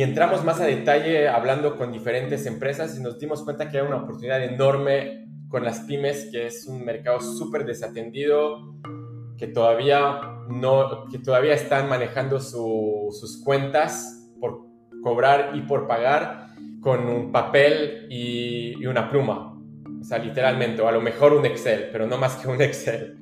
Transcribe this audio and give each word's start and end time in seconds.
Y 0.00 0.02
entramos 0.02 0.42
más 0.46 0.58
a 0.62 0.64
detalle 0.64 1.28
hablando 1.28 1.76
con 1.76 1.92
diferentes 1.92 2.46
empresas 2.46 2.98
y 2.98 3.02
nos 3.02 3.18
dimos 3.18 3.42
cuenta 3.42 3.68
que 3.68 3.78
hay 3.78 3.86
una 3.86 3.98
oportunidad 3.98 4.42
enorme 4.42 5.28
con 5.48 5.62
las 5.62 5.80
pymes, 5.80 6.30
que 6.32 6.46
es 6.46 6.66
un 6.66 6.86
mercado 6.86 7.20
súper 7.20 7.66
desatendido, 7.66 8.78
que 9.36 9.48
todavía, 9.48 10.20
no, 10.48 11.06
que 11.10 11.18
todavía 11.18 11.52
están 11.52 11.86
manejando 11.90 12.40
sus 12.40 13.42
cuentas 13.44 14.30
por 14.40 14.62
cobrar 15.02 15.50
y 15.54 15.60
por 15.60 15.86
pagar 15.86 16.46
con 16.80 17.06
un 17.06 17.30
papel 17.30 18.06
y, 18.08 18.82
y 18.82 18.86
una 18.86 19.10
pluma. 19.10 19.54
O 20.00 20.04
sea, 20.04 20.16
literalmente, 20.16 20.80
o 20.80 20.88
a 20.88 20.92
lo 20.92 21.02
mejor 21.02 21.34
un 21.34 21.44
Excel, 21.44 21.90
pero 21.92 22.06
no 22.06 22.16
más 22.16 22.36
que 22.36 22.48
un 22.48 22.62
Excel. 22.62 23.19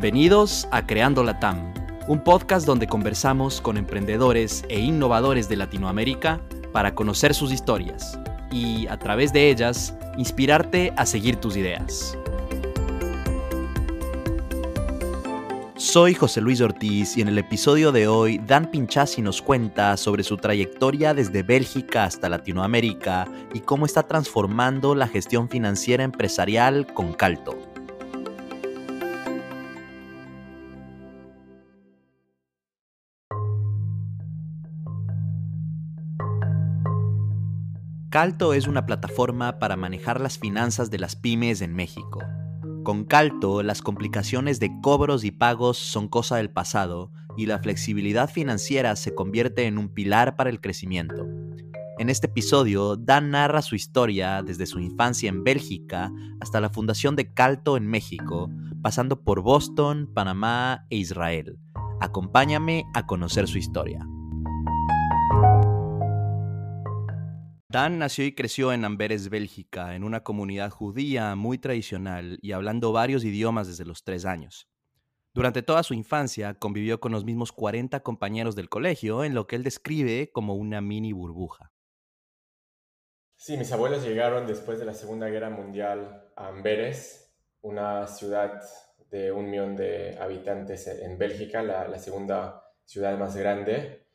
Bienvenidos 0.00 0.66
a 0.70 0.86
Creando 0.86 1.22
la 1.22 1.38
TAM, 1.40 1.74
un 2.08 2.24
podcast 2.24 2.66
donde 2.66 2.86
conversamos 2.86 3.60
con 3.60 3.76
emprendedores 3.76 4.64
e 4.70 4.80
innovadores 4.80 5.46
de 5.50 5.56
Latinoamérica 5.56 6.40
para 6.72 6.94
conocer 6.94 7.34
sus 7.34 7.52
historias 7.52 8.18
y, 8.50 8.86
a 8.86 8.98
través 8.98 9.30
de 9.34 9.50
ellas, 9.50 9.94
inspirarte 10.16 10.94
a 10.96 11.04
seguir 11.04 11.36
tus 11.36 11.54
ideas. 11.54 12.16
Soy 15.76 16.14
José 16.14 16.40
Luis 16.40 16.62
Ortiz 16.62 17.18
y 17.18 17.20
en 17.20 17.28
el 17.28 17.36
episodio 17.36 17.92
de 17.92 18.08
hoy 18.08 18.38
Dan 18.38 18.70
Pinchasi 18.70 19.20
nos 19.20 19.42
cuenta 19.42 19.98
sobre 19.98 20.22
su 20.22 20.38
trayectoria 20.38 21.12
desde 21.12 21.42
Bélgica 21.42 22.04
hasta 22.04 22.30
Latinoamérica 22.30 23.28
y 23.52 23.60
cómo 23.60 23.84
está 23.84 24.04
transformando 24.04 24.94
la 24.94 25.08
gestión 25.08 25.50
financiera 25.50 26.04
empresarial 26.04 26.86
con 26.94 27.12
Calto. 27.12 27.69
Calto 38.10 38.54
es 38.54 38.66
una 38.66 38.86
plataforma 38.86 39.60
para 39.60 39.76
manejar 39.76 40.20
las 40.20 40.36
finanzas 40.36 40.90
de 40.90 40.98
las 40.98 41.14
pymes 41.14 41.60
en 41.60 41.74
México. 41.74 42.18
Con 42.82 43.04
Calto, 43.04 43.62
las 43.62 43.82
complicaciones 43.82 44.58
de 44.58 44.72
cobros 44.82 45.22
y 45.22 45.30
pagos 45.30 45.78
son 45.78 46.08
cosa 46.08 46.38
del 46.38 46.50
pasado 46.50 47.12
y 47.36 47.46
la 47.46 47.60
flexibilidad 47.60 48.28
financiera 48.28 48.96
se 48.96 49.14
convierte 49.14 49.66
en 49.66 49.78
un 49.78 49.90
pilar 49.90 50.34
para 50.34 50.50
el 50.50 50.60
crecimiento. 50.60 51.24
En 52.00 52.10
este 52.10 52.26
episodio, 52.26 52.96
Dan 52.96 53.30
narra 53.30 53.62
su 53.62 53.76
historia 53.76 54.42
desde 54.42 54.66
su 54.66 54.80
infancia 54.80 55.28
en 55.28 55.44
Bélgica 55.44 56.10
hasta 56.40 56.60
la 56.60 56.70
fundación 56.70 57.14
de 57.14 57.32
Calto 57.32 57.76
en 57.76 57.86
México, 57.86 58.50
pasando 58.82 59.22
por 59.22 59.40
Boston, 59.40 60.10
Panamá 60.12 60.84
e 60.90 60.96
Israel. 60.96 61.60
Acompáñame 62.00 62.86
a 62.92 63.06
conocer 63.06 63.46
su 63.46 63.58
historia. 63.58 64.04
Dan 67.70 68.00
nació 68.00 68.24
y 68.24 68.34
creció 68.34 68.72
en 68.72 68.84
Amberes, 68.84 69.28
Bélgica, 69.28 69.94
en 69.94 70.02
una 70.02 70.24
comunidad 70.24 70.70
judía 70.70 71.36
muy 71.36 71.56
tradicional 71.56 72.36
y 72.42 72.50
hablando 72.50 72.90
varios 72.90 73.22
idiomas 73.22 73.68
desde 73.68 73.84
los 73.84 74.02
tres 74.02 74.24
años. 74.24 74.68
Durante 75.34 75.62
toda 75.62 75.84
su 75.84 75.94
infancia 75.94 76.54
convivió 76.54 76.98
con 76.98 77.12
los 77.12 77.24
mismos 77.24 77.52
40 77.52 78.00
compañeros 78.00 78.56
del 78.56 78.68
colegio 78.68 79.22
en 79.22 79.34
lo 79.34 79.46
que 79.46 79.54
él 79.54 79.62
describe 79.62 80.32
como 80.32 80.56
una 80.56 80.80
mini 80.80 81.12
burbuja. 81.12 81.70
Sí, 83.36 83.56
mis 83.56 83.70
abuelos 83.70 84.02
llegaron 84.02 84.48
después 84.48 84.80
de 84.80 84.86
la 84.86 84.94
Segunda 84.94 85.28
Guerra 85.28 85.50
Mundial 85.50 86.28
a 86.34 86.48
Amberes, 86.48 87.32
una 87.60 88.08
ciudad 88.08 88.60
de 89.12 89.30
un 89.30 89.48
millón 89.48 89.76
de 89.76 90.18
habitantes 90.18 90.88
en 90.88 91.16
Bélgica, 91.18 91.62
la, 91.62 91.86
la 91.86 92.00
segunda 92.00 92.64
ciudad 92.84 93.16
más 93.16 93.36
grande. 93.36 94.09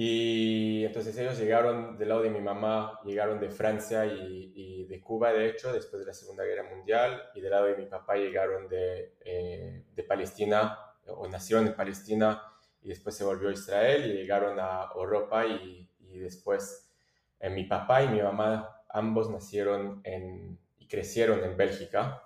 Y 0.00 0.84
entonces 0.84 1.18
ellos 1.18 1.36
llegaron 1.40 1.98
del 1.98 2.10
lado 2.10 2.22
de 2.22 2.30
mi 2.30 2.40
mamá, 2.40 3.00
llegaron 3.04 3.40
de 3.40 3.50
Francia 3.50 4.06
y, 4.06 4.84
de 4.84 5.00
Cuba, 5.00 5.32
de 5.32 5.48
hecho, 5.48 5.72
después 5.72 5.98
de 5.98 6.06
la 6.06 6.14
Segunda 6.14 6.44
Guerra 6.44 6.62
Mundial, 6.72 7.20
y 7.34 7.40
del 7.40 7.50
lado 7.50 7.66
de 7.66 7.76
mi 7.76 7.86
papá 7.86 8.14
llegaron 8.14 8.68
de, 8.68 9.16
eh, 9.24 9.86
de 9.92 10.02
Palestina, 10.04 10.78
o 11.08 11.26
nacieron 11.26 11.66
en 11.66 11.74
Palestina, 11.74 12.40
y 12.80 12.90
después 12.90 13.16
se 13.16 13.24
volvió 13.24 13.48
a 13.48 13.52
Israel, 13.52 14.08
y 14.08 14.12
llegaron 14.14 14.60
a 14.60 14.88
Europa, 14.94 15.44
y, 15.44 15.90
y 15.98 16.18
después 16.20 16.92
eh, 17.40 17.50
mi 17.50 17.64
papá 17.64 18.04
y 18.04 18.08
mi 18.08 18.22
mamá, 18.22 18.84
ambos 18.90 19.28
nacieron 19.28 20.00
en, 20.04 20.60
y 20.78 20.86
crecieron 20.86 21.42
en 21.42 21.56
Bélgica. 21.56 22.22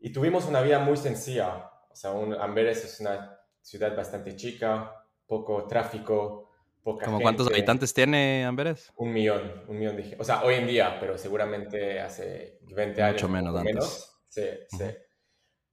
Y 0.00 0.12
tuvimos 0.12 0.44
una 0.44 0.60
vida 0.60 0.80
muy 0.80 0.98
sencilla, 0.98 1.70
o 1.90 1.96
sea, 1.96 2.10
un, 2.10 2.34
Amberes 2.34 2.84
es 2.84 3.00
una 3.00 3.40
ciudad 3.62 3.96
bastante 3.96 4.36
chica, 4.36 5.01
poco 5.32 5.66
tráfico, 5.66 6.50
poca 6.82 7.06
¿Cómo 7.06 7.18
cuántos 7.18 7.46
habitantes 7.46 7.94
tiene 7.94 8.44
Amberes? 8.44 8.92
Un 8.96 9.14
millón, 9.14 9.64
un 9.66 9.78
millón 9.78 9.96
de 9.96 10.14
O 10.18 10.24
sea, 10.24 10.42
hoy 10.44 10.56
en 10.56 10.66
día, 10.66 10.98
pero 11.00 11.16
seguramente 11.16 11.98
hace 12.00 12.58
20 12.60 13.02
años. 13.02 13.14
Mucho 13.14 13.28
menos, 13.30 13.64
menos. 13.64 14.22
Sí, 14.28 14.44
sí. 14.68 14.84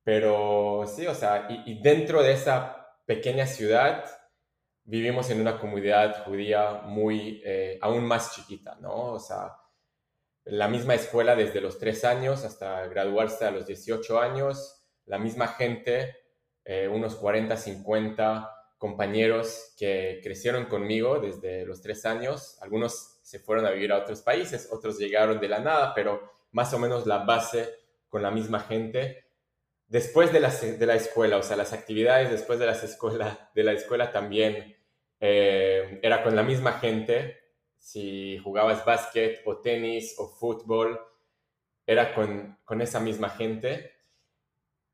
Pero 0.01 0.85
sí, 0.87 1.05
o 1.07 1.13
sea, 1.13 1.45
y, 1.49 1.81
dentro 1.81 2.23
de 2.23 2.31
esa 2.31 2.87
pequeña 3.05 3.45
ciudad 3.45 4.05
vivimos 4.85 5.29
en 5.29 5.41
una 5.41 5.59
comunidad 5.59 6.23
judía 6.23 6.83
muy, 6.85 7.41
eh, 7.43 7.77
aún 7.81 8.05
más 8.05 8.33
chiquita, 8.33 8.77
¿no? 8.79 9.11
O 9.11 9.19
sea, 9.19 9.57
la 10.45 10.69
misma 10.69 10.93
escuela 10.93 11.35
desde 11.35 11.59
los 11.59 11.79
3 11.79 12.05
años 12.05 12.45
hasta 12.45 12.87
graduarse 12.87 13.43
a 13.43 13.51
los 13.51 13.67
18 13.67 14.21
años, 14.21 14.87
la 15.03 15.19
misma 15.19 15.49
gente, 15.49 16.15
eh, 16.63 16.87
unos 16.87 17.17
40, 17.17 17.57
50 17.57 18.55
compañeros 18.79 19.73
que 19.77 20.21
crecieron 20.23 20.65
conmigo 20.65 21.19
desde 21.19 21.65
los 21.65 21.81
tres 21.81 22.05
años. 22.05 22.57
Algunos 22.61 23.19
se 23.21 23.37
fueron 23.37 23.65
a 23.65 23.71
vivir 23.71 23.91
a 23.91 23.97
otros 23.97 24.21
países, 24.21 24.69
otros 24.71 24.97
llegaron 24.97 25.39
de 25.39 25.49
la 25.49 25.59
nada, 25.59 25.93
pero 25.93 26.31
más 26.51 26.73
o 26.73 26.79
menos 26.79 27.05
la 27.05 27.19
base 27.19 27.69
con 28.07 28.23
la 28.23 28.31
misma 28.31 28.61
gente. 28.61 29.25
Después 29.85 30.31
de 30.31 30.39
la, 30.39 30.49
de 30.49 30.85
la 30.85 30.95
escuela, 30.95 31.37
o 31.37 31.43
sea, 31.43 31.57
las 31.57 31.73
actividades 31.73 32.31
después 32.31 32.57
de, 32.57 32.65
las 32.65 32.83
escuela, 32.83 33.51
de 33.53 33.63
la 33.63 33.73
escuela 33.73 34.11
también 34.11 34.77
eh, 35.19 35.99
era 36.01 36.23
con 36.23 36.35
la 36.35 36.43
misma 36.43 36.79
gente. 36.79 37.37
Si 37.77 38.37
jugabas 38.37 38.85
básquet 38.85 39.41
o 39.45 39.57
tenis 39.57 40.15
o 40.17 40.29
fútbol, 40.29 40.99
era 41.85 42.13
con, 42.13 42.57
con 42.63 42.81
esa 42.81 43.01
misma 43.01 43.29
gente. 43.29 43.91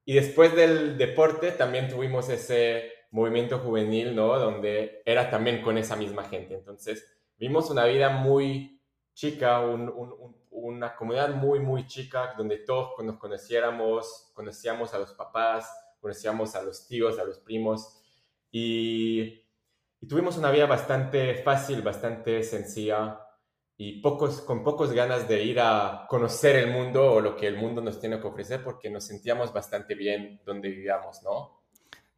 Y 0.05 0.15
después 0.15 0.55
del 0.55 0.97
deporte 0.97 1.51
también 1.51 1.87
tuvimos 1.87 2.29
ese 2.29 2.94
movimiento 3.15 3.59
juvenil, 3.59 4.13
¿no? 4.13 4.37
Donde 4.37 5.01
era 5.05 5.29
también 5.29 5.61
con 5.61 5.77
esa 5.77 5.95
misma 5.95 6.25
gente. 6.25 6.53
Entonces, 6.53 7.05
vimos 7.37 7.69
una 7.69 7.85
vida 7.85 8.09
muy 8.09 8.81
chica, 9.13 9.61
una 10.51 10.95
comunidad 10.97 11.33
muy, 11.33 11.59
muy 11.59 11.87
chica, 11.87 12.33
donde 12.37 12.57
todos 12.57 12.91
nos 13.03 13.17
conociéramos, 13.17 14.31
conocíamos 14.33 14.93
a 14.93 14.99
los 14.99 15.13
papás, 15.13 15.71
conocíamos 16.01 16.55
a 16.55 16.61
los 16.61 16.87
tíos, 16.87 17.17
a 17.17 17.23
los 17.23 17.39
primos, 17.39 18.01
y, 18.51 19.41
tuvimos 20.07 20.37
una 20.37 20.51
vida 20.51 20.65
bastante 20.65 21.35
fácil, 21.35 21.81
bastante 21.81 22.43
sencilla, 22.43 23.21
y 23.77 24.01
pocos, 24.01 24.41
con 24.41 24.61
pocos 24.63 24.91
ganas 24.91 25.27
de 25.27 25.41
ir 25.41 25.59
a 25.61 26.05
conocer 26.09 26.57
el 26.57 26.69
mundo 26.69 27.13
o 27.13 27.21
lo 27.21 27.35
que 27.35 27.47
el 27.47 27.55
mundo 27.55 27.81
nos 27.81 27.99
tiene 27.99 28.19
que 28.19 28.27
ofrecer, 28.27 28.61
porque 28.61 28.89
nos 28.89 29.05
sentíamos 29.05 29.53
bastante 29.53 29.95
bien 29.95 30.41
donde 30.45 30.69
vivíamos, 30.69 31.23
¿no? 31.23 31.54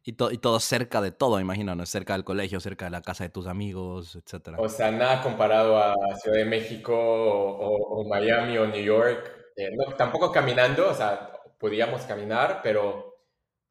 Y, 0.08 0.12
y, 0.12 0.38
todo 0.38 0.58
cerca 0.58 1.02
de 1.02 1.10
todo, 1.10 1.38
imagino, 1.38 1.74
¿no? 1.74 1.84
Cerca 1.84 2.14
del 2.14 2.24
colegio, 2.24 2.60
cerca 2.60 2.86
de 2.86 2.90
la 2.92 3.02
casa 3.02 3.24
de 3.24 3.30
tus 3.30 3.46
amigos, 3.46 4.16
etc. 4.16 4.54
O 4.56 4.66
sea, 4.70 4.90
nada 4.90 5.22
comparado 5.22 5.76
a 5.76 5.94
Ciudad 6.22 6.38
de 6.38 6.46
México 6.46 6.94
o, 6.96 8.08
Miami 8.08 8.56
o 8.56 8.66
New 8.66 8.82
York. 8.82 9.30
Eh, 9.54 9.68
no, 9.76 9.94
tampoco 9.96 10.32
caminando, 10.32 10.88
o 10.88 10.94
sea, 10.94 11.30
podíamos 11.58 12.04
caminar, 12.04 12.60
pero 12.62 13.18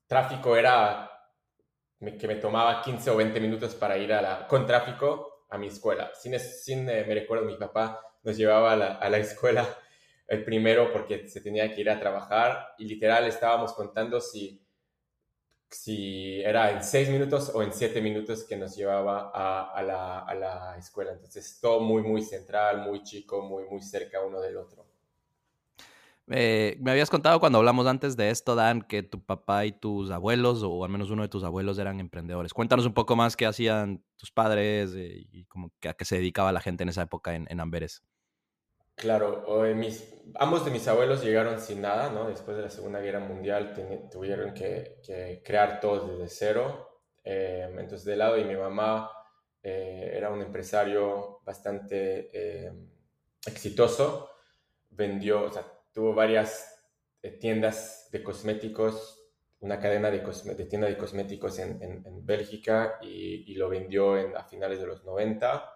tráfico 0.06 0.56
era 0.56 1.10
que 2.19 2.28
me 2.28 2.36
tomaba 2.36 2.83
15 2.83 3.10
o 3.10 3.18
20 3.18 3.40
minutos 3.40 3.74
para 3.74 3.98
ir 3.98 4.13
a 4.13 4.22
la, 4.22 4.48
con 4.48 4.68
tráfico 4.68 5.48
a 5.50 5.57
mi 5.57 5.66
escuela. 5.66 6.12
Sin, 6.13 6.40
sin 6.40 6.88
eh, 6.88 7.04
me 7.07 7.16
recuerdo, 7.16 7.45
mi 7.45 7.57
papá 7.57 8.00
nos 8.22 8.38
llevaba 8.38 8.74
a 8.74 8.75
la, 8.75 8.88
a 8.98 9.10
la 9.10 9.18
escuela 9.18 9.68
el 10.28 10.44
primero 10.44 10.94
porque 10.94 11.28
se 11.28 11.42
tenía 11.42 11.74
que 11.74 11.81
ir 11.81 11.90
a 11.90 12.00
trabajar 12.00 12.75
y 12.78 12.86
literal 12.86 13.25
estábamos 13.25 13.74
contando 13.74 14.22
si 14.22 14.67
si 15.69 16.42
era 16.42 16.72
en 16.72 16.84
seis 16.84 17.10
minutos 17.10 17.52
o 17.54 17.62
en 17.62 17.74
siete 17.74 18.02
minutos 18.02 18.44
que 18.46 18.56
nos 18.56 18.75
llevaba 18.75 19.31
a, 19.34 19.81
la, 19.84 20.19
a, 20.19 20.36
la, 20.36 20.78
escuela. 20.78 21.12
Entonces, 21.12 21.60
todo 21.62 21.80
muy, 21.81 22.02
muy 22.02 22.22
central, 22.22 22.81
muy 22.88 23.04
chico, 23.04 23.42
muy, 23.42 23.66
muy 23.66 23.81
cerca 23.81 24.22
uno 24.22 24.40
del 24.40 24.58
otro. 24.58 24.86
Eh, 26.30 26.78
me 26.81 26.92
habías 26.92 27.10
contado 27.10 27.40
cuando 27.40 27.60
hablamos 27.60 27.88
antes 27.88 28.18
de 28.18 28.30
esto, 28.30 28.56
Dan, 28.56 28.81
que 28.81 29.02
tu 29.02 29.24
papá 29.24 29.66
y 29.66 29.72
tus 29.72 30.12
abuelos, 30.12 30.62
o 30.64 30.84
al 30.84 30.90
menos 30.90 31.10
uno 31.10 31.22
de 31.22 31.30
tus 31.30 31.44
abuelos, 31.44 31.80
eran 31.80 32.00
emprendedores. 32.00 32.54
Cuéntanos 32.54 32.86
un 32.86 32.94
poco 32.94 33.16
más 33.16 33.36
qué 33.38 33.46
hacían 33.46 34.04
tus 34.18 34.31
padres 34.31 34.94
eh, 34.96 35.25
y 35.31 35.46
cómo, 35.46 35.72
a 35.88 35.94
qué 35.94 36.06
se 36.06 36.18
dedicaba 36.18 36.52
la 36.52 36.62
gente 36.62 36.84
en 36.84 36.90
esa 36.90 37.04
época 37.04 37.36
en, 37.36 37.46
en 37.50 37.60
Amberes. 37.60 38.04
Claro, 38.98 39.46
mis, 39.76 40.14
ambos 40.36 40.66
de 40.66 40.72
mis 40.72 40.88
abuelos 40.88 41.24
llegaron 41.24 41.62
sin 41.62 41.82
nada, 41.82 42.10
¿no? 42.10 42.28
Después 42.28 42.58
de 42.58 42.64
la 42.64 42.70
Segunda 42.70 43.00
Guerra 43.00 43.20
Mundial 43.20 43.74
tuvieron 44.12 44.54
que, 44.54 45.00
que, 45.06 45.42
crear 45.46 45.80
todo 45.80 46.08
desde 46.08 46.28
cero. 46.28 47.02
Eh, 47.24 47.70
entonces, 47.78 48.04
de 48.06 48.16
lado, 48.18 48.38
y 48.38 48.44
mi 48.44 48.56
mamá 48.56 49.12
era 49.62 50.30
un 50.32 50.42
empresario 50.42 51.42
bastante 51.46 52.32
exitoso. 53.46 54.30
Vendió, 54.90 55.44
o 55.44 55.52
sea, 55.52 55.66
tuvo 55.94 56.14
varias 56.14 56.78
eh, 57.22 57.32
tiendas 57.32 58.10
de 58.12 58.24
cosméticos, 58.24 59.20
una 59.60 59.80
cadena 59.80 60.12
de, 60.12 60.20
de 60.20 60.66
tiendas 60.66 60.90
de 60.92 60.98
cosméticos 60.98 61.60
en, 61.60 61.82
en, 61.82 62.26
Bélgica 62.26 63.00
y, 63.02 63.52
y, 63.52 63.56
lo 63.56 63.70
vendió 63.70 64.18
en, 64.18 64.36
a 64.38 64.44
finales 64.44 64.80
de 64.80 64.86
los 64.86 65.04
90. 65.04 65.74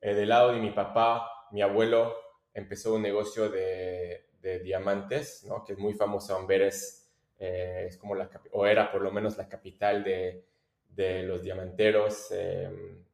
Eh, 0.00 0.14
del 0.14 0.30
lado 0.30 0.52
de 0.52 0.60
mi 0.60 0.70
papá, 0.70 1.30
mi 1.52 1.60
abuelo 1.60 2.14
empezó 2.54 2.94
un 2.94 3.02
negocio 3.02 3.48
de, 3.48 4.26
de 4.40 4.60
diamantes, 4.60 5.44
¿no? 5.44 5.64
que 5.64 5.74
es 5.74 5.78
muy 5.78 5.94
famoso 5.94 6.36
Amberes, 6.36 7.10
eh, 7.38 7.84
es 7.88 7.96
como 7.96 8.14
la, 8.14 8.30
o 8.52 8.66
era 8.66 8.90
por 8.90 9.02
lo 9.02 9.12
menos 9.12 9.36
la 9.36 9.48
capital 9.48 10.02
de, 10.02 10.44
de 10.88 11.22
los 11.22 11.42
diamanteros. 11.42 12.30
Em, 12.32 13.04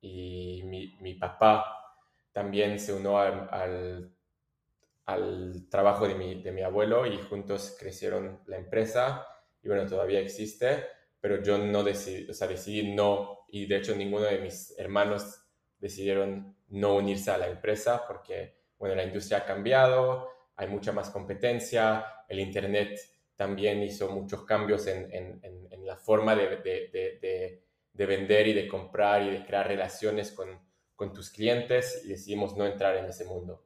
y 0.00 0.62
mi, 0.64 0.96
mi, 1.00 1.14
papá 1.14 1.64
también 2.32 2.78
se 2.78 2.92
unió 2.92 3.18
al 3.18 4.12
al 5.06 5.68
trabajo 5.68 6.06
de 6.06 6.14
mi, 6.14 6.42
de 6.42 6.52
mi 6.52 6.62
abuelo 6.62 7.06
y 7.06 7.18
juntos 7.18 7.76
crecieron 7.78 8.40
la 8.46 8.56
empresa 8.56 9.26
y 9.62 9.68
bueno, 9.68 9.86
todavía 9.86 10.20
existe, 10.20 10.84
pero 11.20 11.42
yo 11.42 11.58
no 11.58 11.84
decidí, 11.84 12.28
o 12.30 12.34
sea, 12.34 12.48
decidí 12.48 12.94
no 12.94 13.46
y 13.48 13.66
de 13.66 13.76
hecho 13.76 13.94
ninguno 13.96 14.24
de 14.24 14.38
mis 14.38 14.76
hermanos 14.78 15.44
decidieron 15.78 16.56
no 16.68 16.96
unirse 16.96 17.30
a 17.30 17.38
la 17.38 17.48
empresa 17.48 18.04
porque 18.06 18.61
bueno, 18.82 18.96
la 18.96 19.04
industria 19.04 19.38
ha 19.38 19.44
cambiado, 19.44 20.28
hay 20.56 20.66
mucha 20.66 20.90
más 20.90 21.08
competencia, 21.10 22.04
el 22.28 22.40
Internet 22.40 22.98
también 23.36 23.80
hizo 23.80 24.10
muchos 24.10 24.42
cambios 24.44 24.88
en, 24.88 25.40
la 25.84 25.96
forma 25.96 26.34
de, 26.34 26.56
de, 26.56 26.90
de, 27.22 27.62
de, 27.92 28.06
vender 28.06 28.48
y 28.48 28.52
de 28.54 28.66
comprar 28.66 29.22
y 29.22 29.30
de 29.30 29.44
crear 29.44 29.68
relaciones 29.68 30.32
con, 30.32 31.12
tus 31.14 31.30
clientes 31.30 32.02
y 32.04 32.08
decidimos 32.08 32.56
no 32.56 32.66
entrar 32.66 32.96
en 32.96 33.04
ese 33.04 33.24
mundo. 33.24 33.64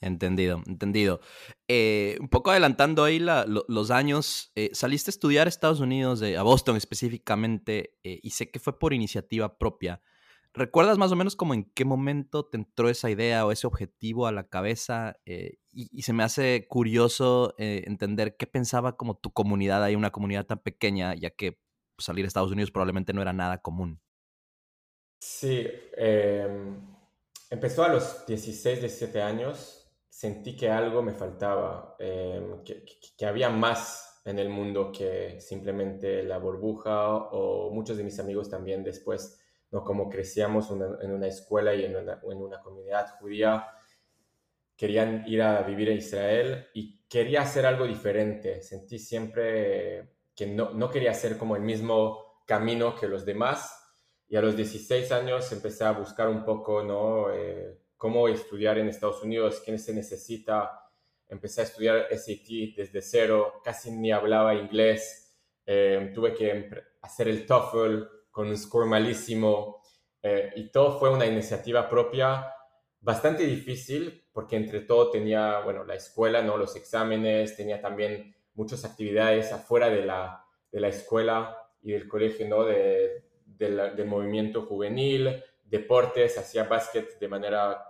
Entendido, 0.00 0.62
entendido. 0.66 1.20
Eh, 1.68 2.16
un 2.18 2.30
poco 2.30 2.52
adelantando 2.52 3.04
ahí 3.04 3.18
los 3.18 3.90
años, 3.90 4.52
eh, 4.54 4.70
saliste 4.72 5.10
a 5.10 5.12
estudiar 5.12 5.46
a 5.46 5.50
Estados 5.50 5.80
Unidos, 5.80 6.22
a 6.22 6.42
Boston 6.42 6.78
específicamente, 6.78 7.98
eh, 8.04 8.20
y 8.22 8.30
sé 8.30 8.50
que 8.50 8.58
fue 8.58 8.78
por 8.78 8.94
iniciativa 8.94 9.58
propia. 9.58 10.00
¿Recuerdas 10.52 10.98
más 10.98 11.12
o 11.12 11.16
menos 11.16 11.36
como 11.36 11.54
en 11.54 11.64
qué 11.74 11.84
momento 11.84 12.44
te 12.44 12.56
entró 12.56 12.88
esa 12.88 13.08
idea 13.08 13.46
o 13.46 13.52
ese 13.52 13.66
objetivo 13.66 14.26
a 14.26 14.32
la 14.32 14.48
cabeza? 14.48 15.16
Y, 15.24 16.02
se 16.02 16.12
me 16.12 16.24
hace 16.24 16.66
curioso 16.68 17.54
entender 17.58 18.36
qué 18.36 18.46
pensaba 18.46 18.96
como 18.96 19.16
tu 19.16 19.32
comunidad 19.32 19.84
ahí, 19.84 19.94
una 19.94 20.10
comunidad 20.10 20.46
tan 20.46 20.58
pequeña, 20.58 21.14
ya 21.14 21.30
que 21.30 21.60
pues, 21.96 22.06
salir 22.06 22.24
a 22.24 22.28
Estados 22.28 22.50
Unidos 22.50 22.70
probablemente 22.70 23.12
no 23.12 23.22
era 23.22 23.32
nada 23.32 23.58
común. 23.58 24.00
Sí, 25.20 25.66
em, 25.96 26.80
empezó 27.50 27.84
a 27.84 27.88
los 27.88 28.26
16, 28.26 28.80
17 28.80 29.22
años 29.22 29.80
sentí 30.20 30.56
que 30.56 30.68
algo 30.68 31.02
me 31.02 31.14
faltaba, 31.14 31.96
em, 31.98 32.62
que, 32.64 32.84
que, 33.16 33.26
había 33.26 33.48
más 33.48 34.20
en 34.26 34.38
el 34.38 34.50
mundo 34.50 34.92
que 34.92 35.40
simplemente 35.40 36.22
la 36.24 36.38
burbuja 36.38 37.16
o 37.16 37.70
muchos 37.70 37.96
de 37.96 38.04
mis 38.04 38.18
amigos 38.18 38.50
también 38.50 38.84
después, 38.84 39.39
¿no? 39.70 39.84
como 39.84 40.08
crecíamos 40.08 40.70
en 40.70 41.12
una 41.12 41.26
escuela 41.26 41.74
y 41.74 41.84
en 41.84 41.96
una, 41.96 42.60
comunidad 42.62 43.18
judía, 43.18 43.66
querían 44.76 45.24
ir 45.26 45.42
a 45.42 45.62
vivir 45.62 45.90
a 45.90 45.92
Israel 45.92 46.68
y 46.74 47.06
quería 47.06 47.42
hacer 47.42 47.66
algo 47.66 47.86
diferente. 47.86 48.62
Sentí 48.62 48.98
siempre 48.98 50.16
que 50.34 50.46
no, 50.46 50.70
no 50.70 50.90
quería 50.90 51.10
hacer 51.10 51.36
como 51.36 51.56
el 51.56 51.62
mismo 51.62 52.42
camino 52.46 52.96
que 52.96 53.08
los 53.08 53.24
demás. 53.24 53.76
Y 54.28 54.36
a 54.36 54.42
los 54.42 54.56
16 54.56 55.10
años 55.12 55.50
empecé 55.52 55.84
a 55.84 55.92
buscar 55.92 56.28
un 56.28 56.44
poco, 56.44 56.82
¿no? 56.82 57.32
Eh, 57.32 57.80
cómo 57.96 58.28
estudiar 58.28 58.78
en 58.78 58.88
Estados 58.88 59.22
Unidos, 59.22 59.62
qué 59.64 59.76
se 59.76 59.92
necesita. 59.92 60.88
Empecé 61.28 61.60
a 61.60 61.64
estudiar 61.64 62.06
SAT 62.10 62.74
desde 62.76 63.02
cero, 63.02 63.60
casi 63.62 63.90
ni 63.90 64.10
hablaba 64.10 64.54
inglés. 64.54 65.36
Eh, 65.66 66.10
tuve 66.14 66.32
que 66.32 66.70
hacer 67.02 67.28
el 67.28 67.44
TOEFL 67.44 68.19
con 68.30 68.48
un 68.48 68.56
score 68.56 68.86
malísimo. 68.86 69.82
Eh, 70.22 70.52
y 70.56 70.70
todo 70.70 70.98
fue 70.98 71.10
una 71.10 71.26
iniciativa 71.26 71.88
propia 71.88 72.52
bastante 73.00 73.44
difícil 73.44 74.24
porque 74.32 74.56
entre 74.56 74.80
todo 74.80 75.10
tenía, 75.10 75.60
bueno, 75.60 75.84
la 75.84 75.94
escuela, 75.94 76.42
¿no? 76.42 76.56
Los 76.56 76.76
exámenes, 76.76 77.56
tenía 77.56 77.80
también 77.80 78.34
muchas 78.54 78.84
actividades 78.84 79.52
afuera 79.52 79.88
de 79.88 80.04
la, 80.04 80.44
de 80.70 80.80
la 80.80 80.88
escuela 80.88 81.56
y 81.82 81.92
del 81.92 82.06
colegio, 82.08 82.48
¿no? 82.48 82.64
De, 82.64 83.24
del 83.44 84.06
movimiento 84.06 84.62
juvenil, 84.62 85.42
deportes, 85.64 86.38
hacía 86.38 86.64
básquet 86.64 87.18
de 87.18 87.28
manera 87.28 87.84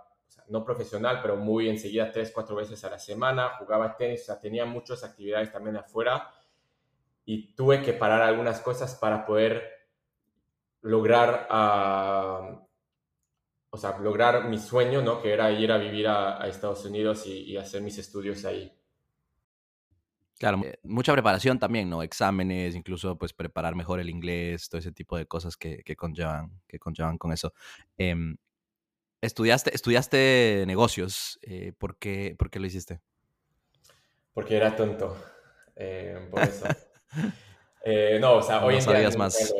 no 0.47 0.65
profesional, 0.65 1.19
pero 1.21 1.37
muy 1.37 1.69
enseguida, 1.69 2.11
tres, 2.11 2.31
cuatro 2.33 2.55
veces 2.55 2.83
a 2.83 2.89
la 2.89 2.99
semana, 2.99 3.57
jugaba 3.57 3.95
tenis, 3.95 4.29
tenía 4.41 4.65
muchas 4.65 5.03
actividades 5.03 5.51
también 5.51 5.77
afuera 5.77 6.29
y 7.25 7.55
tuve 7.55 7.81
que 7.81 7.93
parar 7.93 8.21
algunas 8.21 8.59
cosas 8.59 8.95
para 8.95 9.25
poder 9.25 9.80
lograr, 10.81 11.47
uh, 11.49 12.67
o 13.69 13.77
sea, 13.77 13.97
lograr 13.99 14.47
mi 14.49 14.57
sueño, 14.57 15.01
¿no? 15.01 15.21
Que 15.21 15.33
era 15.33 15.51
ir 15.51 15.71
a 15.71 15.77
vivir 15.77 16.07
a, 16.07 16.47
Estados 16.47 16.85
Unidos 16.85 17.25
y, 17.25 17.57
hacer 17.57 17.81
mis 17.81 17.97
estudios 17.97 18.43
ahí. 18.45 18.71
Claro, 20.37 20.61
eh, 20.65 20.79
mucha 20.83 21.13
preparación 21.13 21.59
también, 21.59 21.89
¿no? 21.89 22.01
Exámenes, 22.01 22.75
incluso 22.75 23.17
pues 23.17 23.31
preparar 23.33 23.75
mejor 23.75 23.99
el 23.99 24.09
inglés, 24.09 24.69
todo 24.69 24.79
ese 24.79 24.91
tipo 24.91 25.15
de 25.17 25.27
cosas 25.27 25.55
que, 25.55 25.83
que 25.83 25.95
conllevan, 25.95 26.61
que 26.67 26.79
conllevan 26.79 27.17
con 27.17 27.31
eso. 27.31 27.53
Em, 27.97 28.35
Estudiaste, 29.21 29.73
estudiaste 29.75 30.63
negocios. 30.65 31.39
Eh, 31.43 31.73
¿por, 31.77 31.97
qué, 31.97 32.35
lo 32.53 32.65
hiciste? 32.65 33.01
Porque 34.33 34.57
era 34.57 34.75
tonto. 34.75 35.15
Eh, 35.75 36.27
por 36.29 36.41
eso. 36.41 36.65
Eh, 37.83 38.19
no, 38.21 38.35
o 38.35 38.41
sea, 38.43 38.63
hoy 38.63 38.75
en 38.75 38.85
día. 38.85 39.09
más. 39.17 39.55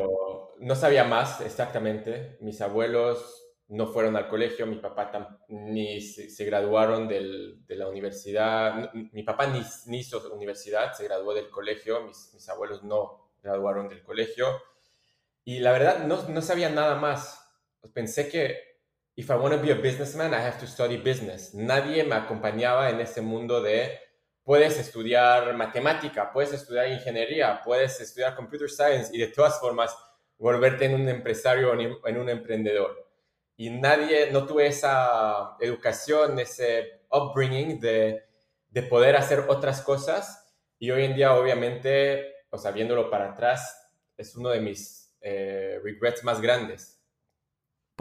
No 0.61 0.75
sabía 0.75 1.03
más 1.03 1.41
exactamente. 1.41 2.37
Mis 2.41 2.61
abuelos 2.61 3.41
no 3.67 3.87
fueron 3.87 4.15
al 4.15 4.27
colegio, 4.27 4.67
mi 4.67 4.77
papá 4.77 5.39
ni 5.47 6.01
se, 6.01 6.45
graduaron 6.45 7.07
de 7.07 7.75
la 7.75 7.87
universidad. 7.87 8.91
Mi 8.93 9.23
papá 9.23 9.47
ni, 9.47 9.61
ni, 9.87 9.99
hizo 9.99 10.33
universidad, 10.33 10.93
se 10.93 11.05
graduó 11.05 11.33
del 11.33 11.49
colegio. 11.49 12.01
Mis, 12.03 12.31
mis, 12.33 12.47
abuelos 12.49 12.83
no 12.83 13.31
graduaron 13.41 13.89
del 13.89 14.03
colegio. 14.03 14.47
Y 15.43 15.59
la 15.59 15.71
verdad, 15.71 16.05
no, 16.05 16.21
no 16.29 16.41
sabía 16.41 16.69
nada 16.69 16.95
más. 16.95 17.39
Pensé 17.93 18.29
que 18.29 18.71
if 19.15 19.29
I 19.29 19.33
want 19.33 19.53
to 19.53 19.61
be 19.61 19.71
a 19.71 19.75
businessman, 19.75 20.33
I 20.33 20.37
have 20.37 20.59
to 20.59 20.67
study 20.67 20.97
business. 20.97 21.53
Nadie 21.53 22.03
me 22.03 22.15
acompañaba 22.15 22.89
en 22.89 22.99
ese 22.99 23.21
mundo 23.21 23.61
de 23.61 23.99
puedes 24.43 24.77
estudiar 24.77 25.55
matemática, 25.55 26.31
puedes 26.31 26.53
estudiar 26.53 26.89
ingeniería, 26.89 27.61
puedes 27.63 27.99
estudiar 28.01 28.35
computer 28.35 28.69
science 28.69 29.09
y 29.13 29.19
de 29.19 29.27
todas 29.27 29.59
formas 29.59 29.95
volverte 30.41 30.85
en 30.85 30.95
un 30.95 31.07
empresario 31.07 31.71
o 31.71 32.07
en 32.07 32.17
un 32.17 32.29
emprendedor. 32.29 33.07
Y 33.55 33.69
nadie, 33.69 34.31
no 34.31 34.45
tuve 34.45 34.67
esa 34.67 35.55
educación, 35.59 36.39
ese 36.39 37.03
upbringing 37.11 37.79
de, 37.79 38.23
de 38.69 38.83
poder 38.83 39.15
hacer 39.15 39.45
otras 39.47 39.81
cosas. 39.81 40.53
Y 40.79 40.91
hoy 40.91 41.05
en 41.05 41.15
día, 41.15 41.35
obviamente, 41.35 42.33
o 42.49 42.57
sea, 42.57 42.71
viéndolo 42.71 43.09
para 43.09 43.31
atrás, 43.31 43.89
es 44.17 44.35
uno 44.35 44.49
de 44.49 44.59
mis 44.61 45.15
eh, 45.21 45.79
regrets 45.83 46.23
más 46.23 46.41
grandes 46.41 47.01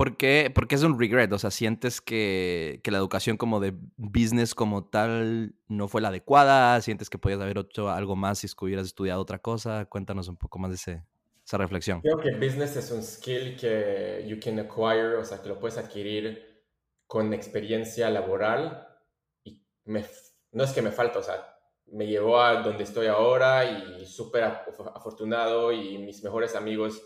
¿Por 0.01 0.17
qué, 0.17 0.51
es 0.71 0.83
un 0.83 0.99
regret? 0.99 1.31
O 1.31 1.39
sea, 1.39 1.51
¿sientes 1.51 2.01
que, 2.01 2.81
la 2.87 2.97
educación 2.97 3.37
como 3.37 3.61
de 3.61 3.75
business 3.99 4.55
como 4.55 4.83
tal 4.85 5.55
no 5.69 5.89
fue 5.89 6.01
la 6.01 6.09
adecuada? 6.09 6.81
¿Sientes 6.81 7.11
que 7.11 7.19
podías 7.19 7.39
haber 7.39 7.59
hecho 7.59 7.91
algo 7.91 8.17
más 8.17 8.39
si 8.39 8.47
hubieras 8.63 8.87
estudiado 8.87 9.21
otra 9.21 9.41
cosa? 9.41 9.85
Cuéntanos 9.85 10.29
un 10.29 10.39
poco 10.39 10.59
más 10.59 10.71
de 10.71 10.77
ese, 10.77 11.05
esa 11.51 11.59
reflexión. 11.59 12.01
Creo 12.01 12.19
que 12.19 12.31
business 12.31 12.77
es 12.77 12.93
un 12.93 13.03
skill 13.03 13.57
que 13.57 14.25
you 14.25 14.39
can 14.39 14.61
acquire, 14.61 15.17
o 15.17 15.25
sea, 15.25 15.43
que 15.43 15.49
lo 15.49 15.59
puedes 15.59 15.77
adquirir 15.79 16.65
con 17.09 17.35
experiencia 17.35 18.09
laboral 18.09 18.87
y 19.43 19.61
no 19.85 20.65
es 20.65 20.73
que 20.73 20.81
me 20.81 20.93
falta, 20.93 21.19
o 21.19 21.23
sea, 21.25 21.59
me 21.87 22.07
llevó 22.07 22.41
a 22.41 22.63
donde 22.63 22.85
estoy 22.85 23.09
ahora 23.09 23.65
y 23.65 24.07
súper 24.07 24.45
afortunado 24.45 25.73
y 25.73 25.99
mis 25.99 26.23
mejores 26.23 26.55
amigos 26.55 27.03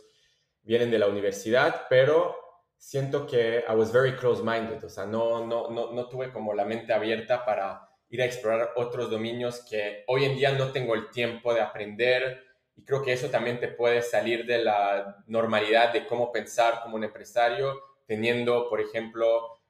vienen 0.61 0.91
de 0.91 0.99
la 0.99 1.07
universidad, 1.07 1.87
pero 1.89 2.37
siento 2.77 3.27
que 3.27 3.65
I 3.67 3.75
was 3.75 3.91
very 3.91 4.15
close-minded, 4.15 4.85
o 4.85 4.91
sea, 4.91 5.07
no, 5.07 5.47
no, 5.47 5.71
no, 5.71 5.93
no 5.93 6.09
tuve 6.11 6.31
como 6.31 6.53
la 6.53 6.67
mente 6.67 6.93
abierta 6.93 7.47
para 7.47 7.89
ir 8.11 8.21
a 8.21 8.27
explorar 8.27 8.73
otros 8.77 9.11
dominios 9.11 9.65
que 9.65 10.05
hoy 10.07 10.27
en 10.27 10.37
día 10.37 10.53
no 10.53 10.71
tengo 10.71 10.95
el 10.95 11.09
tiempo 11.09 11.55
de 11.55 11.63
aprender 11.63 12.54
y 12.77 12.85
creo 12.85 13.03
que 13.03 13.13
eso 13.13 13.31
también 13.31 13.61
te 13.61 13.69
puede 13.69 14.03
salir 14.03 14.47
de 14.47 14.59
la 14.59 15.23
normalidad 15.27 15.93
de 15.93 16.07
cómo 16.07 16.33
pensar 16.33 16.81
como 16.83 16.97
un 16.97 17.05
empresario, 17.05 17.81
teniendo, 18.07 18.69
por 18.69 18.81
ejemplo, 18.81 19.61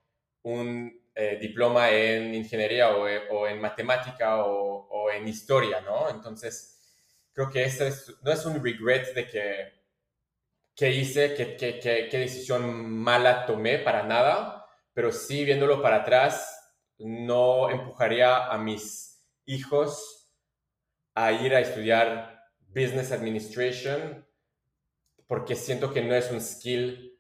un 0.43 1.03
eh, 1.15 1.39
diploma 1.41 1.91
en 1.91 2.35
ingeniería 2.35 2.91
o, 2.97 3.47
en 3.47 3.61
matemática 3.61 4.45
o, 4.45 5.11
en 5.11 5.29
historia, 5.29 5.81
¿no? 5.83 6.09
Entonces, 6.09 6.81
creo 7.33 7.51
que 7.51 7.65
eso 7.65 7.85
no 8.23 8.33
es 8.33 8.47
un 8.47 8.63
regret 8.63 9.15
de 9.15 9.29
que, 9.29 9.73
que 10.75 10.91
hice, 10.91 11.35
que, 11.35 11.57
que, 11.57 11.79
qué 11.79 12.19
decisión 12.19 12.91
mala 12.91 13.47
tomé 13.47 13.79
para 13.79 14.03
nada, 14.03 14.67
pero 14.93 15.13
sí 15.13 15.45
viéndolo 15.45 15.83
para 15.83 15.97
atrás, 15.97 16.65
no 16.99 17.71
empujaría 17.71 18.47
a 18.47 18.59
mis 18.59 19.23
hijos 19.47 20.33
a 21.15 21.33
ir 21.33 21.55
a 21.55 21.61
estudiar 21.61 22.34
Business 22.75 23.13
Administration, 23.13 24.27
porque 25.27 25.55
siento 25.55 25.93
que 25.93 26.03
no 26.03 26.15
es 26.15 26.31
un 26.31 26.41
skill 26.41 27.19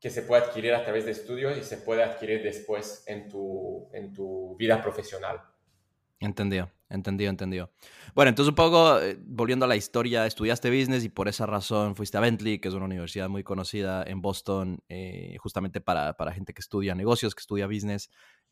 que 0.00 0.10
se 0.10 0.22
puede 0.22 0.44
adquirir 0.44 0.74
a 0.74 0.82
través 0.82 1.04
de 1.04 1.12
estudios 1.12 1.58
y 1.58 1.64
se 1.64 1.76
puede 1.76 2.02
adquirir 2.02 2.42
después 2.42 3.04
en 3.06 3.28
tu, 3.28 3.88
en 3.92 4.12
tu 4.12 4.56
vida 4.56 4.80
profesional. 4.82 5.40
Entendido, 6.20 6.70
entendido, 6.90 7.30
entendido. 7.30 7.70
Bueno, 8.14 8.28
entonces 8.28 8.50
un 8.50 8.54
poco, 8.54 9.00
eh, 9.00 9.16
volviendo 9.18 9.64
a 9.64 9.68
la 9.68 9.76
historia, 9.76 10.26
estudiaste 10.26 10.68
business 10.68 11.02
y 11.04 11.08
por 11.08 11.28
esa 11.28 11.46
razón 11.46 11.96
fuiste 11.96 12.18
a 12.18 12.20
Bentley, 12.20 12.58
que 12.58 12.68
es 12.68 12.74
una 12.74 12.84
universidad 12.84 13.28
muy 13.30 13.42
conocida 13.42 14.02
en 14.06 14.20
Boston, 14.20 14.80
eh, 14.90 15.36
justamente 15.38 15.80
para, 15.80 16.14
para, 16.18 16.32
gente 16.32 16.52
que 16.52 16.60
estudia 16.60 16.94
negocios, 16.94 17.34
que 17.34 17.40
estudia 17.40 17.66
business 17.66 18.10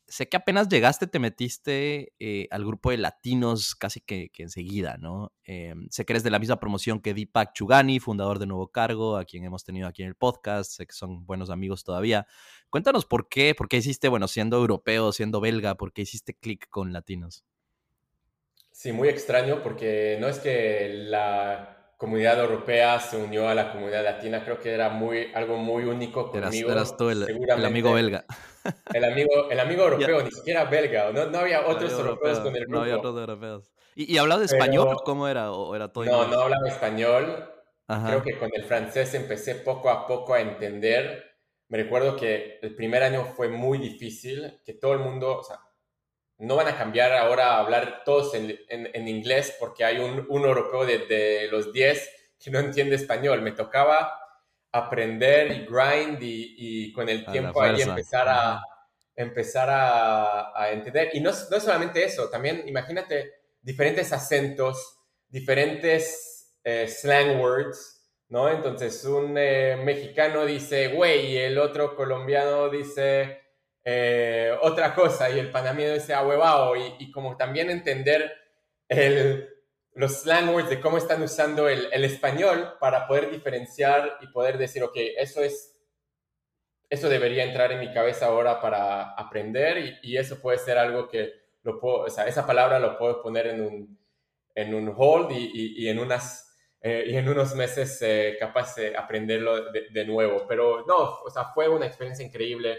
sé 0.09 0.29
que 0.29 0.37
apenas 0.37 0.69
llegaste, 0.69 1.07
te 1.07 1.19
metiste 1.19 2.13
eh, 2.19 2.49
al 2.51 2.65
grupo 2.65 2.91
de 2.91 2.97
latinos 2.97 3.75
casi 3.75 4.01
que, 4.01 4.31
enseguida, 4.39 4.97
¿no? 4.99 5.33
Eh, 5.45 5.75
sé 5.91 6.05
que 6.05 6.15
eres 6.15 6.23
de 6.23 6.31
la 6.31 6.39
misma 6.39 6.59
promoción 6.59 7.01
que 7.01 7.15
Deepak 7.15 7.53
Chugani, 7.53 8.01
fundador 8.01 8.39
de 8.39 8.47
Nuevo 8.47 8.69
Cargo, 8.69 9.17
a 9.17 9.25
quien 9.25 9.45
hemos 9.45 9.65
tenido 9.65 9.87
aquí 9.87 10.03
en 10.03 10.09
el 10.09 10.15
podcast, 10.15 10.73
sé 10.73 10.87
que 10.87 10.95
son 10.95 11.27
buenos 11.27 11.51
amigos 11.51 11.85
todavía. 11.85 12.27
Cuéntanos 12.71 13.05
por 13.05 13.29
qué, 13.29 13.55
por 13.55 13.69
qué 13.69 13.77
hiciste, 13.77 14.09
bueno, 14.09 14.29
siendo 14.29 14.57
europeo, 14.57 15.13
siendo 15.13 15.41
belga, 15.41 15.77
por 15.77 15.93
qué 15.93 16.03
hiciste 16.03 16.35
clic 16.35 16.69
con 16.71 16.93
latinos. 16.93 17.45
Sí, 18.73 18.93
muy 18.93 19.09
extraño 19.09 19.63
porque 19.63 20.17
no 20.21 20.29
es 20.29 20.39
que 20.39 20.89
la 21.09 21.78
comunidad 21.99 22.41
europea 22.41 23.01
se 23.01 23.17
unió 23.17 23.49
a 23.49 23.55
la 23.55 23.73
comunidad 23.73 24.05
latina, 24.05 24.45
creo 24.45 24.59
que 24.61 24.73
era 24.73 24.89
muy, 24.89 25.33
algo 25.35 25.59
muy 25.59 25.83
único 25.83 26.31
conmigo. 26.31 26.71
Eras, 26.71 26.97
tú 26.97 27.11
el 27.11 27.65
amigo 27.65 27.93
belga. 27.93 28.25
El 28.93 29.03
amigo, 29.03 29.49
el 29.51 29.61
amigo 29.61 29.85
europeo, 29.85 30.23
ni 30.23 30.31
siquiera 30.31 30.65
belga, 30.65 31.11
no, 31.11 31.25
no 31.27 31.39
había 31.39 31.67
otros 31.67 31.91
europeos 31.91 32.41
con 32.41 32.55
el 32.55 32.65
grupo. 32.65 32.75
No 32.75 32.83
había 32.83 32.99
otros 32.99 33.17
europeos. 33.17 33.73
¿Y, 33.95 34.13
y 34.13 34.19
hablaba 34.19 34.41
de 34.41 34.47
español? 34.47 34.95
¿Cómo 35.07 35.27
era? 35.27 35.53
¿O 35.53 35.75
era 35.75 35.91
todo 35.91 36.05
no, 36.05 36.27
no 36.27 36.41
hablaba 36.41 36.69
español. 36.69 37.49
Creo 37.87 38.23
que 38.23 38.39
con 38.39 38.51
el 38.53 38.65
francés 38.65 39.15
empecé 39.15 39.55
poco 39.55 39.89
a 39.89 40.07
poco 40.07 40.35
a 40.35 40.41
entender. 40.41 41.25
Me 41.69 41.79
recuerdo 41.79 42.15
que 42.15 42.59
el 42.61 42.75
primer 42.75 43.03
año 43.03 43.25
fue 43.25 43.49
muy 43.49 43.79
difícil, 43.79 44.61
que 44.67 44.75
todo 44.75 44.93
el 44.93 44.99
mundo, 44.99 45.39
o 45.39 45.43
sea, 45.43 45.61
no 46.39 46.57
van 46.57 46.69
a 46.69 46.77
cambiar 46.77 47.13
ahora 47.13 47.55
a 47.55 47.59
hablar 47.61 48.03
todos 48.05 48.35
en, 48.35 48.59
en, 48.69 49.09
inglés 49.09 49.57
porque 49.59 49.85
hay 49.85 49.99
un, 49.99 50.25
un 50.29 50.45
europeo 50.45 50.87
de, 50.87 50.99
de 51.07 51.49
los 51.51 51.73
10 51.73 52.11
que 52.39 52.51
no 52.51 52.61
entiende 52.61 52.97
español. 52.97 53.43
Me 53.43 53.53
tocaba 53.53 54.13
aprender 54.73 55.51
y 55.53 55.67
grind 55.67 56.19
y, 56.21 56.93
con 56.93 57.09
el 57.09 57.25
tiempo 57.27 57.61
ahí 57.61 57.81
empezar 57.81 58.29
a, 58.29 58.63
empezar 59.17 59.69
a, 59.71 60.71
entender. 60.71 61.11
Y 61.13 61.21
no, 61.21 61.31
no 61.31 61.61
solamente 61.61 62.05
eso, 62.05 62.29
también 62.29 62.63
imagínate 62.67 63.33
diferentes 63.61 64.13
acentos, 64.13 64.99
diferentes 65.29 66.55
eh, 66.65 66.87
slang 66.87 67.41
words, 67.41 68.07
¿no? 68.29 68.49
Entonces 68.51 69.05
un 69.05 69.37
eh, 69.37 69.77
mexicano 69.83 70.45
dice 70.45 70.89
güey 70.89 71.33
y 71.33 71.37
el 71.39 71.59
otro 71.59 71.97
colombiano 71.97 72.69
dice 72.69 73.41
eh, 73.91 74.53
otra 74.61 74.95
cosa 74.95 75.31
y 75.31 75.39
el 75.39 75.51
panameño 75.51 75.95
dice 75.95 76.13
ahuevao 76.13 76.77
y, 76.77 76.97
y 76.99 77.11
como 77.11 77.37
también 77.37 77.71
entender 77.71 78.33
el 78.89 79.49
los 79.99 80.21
slang 80.21 80.51
words 80.51 80.71
de 80.71 80.81
cómo 80.81 80.97
están 80.97 81.21
usando 81.23 81.69
el, 81.69 82.05
español 82.05 82.75
para 82.79 83.09
poder 83.09 83.33
diferenciar 83.33 84.17
y 84.21 84.29
poder 84.29 84.57
decir, 84.57 84.85
ok, 84.85 84.95
eso 85.17 85.43
es, 85.43 85.77
eso 86.89 87.09
debería 87.09 87.43
entrar 87.43 87.73
en 87.73 87.81
mi 87.81 87.93
cabeza 87.93 88.27
ahora 88.27 88.61
para 88.61 89.11
aprender 89.15 89.99
y, 90.01 90.17
eso 90.17 90.41
puede 90.41 90.59
ser 90.59 90.79
algo 90.79 91.09
que 91.09 91.33
lo 91.65 91.81
puedo, 91.81 92.03
o 92.03 92.11
sea, 92.11 92.29
esa 92.29 92.47
palabra 92.47 92.79
lo 92.79 92.97
puedo 92.97 93.21
poner 93.21 93.49
en 93.49 93.61
un, 93.61 93.99
en 94.55 94.73
un 94.73 94.95
hold 94.97 95.33
y, 95.33 95.89
en 95.89 95.99
unas, 95.99 96.57
eh, 96.81 97.07
y 97.09 97.17
en 97.17 97.29
unos 97.29 97.57
meses 97.57 98.01
eh, 98.01 98.37
capaz 98.39 98.77
de 98.77 98.97
aprenderlo 98.97 99.73
de, 99.73 99.89
de, 99.91 100.05
nuevo. 100.05 100.47
Pero 100.47 100.85
no, 100.87 101.23
o 101.25 101.29
sea, 101.29 101.47
fue 101.47 101.69
una 101.69 101.87
experiencia 101.87 102.25
increíble. 102.25 102.79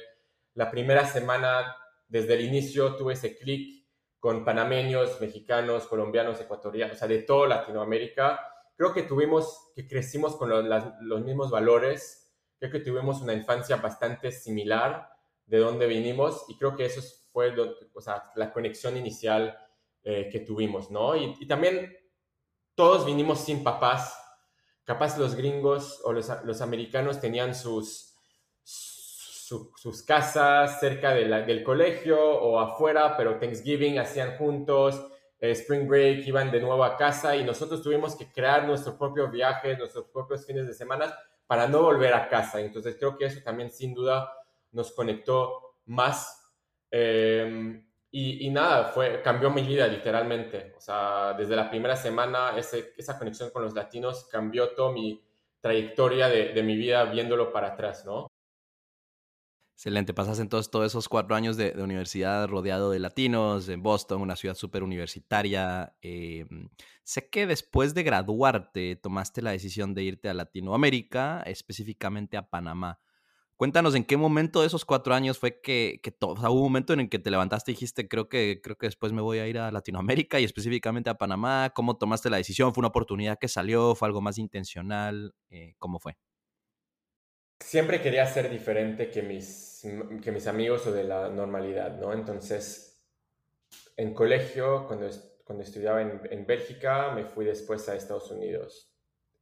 La 0.60 0.70
primera 0.70 1.08
semana, 1.08 1.74
desde 2.10 2.34
el 2.34 2.42
inicio, 2.42 2.98
tuve 2.98 3.14
ese 3.14 3.38
clic 3.38 3.88
con 4.20 4.44
panameños, 4.44 5.22
mexicanos, 5.22 5.88
colombianos, 5.88 6.42
ecuatorianos, 6.42 6.98
o 6.98 7.00
sea, 7.00 7.08
de 7.08 7.20
toda 7.20 7.48
Latinoamérica. 7.48 8.42
Creo 8.76 8.92
que 8.92 9.04
tuvimos, 9.04 9.72
que 9.74 9.88
crecimos 9.88 10.36
con 10.36 10.50
los, 10.50 11.22
mismos 11.24 11.50
valores, 11.50 12.30
creo 12.58 12.74
que 12.74 12.82
tuvimos 12.82 13.22
una 13.22 13.32
infancia 13.32 13.78
bastante 13.78 14.34
similar 14.34 15.10
de 15.46 15.60
donde 15.60 15.88
vinimos 15.88 16.44
y 16.50 16.58
creo 16.58 16.76
que 16.76 16.88
eso 16.88 17.02
fue 17.32 17.56
o 17.94 18.02
sea, 18.02 18.30
la 18.36 18.52
conexión 18.52 18.98
inicial 18.98 19.58
eh, 20.04 20.28
que 20.30 20.42
tuvimos, 20.42 20.92
¿no? 20.92 21.16
Y, 21.16 21.38
y, 21.40 21.48
también 21.48 21.96
todos 22.76 23.06
vinimos 23.06 23.40
sin 23.40 23.64
papás, 23.64 24.14
capaz 24.84 25.18
los 25.18 25.36
gringos 25.36 26.02
o 26.04 26.12
los, 26.12 26.30
los 26.44 26.60
americanos 26.60 27.22
tenían 27.22 27.56
sus 27.56 28.10
sus 29.76 30.04
casas 30.04 30.80
cerca 30.80 31.14
del 31.14 31.64
colegio 31.64 32.20
o 32.20 32.60
afuera, 32.60 33.18
pero 33.18 33.40
Thanksgiving 33.40 33.98
hacían 33.98 34.38
juntos, 34.38 35.04
eh, 35.40 35.52
Spring 35.52 35.88
Break 35.88 36.28
iban 36.28 36.52
de 36.52 36.60
nuevo 36.60 36.84
a 36.84 36.98
casa 36.98 37.36
y 37.36 37.44
nosotros 37.44 37.82
tuvimos 37.82 38.16
que 38.16 38.32
crear 38.32 38.66
nuestros 38.66 38.96
propios 38.96 39.32
viajes, 39.32 39.78
nuestros 39.78 40.06
propios 40.06 40.46
fines 40.46 40.68
de 40.68 40.74
semana 40.74 41.14
para 41.48 41.68
no 41.68 41.82
volver 41.82 42.14
a 42.14 42.28
casa. 42.28 42.60
Entonces 42.60 42.96
creo 43.00 43.18
que 43.18 43.26
eso 43.26 43.40
también 43.44 43.72
sin 43.72 43.94
duda 43.94 44.32
nos 44.72 44.92
conectó 44.92 45.78
más. 45.86 46.54
Em, 46.92 47.86
y, 48.12 48.50
nada, 48.50 48.86
fue, 48.86 49.22
cambió 49.22 49.50
mi 49.50 49.62
vida 49.62 49.88
literalmente. 49.88 50.74
O 50.78 50.82
sea, 50.82 51.34
desde 51.38 51.56
la 51.56 51.70
primera 51.70 51.96
semana 51.96 52.56
esa 52.58 53.18
conexión 53.18 53.52
con 53.52 53.64
los 53.64 53.74
latinos 53.74 54.28
cambió 54.32 54.70
toda 54.76 54.92
mi 54.92 55.24
trayectoria 55.62 56.28
de, 56.30 56.54
de 56.54 56.64
mi 56.64 56.76
vida 56.76 57.04
viéndolo 57.06 57.52
para 57.52 57.70
atrás, 57.70 58.06
¿no? 58.06 58.28
Excelente, 59.80 60.14
pasas 60.14 60.40
entonces 60.40 60.70
todos 60.70 60.88
esos 60.88 61.08
cuatro 61.08 61.38
años 61.38 61.56
de, 61.56 61.72
universidad 61.82 62.50
rodeado 62.50 62.92
de 62.92 63.00
latinos, 63.00 63.70
en 63.70 63.82
Boston, 63.82 64.22
una 64.22 64.36
ciudad 64.36 64.56
súper 64.56 64.84
universitaria. 64.84 65.96
Em, 66.02 66.68
sé 67.06 67.30
que 67.30 67.48
después 67.48 67.94
de 67.94 68.04
graduarte 68.04 68.98
tomaste 68.98 69.42
la 69.42 69.52
decisión 69.52 69.94
de 69.94 70.04
irte 70.04 70.28
a 70.28 70.34
Latinoamérica, 70.34 71.44
específicamente 71.44 72.36
a 72.36 72.50
Panamá. 72.50 73.00
Cuéntanos 73.56 73.96
en 73.96 74.04
qué 74.04 74.18
momento 74.18 74.60
de 74.60 74.68
esos 74.68 74.84
cuatro 74.84 75.16
años 75.16 75.40
fue 75.40 75.62
que, 75.62 76.02
que 76.04 76.14
hubo 76.22 76.56
un 76.56 76.64
momento 76.64 76.92
en 76.92 77.00
el 77.00 77.10
que 77.10 77.20
te 77.20 77.32
levantaste 77.32 77.72
y 77.72 77.76
dijiste, 77.76 78.10
creo 78.10 78.28
que, 78.28 78.60
creo 78.62 78.78
que 78.78 78.88
después 78.88 79.14
me 79.14 79.22
voy 79.22 79.40
a 79.40 79.48
ir 79.48 79.60
a 79.60 79.72
Latinoamérica 79.72 80.42
y 80.42 80.44
específicamente 80.44 81.10
a 81.10 81.18
Panamá. 81.18 81.72
¿Cómo 81.74 81.98
tomaste 81.98 82.30
la 82.30 82.36
decisión? 82.36 82.74
¿Fue 82.74 82.82
una 82.82 82.90
oportunidad 82.90 83.40
que 83.40 83.48
salió? 83.48 83.96
¿Fue 83.96 84.10
algo 84.10 84.20
más 84.20 84.38
intencional? 84.40 85.34
Eh, 85.50 85.76
¿Cómo 85.80 86.00
fue? 86.00 86.18
Siempre 87.60 88.02
quería 88.02 88.26
ser 88.26 88.50
diferente 88.50 89.10
que 89.12 89.22
mis 89.22 89.70
que 90.22 90.32
mis 90.32 90.48
amigos 90.48 90.86
o 90.88 90.92
de 90.92 91.04
la 91.04 91.30
normalidad, 91.30 91.98
¿no? 91.98 92.12
Entonces, 92.12 93.02
en 93.96 94.14
colegio, 94.14 94.86
cuando, 94.88 95.10
cuando 95.46 95.64
estudiaba 95.64 96.02
en, 96.02 96.22
en 96.30 96.46
Bélgica, 96.46 97.12
me 97.12 97.26
fui 97.26 97.46
después 97.46 97.88
a 97.88 97.96
Estados 97.96 98.30
Unidos. 98.32 98.94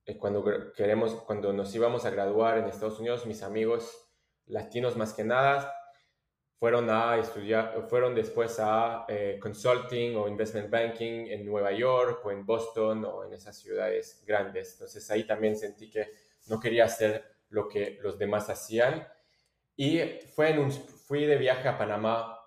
Eh, 0.05 0.17
cuando, 0.17 0.43
queremos, 0.73 1.13
cuando 1.25 1.53
nos 1.53 1.73
íbamos 1.73 2.05
a 2.05 2.11
graduar 2.11 2.59
en 2.59 2.65
Estados 2.65 2.99
Unidos, 2.99 3.25
mis 3.25 3.41
amigos 3.43 3.91
latinos 4.45 4.95
más 4.95 5.13
que 5.13 5.23
nada 5.23 5.73
fueron 6.59 6.89
a 6.89 7.17
estudiar, 7.17 7.87
fueron 7.87 8.15
después 8.15 8.57
a 8.59 9.05
eh, 9.07 9.37
consulting 9.41 10.15
o 10.15 10.27
investment 10.27 10.71
banking 10.71 11.27
en 11.27 11.45
Nueva 11.45 11.71
York 11.71 12.25
o 12.25 12.31
en 12.31 12.45
Boston 12.45 13.05
o 13.05 13.25
en 13.25 13.33
esas 13.33 13.57
ciudades 13.57 14.23
grandes. 14.25 14.73
Entonces 14.73 15.09
ahí 15.11 15.25
también 15.25 15.55
sentí 15.55 15.89
que 15.89 16.07
no 16.47 16.59
quería 16.59 16.85
hacer 16.85 17.36
lo 17.49 17.67
que 17.67 17.97
los 18.01 18.17
demás 18.17 18.49
hacían 18.49 19.07
y 19.75 19.99
fue 20.35 20.51
en 20.51 20.59
un, 20.59 20.71
fui 20.71 21.25
de 21.25 21.37
viaje 21.37 21.67
a 21.67 21.77
Panamá 21.77 22.39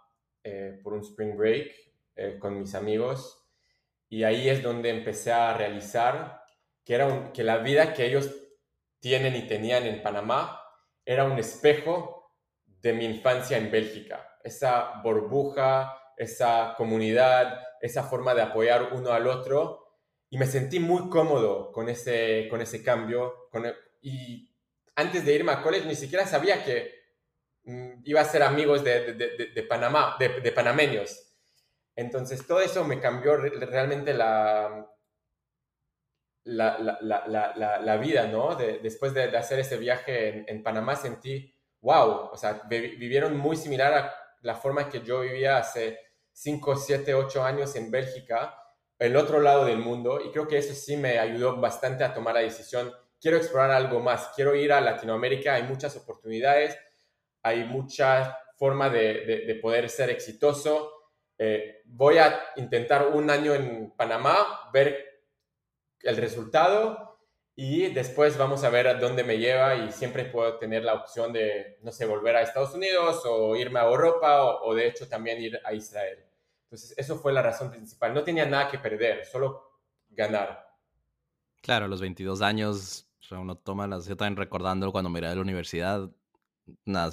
eh, 0.42 0.80
por 0.82 0.92
un 0.92 1.00
spring 1.00 1.36
break 1.36 1.72
eh, 2.16 2.38
con 2.38 2.58
mis 2.58 2.74
amigos 2.74 3.40
y 4.08 4.24
ahí 4.24 4.48
es 4.48 4.62
donde 4.62 4.90
empecé 4.90 5.32
a 5.32 5.54
realizar 5.54 6.42
que, 6.84 6.94
era 6.94 7.32
que 7.32 7.44
la 7.44 7.58
vida 7.58 7.94
que 7.94 8.06
ellos 8.06 8.34
tienen 8.98 9.36
y 9.36 9.46
tenían 9.46 9.86
en 9.86 10.02
Panamá 10.02 10.60
era 11.04 11.24
un 11.24 11.38
espejo 11.38 12.32
de 12.66 12.92
mi 12.92 13.04
infancia 13.04 13.56
en 13.56 13.70
Bélgica. 13.70 14.38
Esa 14.42 15.00
burbuja, 15.02 15.96
esa 16.16 16.74
comunidad, 16.76 17.60
esa 17.80 18.02
forma 18.04 18.34
de 18.34 18.42
apoyar 18.42 18.92
uno 18.92 19.10
al 19.10 19.26
otro. 19.26 19.96
Y 20.28 20.38
me 20.38 20.46
sentí 20.46 20.78
muy 20.78 21.08
cómodo 21.08 21.72
con 21.72 21.88
ese, 21.88 22.46
con 22.48 22.60
ese 22.60 22.82
cambio. 22.82 23.48
Con 23.50 23.66
antes 25.00 25.24
de 25.24 25.34
irme 25.34 25.52
a 25.52 25.62
college 25.62 25.86
ni 25.86 25.94
siquiera 25.94 26.26
sabía 26.26 26.62
que 26.64 26.92
mm, 27.64 28.02
iba 28.04 28.20
a 28.20 28.24
ser 28.24 28.42
amigos 28.42 28.84
de, 28.84 29.14
de, 29.14 29.62
Panamá, 29.62 30.16
de, 30.18 30.52
panameños. 30.52 31.26
Entonces 31.96 32.46
todo 32.46 32.60
eso 32.60 32.84
me 32.84 33.00
cambió 33.00 33.36
realmente 33.36 34.14
la, 34.14 34.86
la, 36.44 36.98
la, 37.00 37.80
la 37.80 37.96
vida, 37.96 38.26
¿no? 38.26 38.54
después 38.56 39.12
de, 39.14 39.36
hacer 39.36 39.58
ese 39.58 39.76
viaje 39.76 40.28
en, 40.28 40.44
en, 40.48 40.62
Panamá 40.62 40.96
sentí, 40.96 41.54
wow, 41.80 42.30
o 42.32 42.36
sea, 42.36 42.62
vivieron 42.68 43.36
muy 43.36 43.56
similar 43.56 43.92
a 43.92 44.14
la 44.42 44.54
forma 44.54 44.88
que 44.88 45.02
yo 45.02 45.20
vivía 45.20 45.58
hace 45.58 45.98
5, 46.32 46.76
7, 46.76 47.14
8 47.14 47.44
años 47.44 47.74
en 47.76 47.90
Bélgica, 47.90 48.56
el 48.98 49.16
otro 49.16 49.40
lado 49.40 49.64
del 49.64 49.78
mundo, 49.78 50.20
y 50.24 50.30
creo 50.30 50.46
que 50.46 50.58
eso 50.58 50.74
sí 50.74 50.96
me 50.96 51.18
ayudó 51.18 51.56
bastante 51.56 52.04
a 52.04 52.12
tomar 52.12 52.34
la 52.34 52.40
decisión, 52.40 52.92
quiero 53.20 53.36
explorar 53.36 53.70
algo 53.70 54.00
más, 54.00 54.32
quiero 54.34 54.54
ir 54.54 54.72
a 54.72 54.80
Latinoamérica, 54.80 55.54
hay 55.54 55.64
muchas 55.64 55.96
oportunidades, 55.96 56.76
hay 57.42 57.64
mucha 57.64 58.38
forma 58.56 58.90
de, 58.90 59.44
de, 59.46 59.54
poder 59.56 59.88
ser 59.88 60.10
exitoso. 60.10 60.92
Eh, 61.38 61.82
voy 61.86 62.18
a 62.18 62.38
intentar 62.56 63.08
un 63.08 63.30
año 63.30 63.54
en 63.54 63.92
Panamá, 63.96 64.70
ver 64.72 65.22
el 66.02 66.16
resultado 66.16 67.10
y 67.62 67.92
después 67.92 68.38
vamos 68.38 68.64
a 68.64 68.70
ver 68.70 68.88
a 68.88 68.94
dónde 68.94 69.24
me 69.24 69.38
lleva 69.38 69.74
y 69.74 69.92
siempre 69.92 70.24
puedo 70.24 70.56
tener 70.56 70.82
la 70.82 70.94
opción 70.94 71.32
de, 71.32 71.78
no 71.82 71.92
sé, 71.92 72.06
volver 72.06 72.36
a 72.36 72.42
Estados 72.42 72.74
Unidos 72.74 73.22
o 73.26 73.54
irme 73.54 73.80
a 73.80 73.84
Europa 73.84 74.44
o, 74.62 74.74
de 74.74 74.86
hecho 74.86 75.08
también 75.08 75.42
ir 75.42 75.60
a 75.64 75.74
Israel. 75.74 76.24
Entonces, 76.64 76.94
eso 76.96 77.18
fue 77.18 77.32
la 77.32 77.42
razón 77.42 77.70
principal. 77.70 78.14
No 78.14 78.24
tenía 78.24 78.46
nada 78.46 78.70
que 78.70 78.78
perder, 78.78 79.26
solo 79.26 79.78
ganar. 80.08 80.70
Claro, 81.60 81.84
a 81.84 81.88
los 81.88 82.00
22 82.00 82.40
años, 82.40 83.09
uno 83.38 83.56
toma 83.56 83.86
las... 83.86 84.06
Yo 84.06 84.16
también 84.16 84.36
recordando 84.36 84.90
cuando 84.92 85.10
me 85.10 85.18
iba 85.20 85.28
de 85.28 85.36
la 85.36 85.42
universidad, 85.42 86.10
nada, 86.84 87.10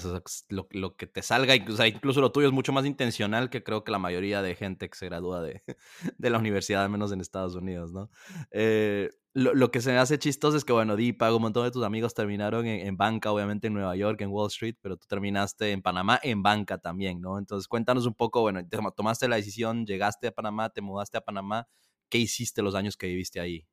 lo, 0.50 0.68
lo, 0.72 0.96
que 0.96 1.08
te 1.08 1.22
salga, 1.22 1.56
incluso, 1.56 1.86
incluso 1.86 2.22
lo 2.22 2.32
tuyo 2.32 2.48
es 2.48 2.54
mucho 2.54 2.74
más 2.74 2.86
intencional 2.86 3.50
que 3.50 3.64
creo 3.64 3.84
que 3.84 3.92
la 3.92 4.00
mayoría 4.00 4.42
de 4.42 4.56
gente 4.56 4.90
que 4.90 4.98
se 4.98 5.08
gradúa 5.08 5.42
de, 5.42 5.64
de 6.18 6.30
la 6.30 6.38
universidad, 6.38 6.84
al 6.84 6.90
menos 6.90 7.12
en 7.12 7.22
Estados 7.22 7.56
Unidos, 7.56 7.92
¿no? 7.92 8.10
Eh, 8.52 9.12
lo, 9.34 9.54
lo, 9.54 9.70
que 9.70 9.82
se 9.82 9.92
me 9.92 10.00
hace 10.00 10.18
chistoso 10.18 10.58
es 10.58 10.66
que, 10.66 10.74
bueno, 10.74 10.96
Dipa, 10.96 11.34
un 11.34 11.44
montón 11.44 11.64
de 11.64 11.72
tus 11.72 11.84
amigos 11.84 12.16
terminaron 12.16 12.66
en, 12.66 12.88
en, 12.88 12.98
banca, 12.98 13.32
obviamente 13.32 13.68
en 13.68 13.74
Nueva 13.74 13.96
York, 13.96 14.22
en 14.22 14.30
Wall 14.30 14.48
Street, 14.48 14.76
pero 14.82 14.98
tú 14.98 15.06
terminaste 15.08 15.72
en 15.72 15.84
Panamá 15.84 16.20
en 16.24 16.42
banca 16.42 16.80
también, 16.80 17.22
¿no? 17.22 17.38
Entonces, 17.38 17.68
cuéntanos 17.68 18.08
un 18.08 18.16
poco, 18.16 18.42
bueno, 18.42 18.62
tomaste 18.96 19.28
la 19.28 19.36
decisión, 19.36 19.86
llegaste 19.86 20.28
a 20.28 20.32
Panamá, 20.32 20.70
te 20.72 20.82
mudaste 20.82 21.18
a 21.18 21.22
Panamá, 21.22 21.68
¿qué 22.10 22.18
hiciste 22.18 22.64
los 22.64 22.74
años 22.74 22.98
que 22.98 23.08
viviste 23.08 23.40
ahí? 23.40 23.68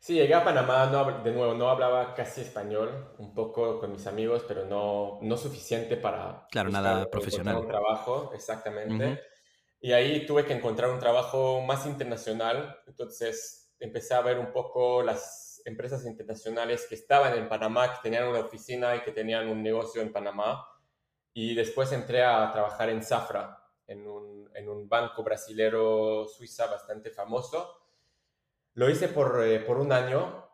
Sí, 0.00 0.14
llegué 0.14 0.34
a 0.34 0.44
Panamá, 0.44 0.86
no, 0.86 1.22
de 1.22 1.32
nuevo, 1.32 1.54
no 1.54 1.68
hablaba 1.68 2.14
casi 2.14 2.42
español, 2.42 3.14
un 3.18 3.34
poco 3.34 3.80
con 3.80 3.90
mis 3.90 4.06
amigos, 4.06 4.44
pero 4.46 4.64
no, 4.64 5.18
no 5.22 5.36
suficiente 5.36 5.96
para... 5.96 6.46
Claro, 6.50 6.70
nada 6.70 7.10
profesional. 7.10 7.56
Un 7.56 7.66
trabajo, 7.66 8.30
exactamente. 8.32 9.20
Y 9.80 9.92
ahí 9.92 10.24
tuve 10.24 10.44
que 10.44 10.52
encontrar 10.52 10.90
un 10.90 11.00
trabajo 11.00 11.60
más 11.62 11.84
internacional, 11.84 12.80
entonces 12.86 13.74
empecé 13.80 14.14
a 14.14 14.20
ver 14.20 14.38
un 14.38 14.52
poco 14.52 15.02
las 15.02 15.60
empresas 15.64 16.04
internacionales 16.06 16.86
que 16.88 16.94
estaban 16.94 17.36
en 17.36 17.48
Panamá, 17.48 17.92
que 17.92 17.98
tenían 18.02 18.28
una 18.28 18.40
oficina 18.40 18.94
y 18.96 19.00
que 19.00 19.10
tenían 19.10 19.48
un 19.48 19.62
negocio 19.62 20.00
en 20.00 20.12
Panamá. 20.12 20.64
Y 21.32 21.54
después 21.54 21.92
entré 21.92 22.24
a 22.24 22.50
trabajar 22.52 22.88
en 22.88 23.02
Safra, 23.02 23.64
en 23.86 24.06
un, 24.06 24.48
en 24.54 24.68
un 24.68 24.88
banco 24.88 25.22
brasilero 25.22 26.26
suiza 26.26 26.66
bastante 26.66 27.10
famoso 27.10 27.77
lo 28.74 28.88
hice 28.90 29.08
por, 29.08 29.44
eh, 29.44 29.60
por 29.60 29.78
un 29.78 29.92
año. 29.92 30.48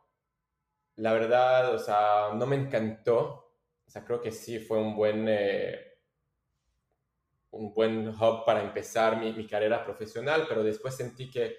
La 0.97 1.13
verdad, 1.13 1.75
o 1.75 1.79
sea, 1.79 2.31
no 2.35 2.47
me 2.47 2.57
encantó. 2.57 3.53
O 3.87 3.91
sea, 3.91 4.05
creo 4.05 4.21
que 4.21 4.31
sí 4.31 4.59
fue 4.59 4.79
un 4.79 4.97
buen, 4.97 5.27
eh, 5.29 5.95
un 7.51 7.73
buen 7.73 8.09
hub 8.09 8.45
para 8.45 8.63
empezar 8.63 9.19
mi, 9.19 9.33
mi, 9.33 9.47
carrera 9.47 9.85
profesional, 9.85 10.47
pero 10.49 10.63
después 10.63 10.97
sentí 10.97 11.31
que, 11.31 11.57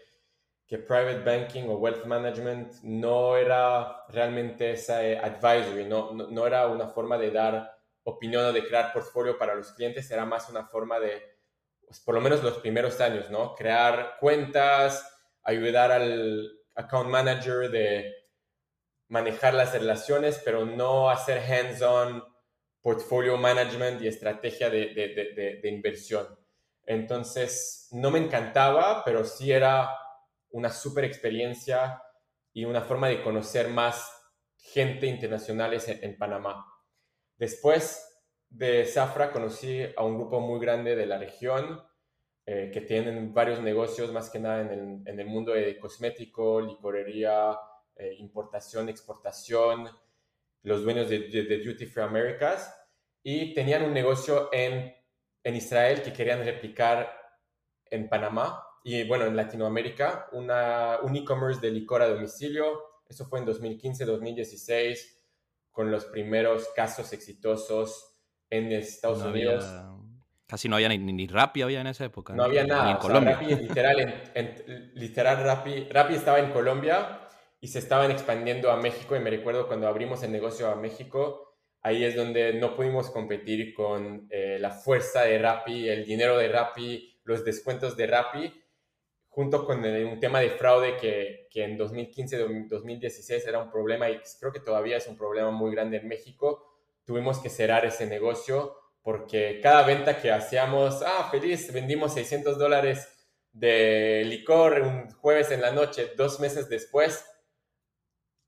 que 0.66 0.80
private 0.80 1.24
banking 1.24 1.64
o 1.70 1.78
wealth 1.78 2.06
management 2.06 2.74
no 2.84 3.38
era 3.38 4.06
realmente 4.10 4.72
esa 4.72 5.06
eh, 5.06 5.18
advisory, 5.18 5.86
no, 5.86 6.14
no, 6.14 6.28
no, 6.28 6.48
era 6.48 6.68
una 6.68 6.88
forma 6.88 7.18
de 7.18 7.32
dar 7.32 7.78
opinión 8.04 8.46
o 8.46 8.54
de 8.54 8.66
crear 8.66 8.92
portfolio 8.92 9.38
para 9.38 9.56
los 9.56 9.72
clientes, 9.74 10.10
era 10.12 10.26
más 10.26 10.50
una 10.50 10.66
forma 10.66 11.00
de, 11.00 11.22
pues, 11.86 12.00
por 12.00 12.16
lo 12.16 12.22
menos 12.22 12.44
los 12.44 12.58
primeros 12.60 13.00
años, 13.02 13.30
¿no? 13.30 13.56
Crear 13.56 14.18
cuentas, 14.20 15.15
ayudar 15.46 15.92
al 15.92 16.60
account 16.76 17.10
manager 17.10 17.72
de 17.72 18.14
manejar 19.08 19.54
las 19.54 19.74
relaciones, 19.74 20.42
pero 20.44 20.66
no 20.66 21.10
hacer 21.10 21.40
hands-on 21.40 22.24
portfolio 22.82 23.38
management 23.38 24.02
y 24.02 24.08
estrategia 24.08 24.70
de, 24.70 25.60
inversión. 25.64 26.28
Entonces, 26.86 27.88
no 27.92 28.12
me 28.12 28.20
encantaba, 28.20 29.04
pero 29.04 29.24
sí 29.24 29.52
era 29.52 29.90
una 30.50 30.70
súper 30.70 31.06
experiencia 31.06 32.02
y 32.54 32.66
una 32.66 32.82
forma 32.82 33.08
de 33.08 33.24
conocer 33.24 33.70
más 33.70 34.12
gente 34.58 35.08
internacionales 35.08 35.88
en, 35.88 36.18
Panamá. 36.18 36.66
Después 37.38 38.24
de 38.50 38.86
Zafra 38.86 39.32
conocí 39.32 39.82
a 39.98 40.04
un 40.04 40.16
grupo 40.16 40.40
muy 40.40 40.60
grande 40.60 40.96
de 40.96 41.06
la 41.06 41.18
región 41.18 41.82
eh, 42.48 42.70
que 42.72 42.82
tienen 42.82 43.34
varios 43.34 43.60
negocios, 43.62 44.12
más 44.12 44.30
que 44.30 44.40
nada 44.40 44.62
en 44.62 45.20
el, 45.20 45.26
mundo 45.26 45.54
de 45.54 45.80
cosmético, 45.80 46.62
licorería, 46.62 47.58
eh, 47.96 48.16
importación, 48.20 48.88
exportación, 48.88 49.90
los 50.62 50.84
dueños 50.84 51.10
de, 51.10 51.64
Duty 51.66 51.86
Free 51.88 52.04
Americas, 52.04 52.72
y 53.24 53.54
tenían 53.54 53.84
un 53.84 53.94
negocio 53.94 54.50
en, 54.52 54.94
en 55.44 55.56
Israel 55.56 56.04
que 56.04 56.14
querían 56.14 56.46
replicar 56.46 57.12
en 57.86 58.08
Panamá 58.10 58.64
y 58.84 59.08
bueno, 59.08 59.26
en 59.26 59.36
Latinoamérica, 59.36 60.30
una, 60.34 61.00
un 61.02 61.16
e-commerce 61.16 61.60
de 61.60 61.72
licor 61.72 62.04
a 62.04 62.08
domicilio. 62.08 62.80
Eso 63.10 63.26
fue 63.26 63.40
en 63.40 63.48
2015-2016, 63.48 65.00
con 65.72 65.90
los 65.90 66.06
primeros 66.06 66.68
casos 66.76 67.12
exitosos 67.12 68.16
en 68.52 68.72
Estados 68.72 69.24
Unidos. 69.24 69.66
Casi 70.48 70.70
no 70.70 70.76
había 70.76 70.90
ni, 70.90 71.00
ni 71.00 71.28
Rappi 71.28 71.64
había 71.64 71.82
en 71.82 71.88
esa 71.88 72.06
época. 72.06 72.34
No, 72.34 72.44
había 72.44 72.66
nada. 72.66 72.92
en 72.92 72.98
Colombia. 72.98 73.40
literal, 73.42 74.30
en, 74.34 74.92
literal 74.94 75.44
Rappi, 75.44 75.88
Rappi 75.90 76.14
estaba 76.14 76.40
en 76.40 76.52
Colombia 76.52 77.22
y 77.60 77.68
se 77.68 77.80
estaban 77.80 78.12
expandiendo 78.12 78.70
a 78.70 78.78
México 78.78 79.16
y 79.16 79.20
me 79.20 79.32
recuerdo 79.32 79.68
cuando 79.68 79.88
abrimos 79.88 80.22
el 80.22 80.32
negocio 80.32 80.70
a 80.70 80.76
México, 80.76 81.56
ahí 81.82 82.04
es 82.04 82.16
donde 82.16 82.54
no 82.54 82.76
pudimos 82.76 83.10
competir 83.10 83.74
con 83.74 84.28
eh, 84.30 84.58
la 84.60 84.70
fuerza 84.70 85.24
de 85.24 85.40
Rappi, 85.40 85.90
el 85.90 86.06
dinero 86.06 86.38
de 86.38 86.48
Rappi, 86.48 87.22
los 87.24 87.44
descuentos 87.44 87.98
de 87.98 88.06
Rappi, 88.06 88.64
junto 89.30 89.66
con 89.66 89.84
un 89.84 90.20
tema 90.20 90.42
de 90.42 90.52
fraude 90.52 90.96
que, 90.96 91.48
que 91.50 91.64
en 91.64 91.78
2015-2016 91.78 93.48
era 93.48 93.60
un 93.60 93.72
problema 93.72 94.10
y 94.12 94.22
creo 94.40 94.54
que 94.54 94.60
todavía 94.60 94.98
es 94.98 95.08
un 95.08 95.18
problema 95.18 95.50
muy 95.50 95.72
grande 95.72 95.98
en 95.98 96.08
México. 96.08 96.72
Tuvimos 97.04 97.40
que 97.40 97.50
cerrar 97.50 97.84
ese 97.84 98.06
negocio 98.06 98.78
porque 99.06 99.60
cada 99.62 99.84
venta 99.84 100.20
que 100.20 100.32
hacíamos, 100.32 101.04
ah, 101.04 101.30
feliz, 101.30 101.72
vendimos 101.72 102.16
600 102.16 102.58
dólares 102.58 103.08
de 103.52 104.24
licor 104.26 104.82
un 104.82 105.12
jueves 105.12 105.52
en 105.52 105.62
la 105.62 105.72
noche, 105.72 106.14
dos 106.18 106.40
meses 106.40 106.70
después, 106.70 107.24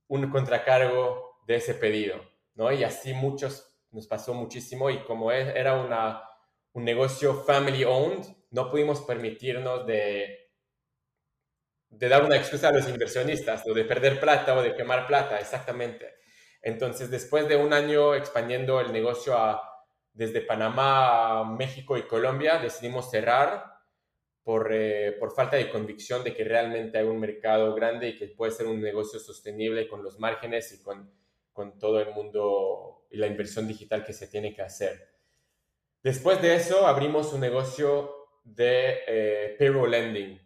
un 0.07 0.31
contracargo 0.31 1.43
de 1.45 1.57
ese 1.57 1.75
pedido, 1.75 2.19
¿no? 2.55 2.71
Y 2.71 2.83
así 2.83 3.13
muchos, 3.13 3.71
nos 3.91 4.07
pasó 4.07 4.33
muchísimo 4.33 4.89
y 4.89 5.03
como 5.03 5.31
era 5.31 5.75
una, 5.75 6.23
un 6.73 6.83
negocio 6.83 7.35
family 7.43 7.83
owned, 7.83 8.25
no 8.49 8.71
pudimos 8.71 9.01
permitirnos 9.01 9.85
de, 9.85 10.49
de 11.89 12.09
dar 12.09 12.23
una 12.25 12.35
excusa 12.35 12.69
a 12.69 12.73
los 12.73 12.89
inversionistas, 12.89 13.63
o 13.67 13.75
de 13.75 13.85
perder 13.85 14.19
plata 14.19 14.55
o 14.55 14.63
de 14.63 14.73
quemar 14.73 15.05
plata, 15.05 15.39
exactamente. 15.39 16.15
Entonces, 16.63 17.11
después 17.11 17.47
de 17.47 17.57
un 17.57 17.73
año 17.73 18.15
expandiendo 18.15 18.81
el 18.81 18.91
negocio 18.91 19.37
a 19.37 19.66
desde 20.17 20.41
Panamá, 20.41 21.43
México 21.43 21.95
y 21.95 22.07
Colombia 22.07 22.57
decidimos 22.57 23.11
cerrar 23.11 23.77
por, 24.43 24.73
eh, 24.73 25.11
por, 25.19 25.31
falta 25.31 25.57
de 25.57 25.69
convicción 25.69 26.23
de 26.23 26.33
que 26.33 26.43
realmente 26.43 26.97
hay 26.97 27.05
un 27.05 27.19
mercado 27.19 27.75
grande 27.75 28.09
y 28.09 28.15
que 28.15 28.27
puede 28.27 28.51
ser 28.51 28.65
un 28.65 28.81
negocio 28.81 29.19
sostenible 29.19 29.87
con 29.87 30.03
los 30.03 30.17
márgenes 30.17 30.71
y 30.73 30.81
con, 30.81 31.11
con 31.53 31.77
todo 31.77 32.01
el 32.01 32.15
mundo 32.15 33.05
y 33.11 33.17
la 33.17 33.27
inversión 33.27 33.67
digital 33.67 34.03
que 34.03 34.13
se 34.13 34.27
tiene 34.27 34.55
que 34.55 34.63
hacer. 34.63 35.07
Después 36.01 36.41
de 36.41 36.55
eso, 36.55 36.87
abrimos 36.87 37.31
un 37.33 37.41
negocio 37.41 38.39
de 38.43 39.01
eh, 39.07 39.55
payroll 39.59 39.91
lending. 39.91 40.41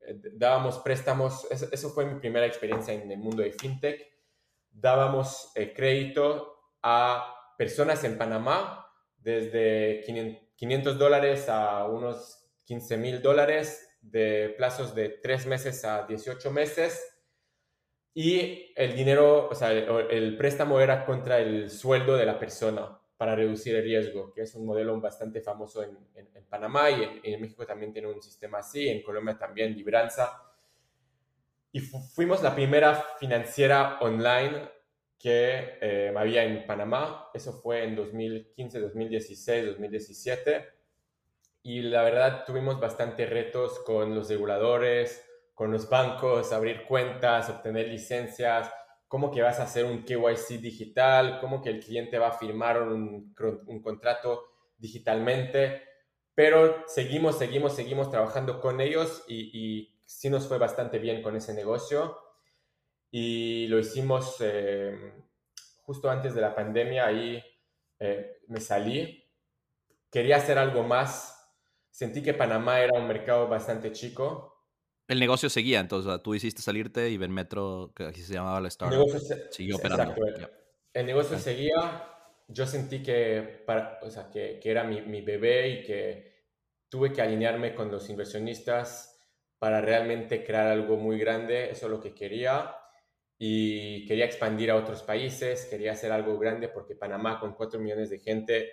Eh, 0.00 0.20
dábamos 0.32 0.78
préstamos, 0.78 1.46
eso, 1.48 1.68
eso, 1.70 1.90
fue 1.90 2.06
mi 2.06 2.18
primera 2.18 2.46
experiencia 2.46 2.92
en 2.92 3.08
el 3.08 3.18
mundo 3.18 3.44
de 3.44 3.52
fintech. 3.52 4.04
Dábamos 4.68 5.52
crédito 5.76 6.72
a 6.82 7.54
personas 7.56 8.02
en 8.02 8.18
Panamá 8.18 8.82
desde 9.22 10.02
500 10.56 10.98
dólares 10.98 11.48
a 11.48 11.86
unos 11.86 12.42
15 12.64 12.96
mil 12.96 13.22
dólares 13.22 13.88
de 14.00 14.54
plazos 14.56 14.94
de 14.94 15.08
3 15.08 15.46
meses 15.46 15.84
a 15.84 16.06
18 16.06 16.50
meses. 16.50 17.08
Y 18.14 18.72
el 18.76 18.94
dinero, 18.94 19.48
o 19.48 19.54
sea, 19.54 19.72
el, 19.72 20.36
préstamo 20.36 20.80
era 20.80 21.06
contra 21.06 21.38
el 21.38 21.70
sueldo 21.70 22.16
de 22.16 22.26
la 22.26 22.38
persona 22.38 22.98
para 23.16 23.34
reducir 23.34 23.74
el 23.76 23.84
riesgo, 23.84 24.32
que 24.34 24.42
es 24.42 24.54
un 24.54 24.66
modelo 24.66 25.00
bastante 25.00 25.40
famoso 25.40 25.82
en, 25.82 25.96
Panamá 26.48 26.90
y 26.90 27.20
en, 27.22 27.40
México 27.40 27.64
también 27.64 27.94
tiene 27.94 28.08
un 28.08 28.20
sistema 28.20 28.58
así, 28.58 28.86
en 28.86 29.02
Colombia 29.02 29.38
también, 29.38 29.74
Libranza. 29.74 30.42
Y 31.70 31.80
fuimos 31.80 32.42
la 32.42 32.54
primera 32.54 33.02
financiera 33.18 33.98
online 34.02 34.68
que 35.22 35.78
eh, 35.80 36.12
había 36.16 36.42
en 36.42 36.66
Panamá. 36.66 37.30
Eso 37.32 37.52
fue 37.52 37.84
en 37.84 37.94
2015, 37.94 38.80
2016, 38.80 39.66
2017. 39.66 40.66
Y 41.62 41.82
la 41.82 42.02
verdad 42.02 42.44
tuvimos 42.44 42.80
bastante 42.80 43.24
retos 43.26 43.78
con 43.86 44.16
los 44.16 44.28
reguladores, 44.28 45.24
con 45.54 45.70
los 45.70 45.88
bancos, 45.88 46.52
abrir 46.52 46.82
cuentas, 46.88 47.48
obtener 47.48 47.86
licencias, 47.86 48.68
cómo 49.06 49.30
que 49.30 49.42
vas 49.42 49.60
a 49.60 49.64
hacer 49.64 49.84
un 49.84 50.04
KYC 50.04 50.60
digital, 50.60 51.38
cómo 51.40 51.62
que 51.62 51.70
el 51.70 51.78
cliente 51.78 52.18
va 52.18 52.28
a 52.28 52.38
firmar 52.38 52.82
un, 52.82 53.32
un 53.66 53.80
contrato 53.80 54.42
digitalmente. 54.76 55.82
Pero 56.34 56.82
seguimos, 56.88 57.38
seguimos, 57.38 57.76
seguimos 57.76 58.10
trabajando 58.10 58.60
con 58.60 58.80
ellos 58.80 59.22
y, 59.28 59.50
y 59.56 60.00
sí 60.04 60.30
nos 60.30 60.48
fue 60.48 60.58
bastante 60.58 60.98
bien 60.98 61.22
con 61.22 61.36
ese 61.36 61.54
negocio. 61.54 62.18
Y 63.12 63.68
lo 63.68 63.78
hicimos 63.78 64.38
eh, 64.40 65.12
justo 65.82 66.10
antes 66.10 66.34
de 66.34 66.40
la 66.40 66.54
pandemia, 66.54 67.06
ahí 67.06 67.40
eh, 68.00 68.38
me 68.48 68.60
salí. 68.60 69.24
Quería 70.10 70.38
hacer 70.38 70.58
algo 70.58 70.82
más. 70.82 71.38
Sentí 71.90 72.22
que 72.22 72.34
Panamá 72.34 72.80
era 72.80 72.98
un 72.98 73.06
mercado 73.06 73.46
bastante 73.46 73.92
chico 73.92 74.52
el 75.12 75.20
negocio 75.20 75.50
seguía, 75.50 75.80
entonces 75.80 76.22
tú 76.22 76.34
hiciste 76.34 76.62
salirte 76.62 77.10
y 77.10 77.18
Metro, 77.18 77.92
que 77.94 78.04
así 78.04 78.22
se 78.22 78.34
llamaba 78.34 78.60
la 78.60 78.68
startup, 78.68 79.06
siguió 79.50 79.76
operando. 79.76 80.14
El 80.92 81.06
negocio 81.06 81.38
seguía. 81.38 82.08
Yo 82.48 82.66
sentí 82.66 83.02
que, 83.02 83.62
para, 83.66 83.98
o 84.02 84.10
sea, 84.10 84.30
que, 84.30 84.58
que 84.58 84.70
era 84.70 84.84
mi, 84.84 85.00
mi, 85.02 85.22
bebé 85.22 85.68
y 85.68 85.82
que 85.82 86.46
tuve 86.88 87.12
que 87.12 87.22
alinearme 87.22 87.74
con 87.74 87.90
los 87.90 88.10
inversionistas 88.10 89.20
para 89.58 89.80
realmente 89.80 90.44
crear 90.44 90.68
algo 90.68 90.96
muy 90.96 91.18
grande. 91.18 91.70
Eso 91.70 91.86
es 91.86 91.92
lo 91.92 92.00
que 92.00 92.14
quería. 92.14 92.74
Y 93.44 94.06
quería 94.06 94.24
expandir 94.24 94.70
a 94.70 94.76
otros 94.76 95.02
países, 95.02 95.64
quería 95.64 95.92
hacer 95.92 96.12
algo 96.12 96.38
grande 96.38 96.68
porque 96.68 96.94
Panamá 96.94 97.40
con 97.40 97.54
4 97.54 97.80
millones 97.80 98.08
de 98.08 98.20
gente 98.20 98.70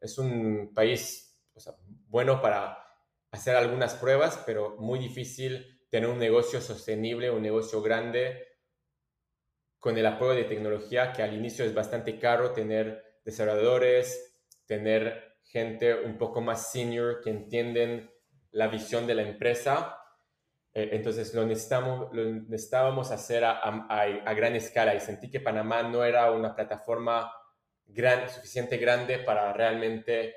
es 0.00 0.18
un 0.18 0.72
país 0.74 1.28
o 1.54 1.60
sea, 1.60 1.74
bueno 2.08 2.40
para 2.40 2.78
hacer 3.30 3.54
algunas 3.56 3.94
pruebas, 3.94 4.42
pero 4.46 4.76
muy 4.78 4.98
difícil 4.98 5.86
tener 5.90 6.08
un 6.08 6.18
negocio 6.18 6.60
sostenible, 6.60 7.30
un 7.30 7.42
negocio 7.42 7.82
grande 7.82 8.44
con 9.78 9.96
el 9.98 10.06
apoyo 10.06 10.32
de 10.32 10.44
tecnología 10.44 11.12
que 11.12 11.22
al 11.22 11.34
inicio 11.34 11.64
es 11.64 11.74
bastante 11.74 12.18
caro 12.18 12.52
tener 12.52 13.20
desarrolladores, 13.24 14.40
tener 14.66 15.36
gente 15.44 15.94
un 15.94 16.18
poco 16.18 16.40
más 16.40 16.72
senior 16.72 17.20
que 17.22 17.30
entienden 17.30 18.10
la 18.50 18.68
visión 18.68 19.06
de 19.06 19.14
la 19.14 19.22
empresa. 19.22 19.96
Eh, 20.78 20.90
entonces 20.92 21.34
lo, 21.34 21.44
necesitamos, 21.44 22.14
lo 22.14 22.24
necesitábamos 22.24 23.10
hacer 23.10 23.42
a, 23.44 23.58
a, 23.58 24.34
gran 24.34 24.54
escala 24.54 24.94
y 24.94 25.00
sentí 25.00 25.28
que 25.28 25.40
Panamá 25.40 25.82
no 25.82 26.04
era 26.04 26.30
una 26.30 26.54
plataforma 26.54 27.32
suficiente 28.32 28.76
grande 28.76 29.18
para 29.18 29.52
realmente 29.52 30.36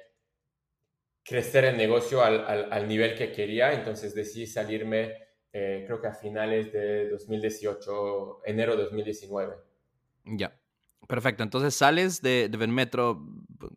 crecer 1.24 1.66
el 1.66 1.78
negocio 1.78 2.24
al, 2.24 2.74
al, 2.74 2.88
nivel 2.88 3.14
que 3.14 3.32
quería, 3.32 3.72
entonces 3.72 4.16
decidí 4.16 4.48
salirme 4.48 5.14
eh, 5.54 5.84
creo 5.86 6.02
que 6.02 6.08
a 6.08 6.16
finales 6.16 6.74
de 6.74 7.10
2018, 7.10 8.42
enero 8.44 8.76
de 8.76 8.84
2019. 8.86 9.58
Ya, 10.26 10.60
perfecto. 11.08 11.44
Entonces 11.44 11.76
sales 11.76 12.20
de, 12.20 12.50
de 12.50 12.58
Venmetro, 12.58 13.28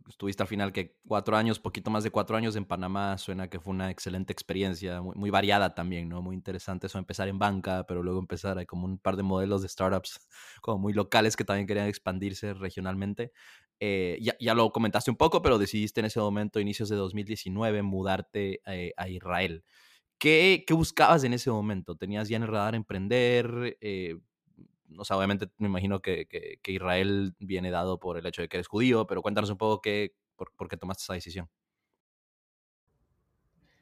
estuviste 0.08 0.42
al 0.42 0.48
final 0.48 0.72
que 0.72 0.96
cuatro 1.06 1.36
años, 1.36 1.58
poquito 1.58 1.90
más 1.90 2.04
de 2.04 2.10
cuatro 2.10 2.36
años 2.36 2.56
en 2.56 2.64
Panamá, 2.64 3.18
suena 3.18 3.48
que 3.48 3.60
fue 3.60 3.72
una 3.72 3.90
excelente 3.90 4.32
experiencia, 4.32 5.00
muy, 5.02 5.30
variada 5.30 5.74
también, 5.74 6.08
¿no? 6.08 6.22
Muy 6.22 6.34
interesante 6.34 6.86
eso, 6.86 6.98
empezar 6.98 7.28
en 7.28 7.38
banca, 7.38 7.84
pero 7.86 8.02
luego 8.02 8.18
empezar, 8.20 8.58
hay 8.58 8.66
como 8.66 8.86
un 8.86 8.98
par 8.98 9.16
de 9.16 9.22
modelos 9.22 9.62
de 9.62 9.68
startups 9.68 10.20
como 10.62 10.78
muy 10.78 10.92
locales 10.92 11.36
que 11.36 11.44
también 11.44 11.66
querían 11.66 11.88
expandirse 11.88 12.54
regionalmente. 12.54 13.32
Eh, 13.80 14.18
ya, 14.40 14.54
lo 14.54 14.70
comentaste 14.72 15.10
un 15.10 15.16
poco, 15.16 15.42
pero 15.42 15.58
decidiste 15.58 16.00
en 16.00 16.06
ese 16.06 16.20
momento, 16.20 16.60
inicios 16.60 16.88
de 16.88 16.96
2019, 16.96 17.82
mudarte 17.82 18.60
eh, 18.66 18.92
a 18.96 19.08
Israel. 19.08 19.64
¿Qué, 20.18 20.64
¿Qué, 20.66 20.74
buscabas 20.74 21.24
en 21.24 21.34
ese 21.34 21.50
momento? 21.50 21.96
¿Tenías 21.96 22.28
ya 22.28 22.36
en 22.36 22.44
el 22.44 22.48
radar 22.48 22.74
emprender? 22.74 23.76
Eh, 23.80 24.16
o 24.96 25.04
sea, 25.04 25.16
obviamente 25.16 25.48
me 25.58 25.68
imagino 25.68 26.00
que, 26.00 26.26
Israel 26.66 27.34
viene 27.38 27.70
dado 27.70 27.98
por 27.98 28.18
el 28.18 28.26
hecho 28.26 28.42
de 28.42 28.48
que 28.48 28.56
eres 28.56 28.68
judío, 28.68 29.06
pero 29.06 29.22
cuéntanos 29.22 29.50
un 29.50 29.58
poco 29.58 29.80
qué, 29.80 30.14
por, 30.36 30.68
qué 30.68 30.76
tomaste 30.76 31.02
esa 31.02 31.14
decisión. 31.14 31.48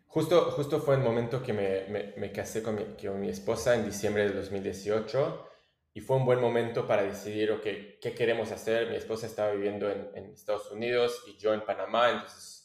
Justo, 0.06 0.50
justo 0.50 0.80
fue 0.80 0.96
el 0.96 1.02
momento 1.02 1.42
que 1.42 1.52
me, 1.52 2.32
casé 2.32 2.62
con 2.62 2.76
mi, 3.20 3.28
esposa 3.28 3.74
en 3.74 3.86
diciembre 3.86 4.28
de 4.28 4.34
2018 4.34 5.48
y 5.94 6.00
fue 6.00 6.16
un 6.16 6.24
buen 6.24 6.40
momento 6.40 6.86
para 6.86 7.02
decidir, 7.02 7.50
ok, 7.52 7.62
¿qué 8.00 8.14
queremos 8.16 8.50
hacer? 8.50 8.90
Mi 8.90 8.96
esposa 8.96 9.26
estaba 9.26 9.52
viviendo 9.52 9.90
en, 9.90 10.10
en 10.14 10.32
Estados 10.32 10.70
Unidos 10.70 11.24
y 11.26 11.36
yo 11.38 11.54
en 11.54 11.64
Panamá, 11.64 12.10
entonces 12.10 12.62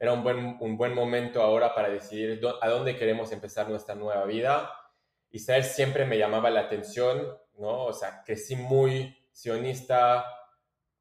era 0.00 0.14
un 0.14 0.22
buen, 0.22 0.56
un 0.60 0.78
buen 0.78 0.94
momento 0.94 1.42
ahora 1.42 1.74
para 1.74 1.90
decidir 1.90 2.40
a 2.62 2.68
dónde 2.70 2.96
queremos 2.96 3.32
empezar 3.32 3.68
nuestra 3.68 3.94
nueva 3.94 4.24
vida. 4.24 4.72
Israel 5.30 5.62
siempre 5.62 6.06
me 6.06 6.16
llamaba 6.16 6.48
la 6.48 6.60
atención, 6.60 7.36
¿no? 7.60 7.84
O 7.86 7.92
sea, 7.92 8.22
crecí 8.24 8.56
muy 8.56 9.16
sionista, 9.30 10.24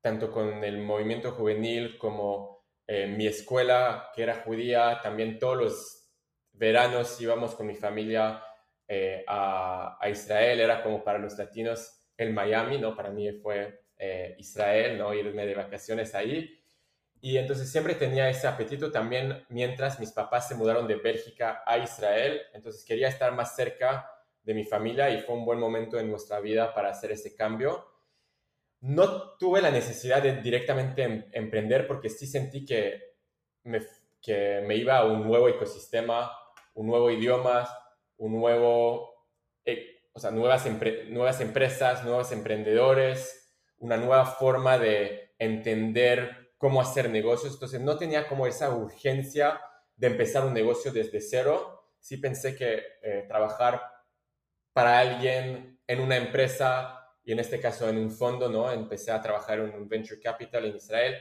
tanto 0.02 0.32
con 0.32 0.64
el 0.64 0.80
movimiento 0.80 1.32
juvenil 1.32 1.98
como 1.98 2.66
eh, 2.88 3.08
mi 3.08 3.28
escuela, 3.28 4.12
que 4.14 4.24
era 4.24 4.42
judía, 4.44 5.00
también 5.02 5.40
todos 5.40 5.58
los 5.58 6.10
veranos 6.52 7.20
íbamos 7.22 7.56
con 7.56 7.68
mi 7.68 7.76
familia 7.76 8.44
eh, 8.88 9.24
a, 9.28 9.98
Israel, 10.10 10.60
era 10.60 10.82
como 10.84 11.04
para 11.04 11.20
los 11.20 11.38
latinos 11.38 12.04
el 12.18 12.34
Miami, 12.34 12.78
¿no? 12.80 12.96
Para 12.96 13.12
mí 13.12 13.32
fue 13.34 13.84
eh, 13.98 14.36
Israel, 14.40 14.98
¿no? 14.98 15.14
Irme 15.14 15.46
de 15.46 15.56
vacaciones 15.56 16.16
ahí. 16.16 16.60
Y 17.22 17.38
entonces 17.38 17.72
siempre 17.72 17.96
tenía 17.96 18.30
ese 18.30 18.48
apetito 18.48 18.92
también 18.92 19.46
mientras 19.50 20.00
mis 20.00 20.12
papás 20.12 20.48
se 20.48 20.56
mudaron 20.56 20.88
de 20.88 20.96
Bélgica 20.96 21.64
a 21.66 21.78
Israel. 21.78 22.42
Entonces 22.54 22.84
quería 22.86 23.10
estar 23.10 23.34
más 23.34 23.56
cerca 23.56 24.10
de 24.50 24.56
mi 24.56 24.64
familia 24.64 25.12
y 25.12 25.22
fue 25.22 25.36
un 25.36 25.46
buen 25.46 25.60
momento 25.60 26.00
en 26.00 26.10
nuestra 26.10 26.40
vida 26.40 26.74
para 26.74 26.90
hacer 26.90 27.12
ese 27.12 27.36
cambio. 27.36 27.86
No 28.82 29.38
tuve 29.38 29.62
la 29.62 29.70
necesidad 29.70 30.24
de 30.24 30.42
directamente 30.42 31.04
em, 31.04 31.26
emprender 31.34 31.86
porque 31.86 32.10
sí 32.10 32.26
sentí 32.26 32.66
que 32.66 33.00
me, 33.66 33.80
que 34.20 34.64
me 34.66 34.76
iba 34.76 34.98
a 34.98 35.06
un 35.06 35.22
nuevo 35.28 35.48
ecosistema, 35.48 36.32
un 36.74 36.88
nuevo 36.88 37.12
idioma, 37.12 37.70
un 38.18 38.40
nuevo, 38.40 39.28
eh, 39.66 40.02
o 40.14 40.20
sea, 40.20 40.32
nuevas, 40.32 40.66
nuevas 41.10 41.42
empresas, 41.42 42.04
nuevos 42.04 42.32
emprendedores, 42.32 43.54
una 43.78 43.98
nueva 43.98 44.26
forma 44.26 44.80
de 44.80 45.36
entender 45.38 46.54
cómo 46.58 46.82
hacer 46.82 47.12
negocios, 47.12 47.54
entonces 47.54 47.82
no 47.82 48.00
tenía 48.00 48.28
como 48.28 48.48
esa 48.48 48.76
urgencia 48.76 49.62
de 49.96 50.08
empezar 50.08 50.44
un 50.44 50.56
negocio 50.56 50.92
desde 50.92 51.22
cero. 51.22 51.86
Sí 52.00 52.18
pensé 52.18 52.56
que 52.56 52.82
eh, 53.04 53.26
trabajar 53.28 53.99
para 54.80 55.00
alguien 55.00 55.78
en 55.86 56.00
una 56.00 56.16
empresa 56.16 57.06
y 57.26 57.34
en 57.34 57.40
este 57.40 57.60
caso 57.60 57.90
en 57.90 57.98
un 57.98 58.12
fondo, 58.12 58.48
¿no? 58.48 58.72
Empecé 58.72 59.12
a 59.12 59.22
trabajar 59.22 59.60
en 59.60 59.76
un 59.76 59.90
venture 59.90 60.22
capital 60.22 60.64
en 60.64 60.78
Israel. 60.78 61.16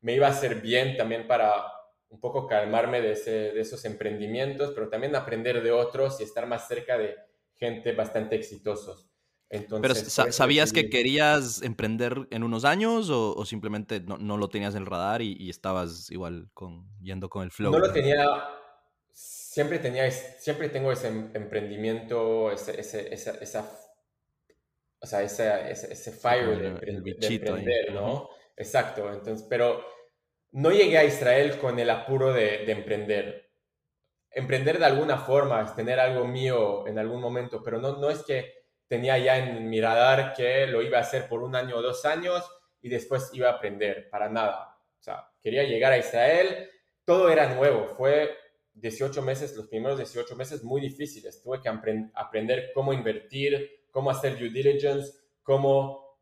Me 0.00 0.14
iba 0.14 0.28
a 0.28 0.30
hacer 0.30 0.62
bien 0.62 0.96
también 0.96 1.26
para 1.26 1.62
un 2.08 2.18
poco 2.18 2.46
calmarme 2.46 3.02
de, 3.02 3.14
de 3.14 3.60
esos 3.60 3.84
emprendimientos, 3.84 4.72
pero 4.74 4.88
también 4.88 5.14
aprender 5.14 5.62
de 5.62 5.72
otros 5.72 6.20
y 6.20 6.22
estar 6.24 6.46
más 6.46 6.66
cerca 6.66 6.96
de 6.96 7.16
gente 7.54 7.92
bastante 7.92 8.34
exitosos. 8.34 9.10
Pero 9.50 9.94
¿sabías 9.94 10.72
que 10.72 10.88
querías 10.88 11.60
emprender 11.60 12.26
en 12.30 12.44
unos 12.44 12.64
años 12.64 13.10
o, 13.10 13.44
simplemente 13.44 14.00
no, 14.00 14.16
no, 14.16 14.38
lo 14.38 14.48
tenías 14.48 14.74
en 14.74 14.80
el 14.80 14.86
radar 14.86 15.20
y, 15.20 15.50
estabas 15.50 16.10
igual 16.10 16.48
con, 16.54 16.88
yendo 17.02 17.28
con 17.28 17.42
el 17.42 17.50
flow? 17.50 17.72
No 17.72 17.78
lo 17.78 17.92
tenía, 17.92 18.24
siempre, 19.52 19.78
tenía, 19.78 20.10
siempre 20.10 20.70
tengo 20.70 20.90
ese 20.92 21.08
em, 21.08 21.30
emprendimiento, 21.34 22.50
ese, 22.50 22.80
ese, 22.80 23.12
esa, 23.12 23.32
esa, 23.32 23.70
o 24.98 25.06
sea, 25.06 25.20
ese, 25.20 25.70
ese, 25.70 26.10
fire 26.10 26.58
de, 26.58 26.90
el 26.90 27.02
bichito 27.02 27.54
emprender, 27.54 27.92
¿no? 27.92 28.30
Exacto, 28.56 29.12
entonces, 29.12 29.46
pero 29.50 29.84
no 30.52 30.70
llegué 30.70 30.96
a 30.96 31.04
Israel 31.04 31.58
con 31.58 31.78
el 31.78 31.90
apuro 31.90 32.32
de, 32.32 32.64
de 32.64 32.72
emprender. 32.72 33.50
Emprender 34.30 34.78
de 34.78 34.86
alguna 34.86 35.18
forma, 35.18 35.60
es 35.60 35.76
tener 35.76 36.00
algo 36.00 36.26
mío 36.26 36.86
en 36.86 36.98
algún 36.98 37.20
momento, 37.20 37.62
pero 37.62 37.78
no, 37.78 37.98
no 37.98 38.08
es 38.08 38.22
que 38.22 38.54
tenía 38.88 39.18
ya 39.18 39.36
en 39.36 39.68
mi 39.68 39.82
radar 39.82 40.32
que 40.32 40.66
lo 40.66 40.80
iba 40.80 40.96
a 40.96 41.02
hacer 41.02 41.28
por 41.28 41.42
un 41.42 41.56
año 41.56 41.76
o 41.76 41.82
dos 41.82 42.06
años 42.06 42.42
y 42.80 42.88
después 42.88 43.28
iba 43.34 43.50
a 43.50 43.52
aprender, 43.52 44.08
para 44.08 44.30
nada. 44.30 44.78
O 44.98 45.02
sea, 45.02 45.28
quería 45.42 45.64
llegar 45.64 45.92
a 45.92 45.98
Israel, 45.98 46.70
todo 47.04 47.28
era 47.28 47.54
nuevo, 47.54 47.94
fue 47.98 48.41
18 48.74 49.22
meses, 49.22 49.56
los 49.56 49.68
primeros 49.68 49.98
18 49.98 50.34
meses 50.36 50.64
muy 50.64 50.80
difíciles. 50.80 51.42
Tuve 51.42 51.60
que 51.60 51.68
aprender 51.68 52.70
cómo 52.74 52.92
invertir, 52.92 53.86
cómo 53.90 54.10
hacer 54.10 54.38
due 54.38 54.50
diligence, 54.50 55.12
cómo 55.42 56.18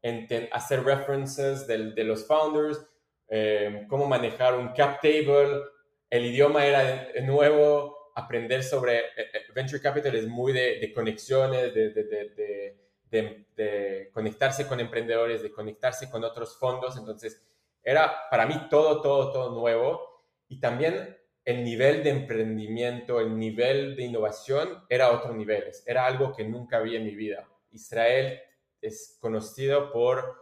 hacer 0.53 0.83
references 0.85 1.67
de 1.67 2.05
los 2.05 2.27
founders, 2.27 2.85
eh, 3.29 3.87
cómo 3.89 4.07
manejar 4.07 4.57
un 4.57 4.69
cap 4.69 5.01
table. 5.01 5.63
El 6.09 6.27
idioma 6.27 6.67
era 6.67 7.09
nuevo, 7.23 8.13
aprender 8.15 8.65
sobre 8.65 8.99
eh, 8.99 9.05
eh, 9.17 9.41
venture 9.55 9.81
capital 9.81 10.15
es 10.17 10.27
muy 10.27 10.53
de, 10.53 10.93
conexiones, 10.93 11.73
de, 11.73 12.77
de, 13.11 14.11
conectarse 14.13 14.67
con 14.67 14.81
emprendedores, 14.81 15.43
de 15.43 15.53
conectarse 15.53 16.11
con 16.11 16.25
otros 16.25 16.57
fondos. 16.59 16.97
Entonces, 16.97 17.47
era 17.83 18.29
para 18.31 18.47
mí 18.47 18.67
todo, 18.69 19.01
todo, 19.01 19.33
todo 19.33 19.61
nuevo. 19.61 20.25
Y 20.49 20.59
también 20.59 21.17
el 21.45 21.65
nivel 21.65 22.05
de 22.05 22.11
emprendimiento, 22.11 23.21
el 23.21 23.37
nivel 23.37 23.97
de 23.97 24.05
innovación 24.05 24.85
era 24.89 25.11
otro 25.11 25.35
nivel. 25.35 25.65
Era 25.87 26.07
algo 26.07 26.33
que 26.35 26.45
nunca 26.45 26.81
vi 26.81 26.97
en 26.97 27.05
mi 27.05 27.15
vida. 27.15 27.49
Israel 27.71 28.41
es 28.81 29.19
conocido 29.21 29.93
por 29.93 30.37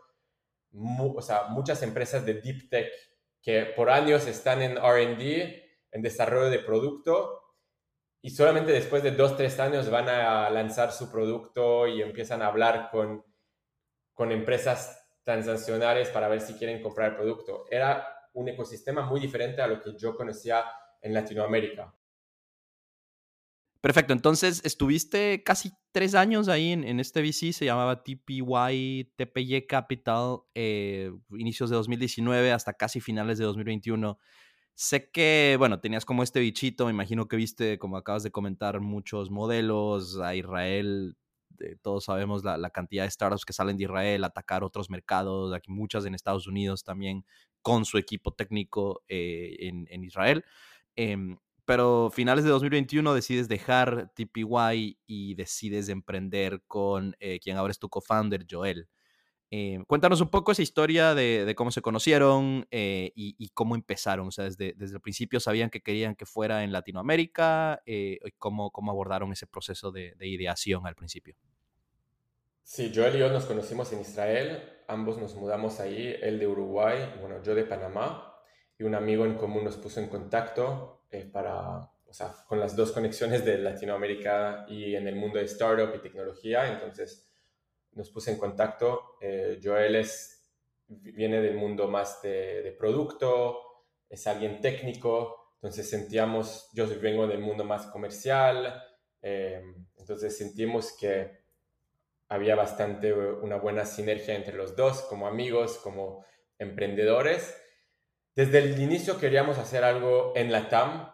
muchas 0.71 1.83
empresas 1.83 2.25
de 2.27 2.35
deep 2.35 2.69
tech 2.69 2.93
que 3.41 3.65
por 3.77 3.91
años 3.91 4.27
están 4.27 4.63
en 4.63 4.77
RD, 4.77 5.63
en 5.93 6.03
desarrollo 6.03 6.51
de 6.51 6.59
producto, 6.59 7.39
y 8.21 8.31
solamente 8.31 8.73
después 8.73 9.03
de 9.03 9.13
dos, 9.13 9.37
tres 9.37 9.59
años 9.61 9.89
van 9.89 10.09
a 10.09 10.51
lanzar 10.51 10.93
su 10.93 11.11
producto 11.11 11.87
y 11.87 12.03
empiezan 12.03 12.43
a 12.43 12.49
hablar 12.49 12.91
con, 12.91 13.25
con 14.13 14.33
empresas 14.33 15.09
transnacionales 15.23 16.09
para 16.09 16.29
ver 16.29 16.41
si 16.41 16.55
quieren 16.55 16.83
comprar 16.83 17.11
el 17.11 17.17
producto. 17.17 17.65
Era 17.71 18.07
un 18.35 18.49
ecosistema 18.49 19.03
muy 19.03 19.21
diferente 19.21 19.63
a 19.63 19.69
lo 19.69 19.81
que 19.81 19.97
yo 19.97 20.17
conocía 20.17 20.65
en 21.03 21.15
Latinoamérica. 21.15 21.95
Perfecto, 23.81 24.13
entonces 24.13 24.61
estuviste 24.65 25.45
casi 25.45 25.71
tres 25.93 26.17
años 26.17 26.49
ahí 26.49 26.73
en, 26.73 26.99
este 26.99 27.23
VC, 27.23 27.53
se 27.53 27.65
llamaba 27.65 28.03
TPY, 28.03 29.13
TPY 29.15 29.67
Capital, 29.69 30.41
eh, 30.55 31.13
inicios 31.31 31.71
de 31.71 31.77
2019 31.77 32.51
hasta 32.51 32.73
casi 32.73 33.01
finales 33.01 33.39
de 33.39 33.45
2021. 33.45 34.19
Sé 34.75 35.11
que, 35.11 35.55
bueno, 35.59 35.81
tenías 35.81 36.05
como 36.05 36.25
este 36.25 36.41
bichito, 36.41 36.87
me 36.87 36.91
imagino 36.91 37.29
que 37.29 37.37
viste, 37.37 37.79
como 37.79 37.97
acabas 37.97 38.25
de 38.25 38.33
comentar, 38.33 38.81
muchos 38.81 39.31
modelos 39.31 40.19
a 40.19 40.35
Israel. 40.35 41.17
todos 41.83 42.05
sabemos 42.05 42.43
la, 42.45 42.71
cantidad 42.71 43.05
de 43.05 43.11
startups 43.11 43.45
que 43.45 43.53
salen 43.53 43.77
de 43.77 43.85
Israel, 43.85 44.25
atacar 44.25 44.65
otros 44.65 44.91
mercados, 44.91 45.55
aquí 45.55 45.71
muchas 45.71 46.05
en 46.05 46.15
Estados 46.15 46.49
Unidos 46.49 46.83
también, 46.83 47.25
con 47.63 47.85
su 47.85 47.97
equipo 47.99 48.33
técnico 48.33 49.03
eh, 49.09 49.57
en, 49.61 49.87
en, 49.91 50.05
Israel. 50.05 50.45
Em, 50.99 51.39
pero 51.65 52.11
finales 52.11 52.43
de 52.43 52.51
2021 52.51 53.15
decides 53.15 53.47
dejar 53.47 54.11
TPY 54.17 54.99
y 55.07 55.35
decides 55.37 55.89
emprender 55.91 56.61
con 56.67 57.15
eh, 57.21 57.39
quien 57.39 57.57
ahora 57.57 57.71
es 57.71 57.79
tu 57.79 57.89
co-founder, 57.89 58.45
Joel. 58.51 58.89
Eh, 59.53 59.79
cuéntanos 59.87 60.21
un 60.21 60.29
poco 60.29 60.51
esa 60.51 60.63
historia 60.63 61.15
de, 61.15 61.55
cómo 61.57 61.71
se 61.71 61.83
conocieron 61.83 62.67
eh, 62.73 63.13
y, 63.15 63.49
cómo 63.51 63.77
empezaron. 63.77 64.27
O 64.27 64.31
sea, 64.33 64.47
desde, 64.47 64.75
desde, 64.77 64.97
el 64.97 65.01
principio 65.01 65.39
sabían 65.39 65.71
que 65.71 65.81
querían 65.81 66.17
que 66.17 66.27
fuera 66.27 66.65
en 66.65 66.73
Latinoamérica 66.73 67.81
y 67.87 68.19
cómo, 68.39 68.73
cómo 68.73 68.91
abordaron 68.91 69.31
ese 69.31 69.47
proceso 69.47 69.93
de, 69.93 70.17
de, 70.17 70.27
ideación 70.27 70.85
al 70.85 70.97
principio. 70.97 71.37
Sí, 72.65 72.91
Joel 72.93 73.15
y 73.15 73.19
yo 73.21 73.31
nos 73.31 73.45
conocimos 73.45 73.93
en 73.93 74.01
Israel. 74.01 74.63
Ambos 74.89 75.17
nos 75.19 75.37
mudamos 75.37 75.79
ahí, 75.79 76.17
él 76.21 76.41
de 76.41 76.49
Uruguay, 76.49 77.15
bueno, 77.21 77.41
yo 77.45 77.55
de 77.55 77.63
Panamá. 77.63 78.38
Y 78.79 78.85
un 78.85 78.95
amigo 78.95 79.25
en 79.25 79.35
común 79.35 79.65
nos 79.65 79.77
puso 79.77 80.01
en 80.01 80.09
contacto 80.09 81.03
eh, 81.11 81.29
para, 81.31 81.79
o 81.79 82.13
sea, 82.13 82.33
con 82.47 82.61
las 82.61 82.77
dos 82.77 82.93
conexiones 82.93 83.45
de 83.45 83.59
Latinoamérica 83.59 84.67
y 84.69 84.95
en 84.95 85.09
el 85.09 85.17
mundo 85.17 85.39
de 85.39 85.47
startup 85.47 85.95
y 85.95 85.99
tecnología. 85.99 86.73
Entonces 86.73 87.29
nos 87.93 88.11
puse 88.11 88.31
en 88.31 88.39
contacto. 88.39 89.17
Eh, 89.21 89.59
Joel 89.63 89.97
es, 89.97 90.49
viene 90.87 91.41
del 91.41 91.57
mundo 91.57 91.89
más 91.89 92.23
de, 92.23 92.75
producto, 92.79 93.85
es 94.09 94.27
alguien 94.27 94.61
técnico, 94.61 95.53
entonces 95.55 95.91
sentíamos, 95.91 96.71
yo 96.73 96.87
vengo 97.01 97.27
del 97.27 97.41
mundo 97.41 97.65
más 97.65 97.87
comercial, 97.87 98.81
eh, 99.21 99.61
entonces 99.97 100.37
sentimos 100.37 100.97
que 100.97 101.37
había 102.29 102.55
bastante 102.55 103.13
una 103.13 103.57
buena 103.57 103.85
sinergia 103.85 104.37
entre 104.37 104.55
los 104.55 104.77
dos 104.77 105.01
como 105.03 105.27
amigos, 105.27 105.79
como 105.79 106.25
emprendedores 106.59 107.57
desde 108.39 108.59
el 108.61 108.81
inicio 108.81 109.19
queríamos 109.19 109.59
hacer 109.59 109.83
algo 109.83 110.33
en 110.37 110.53
la 110.53 110.69
TAM, 110.69 111.13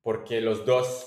porque 0.00 0.40
los 0.40 0.64
dos, 0.64 1.06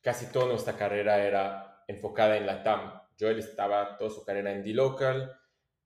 casi 0.00 0.32
toda 0.32 0.46
nuestra 0.46 0.76
carrera 0.76 1.24
era 1.24 1.84
enfocada 1.86 2.36
en 2.36 2.44
la 2.44 2.64
TAM. 2.64 3.00
Joel 3.16 3.38
estaba 3.38 3.96
toda 3.96 4.10
su 4.10 4.24
carrera 4.24 4.50
en 4.50 4.64
D-Local, 4.64 5.32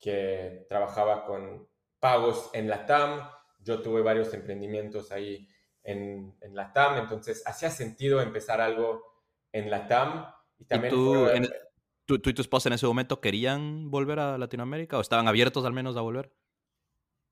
que 0.00 0.64
trabajaba 0.70 1.26
con 1.26 1.68
pagos 2.00 2.48
en 2.54 2.66
la 2.66 2.86
TAM. 2.86 3.28
Yo 3.58 3.82
tuve 3.82 4.00
varios 4.00 4.32
emprendimientos 4.32 5.12
ahí 5.12 5.46
en, 5.82 6.34
en 6.40 6.54
la 6.54 6.72
TAM, 6.72 6.96
entonces 6.96 7.46
hacía 7.46 7.68
sentido 7.68 8.22
empezar 8.22 8.62
algo 8.62 9.02
en 9.52 9.70
la 9.70 9.86
TAM. 9.86 10.32
Y 10.56 10.64
también 10.64 10.94
tú, 10.94 11.26
tú 12.06 12.30
y 12.30 12.32
tu 12.32 12.40
esposa 12.40 12.70
en 12.70 12.72
ese 12.72 12.86
momento 12.86 13.20
querían 13.20 13.90
volver 13.90 14.18
a 14.18 14.38
Latinoamérica 14.38 14.96
o 14.96 15.02
estaban 15.02 15.28
abiertos 15.28 15.66
al 15.66 15.74
menos 15.74 15.94
a 15.98 16.00
volver? 16.00 16.32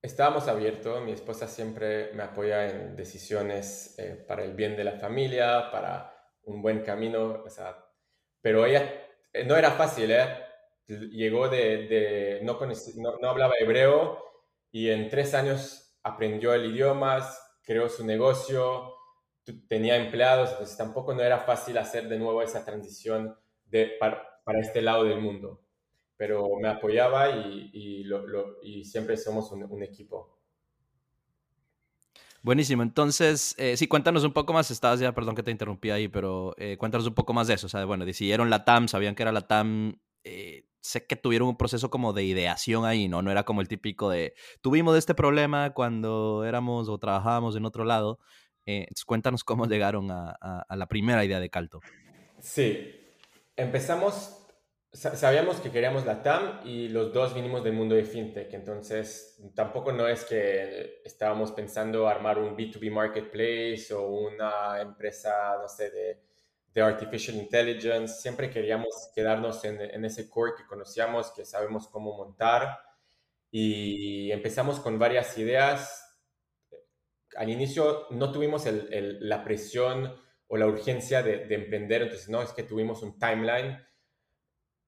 Estábamos 0.07 0.47
abiertos, 0.47 1.03
mi 1.03 1.11
esposa 1.11 1.49
siempre 1.49 2.13
me 2.13 2.23
apoya 2.23 2.69
en 2.69 2.95
decisiones 2.95 3.93
eh, 3.99 4.23
para 4.25 4.45
el 4.45 4.53
bien 4.53 4.77
de 4.77 4.85
la 4.85 4.93
familia, 4.93 5.69
para 5.69 6.13
un 6.43 6.61
buen 6.61 6.81
camino, 6.81 7.43
o 7.45 7.49
sea, 7.49 7.85
pero 8.41 8.65
ella 8.65 8.89
eh, 9.33 9.43
no 9.43 9.57
era 9.57 9.71
fácil, 9.71 10.11
¿eh? 10.11 10.25
llegó 10.87 11.49
de, 11.49 11.87
de 11.89 12.39
no, 12.41 12.57
no, 12.57 13.17
no, 13.21 13.29
hablaba 13.29 13.55
hebreo 13.59 14.23
y 14.71 14.89
en 14.91 15.09
tres 15.09 15.33
años 15.33 15.99
aprendió 16.03 16.53
el 16.53 16.73
idioma, 16.73 17.27
creó 17.61 17.89
su 17.89 18.05
negocio, 18.05 18.93
tenía 19.67 19.97
empleados, 19.97 20.51
entonces 20.51 20.77
tampoco 20.77 21.13
no 21.13 21.21
era 21.21 21.39
fácil 21.39 21.77
hacer 21.77 22.07
de 22.07 22.17
nuevo 22.17 22.41
esa 22.41 22.63
transición 22.63 23.37
de, 23.65 23.97
para, 23.99 24.25
para 24.45 24.61
este 24.61 24.81
lado 24.81 25.03
del 25.03 25.19
mundo 25.19 25.66
pero 26.17 26.49
me 26.59 26.67
apoyaba 26.67 27.29
y, 27.29 27.69
y, 27.71 28.03
lo, 28.03 28.25
y 28.63 28.83
siempre 28.83 29.15
somos 29.15 29.51
un, 29.51 29.83
equipo. 29.83 30.35
Buenísimo, 32.41 32.81
entonces, 32.81 33.55
eh, 33.57 33.77
sí, 33.77 33.87
cuéntanos 33.87 34.23
un 34.23 34.33
poco 34.33 34.51
más, 34.51 34.71
estabas 34.71 34.99
ya, 34.99 35.13
perdón 35.13 35.35
que 35.35 35.43
te 35.43 35.51
interrumpí 35.51 35.91
ahí, 35.91 36.07
pero 36.07 36.55
eh, 36.57 36.77
cuéntanos 36.77 37.05
un 37.07 37.13
poco 37.13 37.33
más 37.33 37.47
de 37.47 37.53
eso, 37.53 37.67
o 37.67 37.69
sea, 37.69 37.85
bueno, 37.85 38.05
decidieron 38.05 38.49
la 38.49 38.65
TAM, 38.65 38.87
sabían 38.87 39.15
que 39.15 39.23
era 39.23 39.31
la 39.31 39.47
TAM, 39.47 39.99
eh, 40.23 40.65
sé 40.81 41.05
que 41.05 41.15
tuvieron 41.15 41.49
un 41.49 41.57
proceso 41.57 41.89
como 41.89 42.13
de 42.13 42.23
ideación 42.23 42.85
ahí, 42.85 43.07
¿no? 43.07 43.21
No 43.21 43.31
era 43.31 43.43
como 43.43 43.61
el 43.61 43.67
típico 43.67 44.09
de, 44.09 44.33
tuvimos 44.61 44.97
este 44.97 45.13
problema 45.13 45.73
cuando 45.73 46.45
éramos 46.45 46.89
o 46.89 46.97
trabajábamos 46.97 47.55
en 47.55 47.65
otro 47.65 47.85
lado, 47.85 48.19
entonces 48.65 49.05
cuéntanos 49.05 49.43
cómo 49.43 49.65
llegaron 49.65 50.11
a, 50.11 50.31
a 50.31 50.75
la 50.75 50.87
primera 50.87 51.23
idea 51.23 51.39
de 51.39 51.49
Calto. 51.49 51.79
Sí, 52.39 53.13
empezamos 53.55 54.46
sabíamos 54.93 55.59
que 55.59 55.71
queríamos 55.71 56.05
la 56.05 56.23
TAM 56.23 56.61
y 56.65 56.87
los 56.89 57.13
dos 57.13 57.33
vinimos 57.33 57.63
del 57.63 57.73
mundo 57.73 57.95
de 57.95 58.03
fintech, 58.03 58.53
entonces 58.53 59.39
tampoco 59.53 59.91
no 59.91 60.07
es 60.07 60.23
que 60.23 61.01
estábamos 61.03 61.51
pensando 61.51 62.07
armar 62.07 62.39
un 62.39 62.55
B2B 62.55 62.91
marketplace 62.91 63.93
o 63.93 64.07
una 64.07 64.81
empresa, 64.81 65.57
no 65.61 65.67
sé, 65.67 65.91
de, 65.91 66.21
de 66.73 66.81
artificial 66.81 67.35
intelligence, 67.35 68.21
siempre 68.21 68.49
queríamos 68.49 69.11
quedarnos 69.13 69.63
en, 69.65 69.81
en, 69.81 70.05
ese 70.05 70.29
core 70.29 70.53
que 70.57 70.65
conocíamos, 70.65 71.31
que 71.31 71.45
sabemos 71.45 71.87
cómo 71.87 72.15
montar 72.15 72.79
y 73.51 74.31
empezamos 74.31 74.79
con 74.79 74.97
varias 74.97 75.37
ideas. 75.37 76.03
Al 77.35 77.49
inicio 77.49 78.07
no 78.11 78.31
tuvimos 78.31 78.65
el, 78.65 79.17
la 79.27 79.43
presión 79.43 80.15
o 80.47 80.57
la 80.57 80.65
urgencia 80.65 81.21
de 81.23 81.53
emprender, 81.53 82.03
entonces 82.03 82.29
no 82.29 82.41
es 82.41 82.51
que 82.51 82.63
tuvimos 82.63 83.03
un 83.03 83.19
timeline 83.19 83.77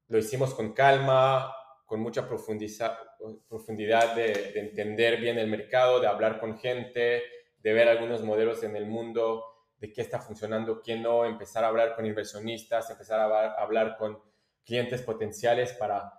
lo 0.09 0.17
hicimos 0.17 0.53
con 0.53 0.73
calma, 0.73 1.55
con 1.85 2.01
mucha 2.01 2.27
profundidad 2.27 4.15
de, 4.15 4.51
entender 4.59 5.17
bien 5.17 5.37
el 5.39 5.47
mercado, 5.47 5.99
de 5.99 6.07
hablar 6.07 6.39
con 6.39 6.57
gente, 6.57 7.23
de 7.57 7.73
ver 7.73 7.87
algunos 7.87 8.23
modelos 8.23 8.63
en 8.63 8.75
el 8.75 8.85
mundo, 8.85 9.45
de 9.77 9.93
qué 9.93 10.01
está 10.01 10.19
funcionando, 10.19 10.81
qué 10.81 10.97
no, 10.97 11.25
empezar 11.25 11.63
a 11.63 11.67
hablar 11.67 11.95
con 11.95 12.05
inversionistas, 12.05 12.89
empezar 12.89 13.19
a, 13.19 13.53
hablar 13.53 13.97
con 13.97 14.19
clientes 14.65 15.01
potenciales 15.03 15.73
para, 15.73 16.11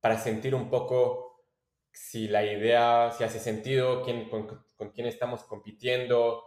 para 0.00 0.18
sentir 0.18 0.54
un 0.54 0.70
poco 0.70 1.44
si 1.92 2.28
la 2.28 2.44
idea, 2.44 3.10
si 3.10 3.24
hace 3.24 3.38
sentido, 3.38 4.02
quién, 4.02 4.30
con, 4.30 4.90
quién 4.94 5.06
estamos 5.06 5.44
compitiendo, 5.44 6.42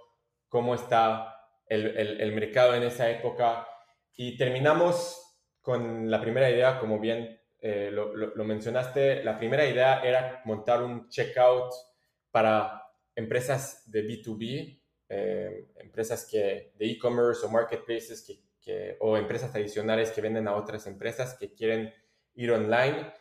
cómo 0.47 0.75
está 0.75 1.35
el, 1.67 1.85
el 1.97 2.31
mercado 2.33 2.73
en 2.73 2.83
esa 2.83 3.09
época. 3.09 3.67
Y 4.15 4.37
terminamos 4.37 5.24
con 5.65 6.09
la 6.11 6.21
primera 6.21 6.49
idea, 6.49 6.79
como 6.79 6.99
bien 6.99 7.41
eh, 7.59 7.89
lo, 7.91 8.45
mencionaste, 8.45 9.23
la 9.23 9.37
primera 9.37 9.65
idea 9.65 10.01
era 10.03 10.43
montar 10.45 10.83
un 10.83 11.09
checkout 11.09 11.73
para 12.29 12.83
empresas 13.15 13.89
de 13.91 14.07
B2B 14.07 14.79
eh, 15.09 15.71
empresas 15.77 16.27
que, 16.29 16.73
de 16.77 16.85
e-commerce 16.85 17.45
o 17.45 17.49
marketplaces 17.49 18.23
que, 18.61 18.97
o 18.99 19.17
empresas 19.17 19.51
tradicionales 19.51 20.11
que 20.11 20.21
venden 20.21 20.47
a 20.47 20.55
otras 20.55 20.85
empresas 20.87 21.35
que 21.39 21.53
quieren 21.53 21.93
ir 22.35 22.51
online, 22.51 23.11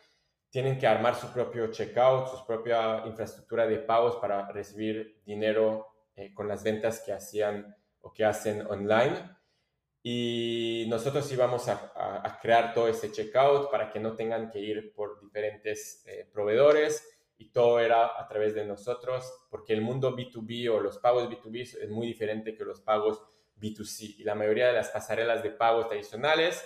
tienen 0.49 0.77
que 0.77 0.87
armar 0.87 1.15
su 1.15 1.31
propio 1.33 1.71
checkout, 1.71 2.27
su 2.27 2.45
propia 2.45 3.03
infraestructura 3.05 3.67
de 3.67 3.79
pagos 3.79 4.17
para 4.17 4.51
recibir 4.51 5.21
dinero 5.25 5.87
eh, 6.15 6.33
con 6.33 6.47
las 6.47 6.63
ventas 6.63 7.01
que 7.05 7.13
hacían 7.13 7.75
o 8.01 8.13
que 8.13 8.25
hacen 8.25 8.65
online. 8.67 9.35
Y 10.07 10.85
nosotros 10.87 11.31
íbamos 11.31 11.67
a, 11.67 11.91
a, 12.23 12.39
crear 12.39 12.75
todo 12.75 12.87
ese 12.87 13.11
checkout 13.11 13.71
para 13.71 13.89
que 13.89 13.99
no 13.99 14.15
tengan 14.15 14.51
que 14.51 14.59
ir 14.59 14.93
por 14.93 15.19
diferentes 15.19 16.03
eh, 16.05 16.29
proveedores 16.31 17.03
y 17.39 17.49
todo 17.49 17.79
era 17.79 18.11
a 18.15 18.27
través 18.27 18.53
de 18.53 18.65
nosotros, 18.65 19.33
porque 19.49 19.73
el 19.73 19.81
mundo 19.81 20.15
B2B 20.15 20.69
o 20.69 20.79
los 20.79 20.99
pagos 20.99 21.27
B2B 21.27 21.79
es 21.81 21.89
muy 21.89 22.05
diferente 22.05 22.53
que 22.55 22.63
los 22.63 22.81
pagos 22.81 23.19
B2C. 23.59 24.19
Y 24.19 24.23
la 24.23 24.35
mayoría 24.35 24.67
de 24.67 24.73
las 24.73 24.89
pasarelas 24.89 25.41
de 25.41 25.49
pagos 25.49 25.87
tradicionales 25.87 26.63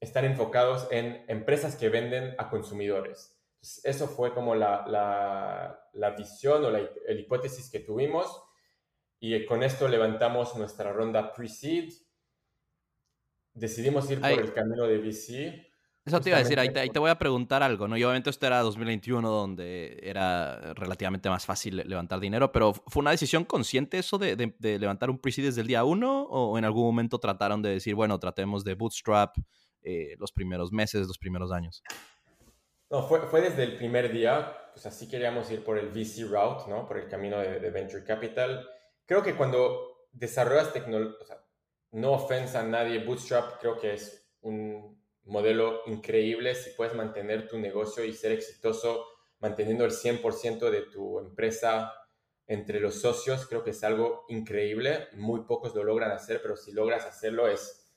están 0.00 0.24
enfocados 0.24 0.88
en 0.90 1.24
empresas 1.28 1.76
que 1.76 1.88
venden 1.88 2.34
a 2.36 2.50
consumidores. 2.50 3.40
eso 3.84 4.08
fue 4.08 4.34
como 4.34 4.56
la, 4.56 5.78
la, 5.92 6.10
visión 6.16 6.64
o 6.64 6.70
la 6.72 6.80
hipótesis 7.12 7.70
que 7.70 7.78
tuvimos. 7.78 8.42
Y 9.20 9.46
con 9.46 9.62
esto 9.62 9.86
levantamos 9.86 10.56
nuestra 10.56 10.92
ronda 10.92 11.32
pre-seed. 11.32 11.92
Decidimos 13.54 14.10
ir 14.10 14.20
por 14.20 14.30
el 14.30 14.52
camino 14.52 14.86
de 14.86 14.98
VC 14.98 15.70
eso 16.06 16.20
te 16.20 16.30
iba 16.30 16.38
a 16.38 16.42
decir, 16.42 16.58
ahí 16.58 16.70
te, 16.70 16.98
voy 16.98 17.10
a 17.10 17.18
preguntar 17.18 17.62
algo, 17.62 17.86
¿no? 17.86 17.96
Y 17.96 18.02
obviamente 18.02 18.30
esto 18.30 18.46
era 18.46 18.60
2021 18.60 19.28
donde 19.28 20.00
era 20.02 20.72
relativamente 20.72 21.28
más 21.28 21.44
fácil 21.44 21.76
levantar 21.76 22.20
dinero, 22.20 22.50
pero 22.50 22.72
¿fue 22.72 23.00
una 23.00 23.10
decisión 23.10 23.44
consciente 23.44 23.98
eso 23.98 24.16
de, 24.16 24.54
levantar 24.60 25.10
un 25.10 25.18
pre-seed 25.18 25.44
desde 25.44 25.60
el 25.60 25.66
día 25.66 25.84
uno 25.84 26.22
o 26.22 26.56
en 26.56 26.64
algún 26.64 26.84
momento 26.84 27.18
trataron 27.18 27.60
de 27.60 27.70
decir, 27.70 27.94
bueno, 27.94 28.18
tratemos 28.18 28.64
de 28.64 28.74
bootstrap 28.74 29.36
eh, 29.82 30.16
los 30.18 30.32
primeros 30.32 30.72
meses, 30.72 31.06
los 31.06 31.18
primeros 31.18 31.52
años? 31.52 31.82
No, 32.90 33.02
fue, 33.02 33.20
fue 33.28 33.42
desde 33.42 33.62
el 33.62 33.76
primer 33.76 34.10
día, 34.10 34.56
pues 34.72 34.86
así 34.86 35.06
queríamos 35.06 35.50
ir 35.50 35.62
por 35.62 35.76
el 35.76 35.90
VC 35.90 36.24
route, 36.24 36.64
¿no? 36.68 36.88
Por 36.88 36.98
el 36.98 37.08
camino 37.08 37.38
de, 37.38 37.60
de 37.60 37.70
Venture 37.70 38.04
Capital. 38.04 38.66
Creo 39.04 39.22
que 39.22 39.36
cuando 39.36 40.08
desarrollas 40.12 40.72
tecnología, 40.72 41.18
o 41.20 41.24
sea, 41.24 41.36
no 41.92 42.12
ofensa 42.12 42.60
a 42.60 42.64
nadie, 42.64 43.04
bootstrap 43.04 43.60
creo 43.60 43.78
que 43.78 43.94
es 43.94 44.30
un 44.42 45.00
modelo 45.24 45.82
increíble 45.86 46.54
si 46.54 46.70
puedes 46.70 46.94
mantener 46.94 47.48
tu 47.48 47.58
negocio 47.58 48.04
y 48.04 48.12
ser 48.12 48.32
exitoso 48.32 49.06
manteniendo 49.38 49.84
el 49.84 49.92
100% 49.92 50.70
de 50.70 50.82
tu 50.82 51.18
empresa 51.18 51.92
entre 52.46 52.80
los 52.80 53.00
socios. 53.00 53.46
Creo 53.46 53.64
que 53.64 53.70
es 53.70 53.82
algo 53.84 54.24
increíble. 54.28 55.08
Muy 55.12 55.42
pocos 55.42 55.74
lo 55.74 55.84
logran 55.84 56.10
hacer, 56.10 56.40
pero 56.42 56.56
si 56.56 56.72
logras 56.72 57.06
hacerlo 57.06 57.48
es, 57.48 57.94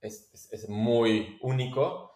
es, 0.00 0.48
es 0.50 0.68
muy 0.68 1.38
único. 1.42 2.12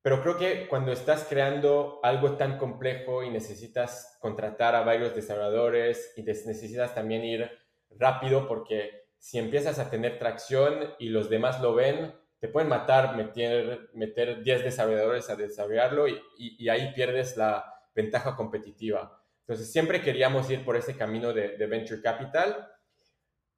Pero 0.00 0.20
creo 0.22 0.36
que 0.36 0.68
cuando 0.68 0.92
estás 0.92 1.26
creando 1.28 2.00
algo 2.02 2.36
tan 2.36 2.58
complejo 2.58 3.22
y 3.22 3.30
necesitas 3.30 4.18
contratar 4.20 4.74
a 4.74 4.82
varios 4.82 5.14
desarrolladores 5.14 6.12
y 6.16 6.22
necesitas 6.22 6.94
también 6.94 7.24
ir 7.24 7.50
rápido 7.90 8.48
porque 8.48 9.01
si 9.22 9.38
empiezas 9.38 9.78
a 9.78 9.88
tener 9.88 10.18
tracción 10.18 10.96
y 10.98 11.08
los 11.08 11.30
demás 11.30 11.60
lo 11.60 11.76
ven, 11.76 12.12
te 12.40 12.48
pueden 12.48 12.68
matar, 12.68 13.16
meter, 13.16 13.88
meter 13.94 14.42
10 14.42 14.64
desarrolladores 14.64 15.30
a 15.30 15.36
desarrollarlo 15.36 16.08
y, 16.08 16.68
ahí 16.68 16.92
pierdes 16.92 17.36
la 17.36 17.72
ventaja 17.94 18.34
competitiva. 18.34 19.22
Entonces, 19.42 19.70
siempre 19.70 20.02
queríamos 20.02 20.50
ir 20.50 20.64
por 20.64 20.74
ese 20.74 20.96
camino 20.96 21.32
de, 21.32 21.56
Venture 21.68 22.02
Capital. 22.02 22.68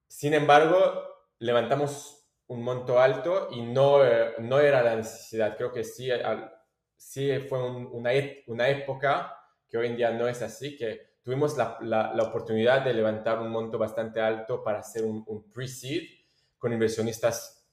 Sin 0.06 0.34
embargo, 0.34 1.02
levantamos 1.38 2.28
un 2.46 2.62
monto 2.62 3.00
alto 3.00 3.48
y 3.50 3.62
no, 3.62 4.00
no 4.40 4.60
era 4.60 4.82
la 4.82 4.96
necesidad. 4.96 5.56
Creo 5.56 5.72
que 5.72 5.82
sí, 5.82 6.10
sí 6.94 7.38
fue 7.48 7.66
una, 7.66 8.10
una 8.48 8.68
época 8.68 9.34
que 9.66 9.78
hoy 9.78 9.86
en 9.86 9.96
día 9.96 10.10
no 10.10 10.28
es 10.28 10.42
así, 10.42 10.76
que 10.76 11.13
tuvimos 11.24 11.56
la, 11.56 11.78
la, 11.80 12.14
la 12.14 12.22
oportunidad 12.22 12.84
de 12.84 12.94
levantar 12.94 13.40
un 13.40 13.50
monto 13.50 13.78
bastante 13.78 14.20
alto 14.20 14.62
para 14.62 14.78
hacer 14.78 15.04
un, 15.04 15.24
un 15.26 15.50
pre-seed 15.50 16.04
con 16.58 16.72
inversionistas 16.72 17.64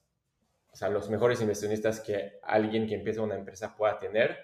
o 0.72 0.76
sea, 0.76 0.88
los 0.88 1.10
mejores 1.10 1.40
inversionistas 1.40 2.00
que 2.00 2.38
alguien 2.42 2.86
que 2.86 2.94
empieza 2.94 3.20
una 3.20 3.34
empresa 3.34 3.76
pueda 3.76 3.98
tener. 3.98 4.38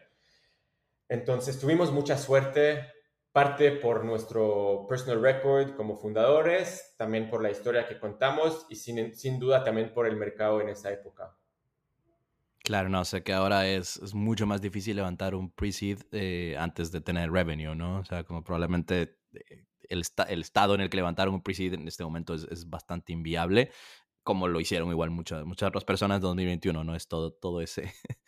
Entonces, 1.09 1.59
tuvimos 1.59 1.91
mucha 1.91 2.19
suerte, 2.19 2.93
parte 3.33 3.73
por 3.73 4.05
nuestro 4.05 4.87
personal 4.87 5.23
record 5.23 5.75
como 5.75 5.97
fundadores, 5.97 6.95
también 6.99 7.31
por 7.31 7.43
la 7.43 7.51
historia 7.51 7.89
que 7.89 7.99
contamos 7.99 8.67
y 8.69 8.77
sin, 8.77 9.17
sin 9.17 9.39
duda 9.39 9.65
también 9.65 9.95
por 9.95 10.07
el 10.07 10.17
mercado 10.17 10.61
en 10.61 10.69
esa 10.69 10.93
época. 10.93 11.35
Claro, 12.65 12.89
no, 12.89 13.05
sé 13.05 13.23
que 13.23 13.33
ahora 13.33 13.69
es, 13.69 13.97
es, 13.99 14.15
mucho 14.15 14.47
más 14.47 14.61
difícil 14.61 14.97
levantar 14.97 15.35
un 15.35 15.51
pre-seed 15.51 16.01
eh, 16.13 16.57
antes 16.59 16.93
de 16.93 17.01
tener 17.01 17.31
revenue, 17.31 17.75
¿no? 17.75 17.99
O 17.99 18.05
sea, 18.05 18.25
como 18.25 18.43
probablemente 18.43 19.17
eh, 19.33 19.65
el, 19.89 20.03
el, 20.29 20.41
estado 20.41 20.75
en 20.75 20.83
el 20.83 20.91
que 20.91 20.97
levantaron 20.97 21.35
un 21.35 21.43
pre-seed 21.43 21.75
en 21.75 21.89
este 21.89 22.05
momento 22.05 22.35
es, 22.35 22.45
es, 22.51 22.69
bastante 22.69 23.13
inviable 23.13 23.71
como 24.29 24.47
lo 24.47 24.61
hicieron 24.61 24.91
igual 24.91 25.09
muchas, 25.09 25.47
muchas 25.47 25.71
otras 25.71 25.87
personas 25.87 26.17
en 26.17 26.21
2021, 26.21 26.85
¿no? 26.85 26.95
Es 26.95 27.09
todo, 27.09 27.33
todo 27.33 27.63
ese, 27.63 27.95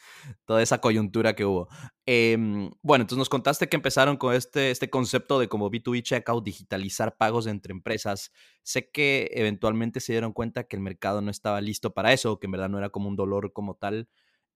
toda 0.47 0.63
esa 0.63 0.81
coyuntura 0.81 1.37
que 1.37 1.45
hubo. 1.45 1.69
Em, 2.07 2.71
bueno, 2.81 3.03
entonces 3.03 3.19
nos 3.19 3.29
contaste 3.29 3.69
que 3.69 3.77
empezaron 3.77 4.17
con 4.17 4.35
este, 4.35 4.71
este 4.71 4.89
concepto 4.89 5.39
de 5.39 5.49
como 5.51 5.71
B2B 5.71 6.03
checkout, 6.03 6.43
digitalizar 6.43 7.19
pagos 7.19 7.47
entre 7.47 7.73
empresas. 7.73 8.33
Sé 8.63 8.89
que 8.91 9.29
eventualmente 9.35 10.01
se 10.01 10.15
dieron 10.15 10.33
cuenta 10.33 10.65
que 10.65 10.75
el 10.75 10.81
mercado 10.81 11.21
no 11.21 11.31
estaba 11.31 11.61
listo 11.61 11.93
para 11.93 12.15
eso, 12.15 12.39
que 12.39 12.47
en 12.47 12.53
verdad 12.53 12.71
no 12.71 12.79
era 12.79 12.89
como 12.89 13.07
un 13.07 13.17
dolor 13.17 13.53
como 13.53 13.75
tal. 13.75 14.09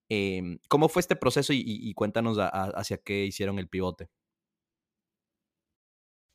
Em, 0.09 0.57
¿Cómo 0.67 0.89
fue 0.89 1.01
este 1.01 1.15
proceso 1.15 1.53
y, 1.53 1.93
cuéntanos 1.93 2.39
hacia 2.39 2.97
qué 2.97 3.23
hicieron 3.23 3.59
el 3.59 3.69
pivote? 3.69 4.09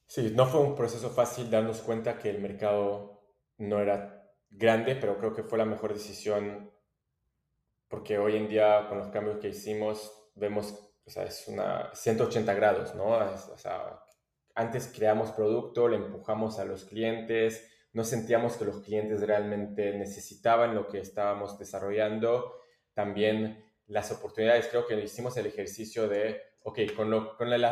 Sí, 0.06 0.30
no 0.36 0.46
fue 0.46 0.60
un 0.60 0.76
proceso 0.76 1.10
fácil 1.10 1.50
darnos 1.50 1.80
cuenta 1.80 2.16
que 2.16 2.30
el 2.30 2.40
mercado 2.40 3.24
no 3.58 3.80
era 3.80 4.19
grande, 4.50 4.96
pero 4.96 5.16
creo 5.16 5.32
que 5.32 5.42
fue 5.42 5.58
la 5.58 5.64
mejor 5.64 5.94
decisión 5.94 6.70
porque 7.88 8.18
hoy 8.18 8.36
en 8.36 8.48
día 8.48 8.86
con 8.88 8.98
los 8.98 9.08
cambios 9.08 9.38
que 9.38 9.48
hicimos 9.48 10.30
vemos, 10.34 10.74
o 11.04 11.10
sea, 11.10 11.24
es 11.24 11.48
una 11.48 11.90
180 11.94 12.54
grados, 12.54 12.94
¿no? 12.94 13.06
o 13.08 13.58
sea, 13.58 14.00
antes 14.54 14.92
creamos 14.94 15.32
producto, 15.32 15.88
le 15.88 15.96
empujamos 15.96 16.58
a 16.58 16.64
los 16.64 16.84
clientes, 16.84 17.68
no 17.92 18.04
sentíamos 18.04 18.56
que 18.56 18.64
los 18.64 18.80
clientes 18.80 19.20
realmente 19.20 19.92
necesitaban 19.96 20.74
lo 20.74 20.86
que 20.88 21.00
estábamos 21.00 21.58
desarrollando. 21.58 22.54
También 22.94 23.64
las 23.86 24.12
oportunidades, 24.12 24.68
creo 24.68 24.86
que 24.86 25.00
hicimos 25.00 25.36
el 25.36 25.46
ejercicio 25.46 26.08
de, 26.08 26.40
ok, 26.62 26.78
con, 26.94 27.10
lo, 27.10 27.36
con 27.36 27.52
el, 27.52 27.64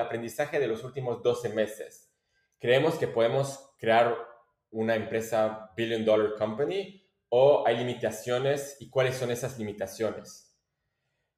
aprendizaje 0.00 0.58
de 0.58 0.66
los 0.66 0.84
últimos 0.84 1.22
12 1.22 1.50
meses, 1.50 2.10
creemos 2.58 2.94
que 2.94 3.08
podemos 3.08 3.74
crear 3.78 4.16
una 4.70 4.94
empresa 4.94 5.70
billion 5.76 6.04
dollar 6.04 6.34
company 6.36 7.00
o 7.28 7.64
hay 7.66 7.76
limitaciones 7.78 8.76
y 8.80 8.90
cuáles 8.90 9.16
son 9.16 9.30
esas 9.30 9.58
limitaciones. 9.58 10.56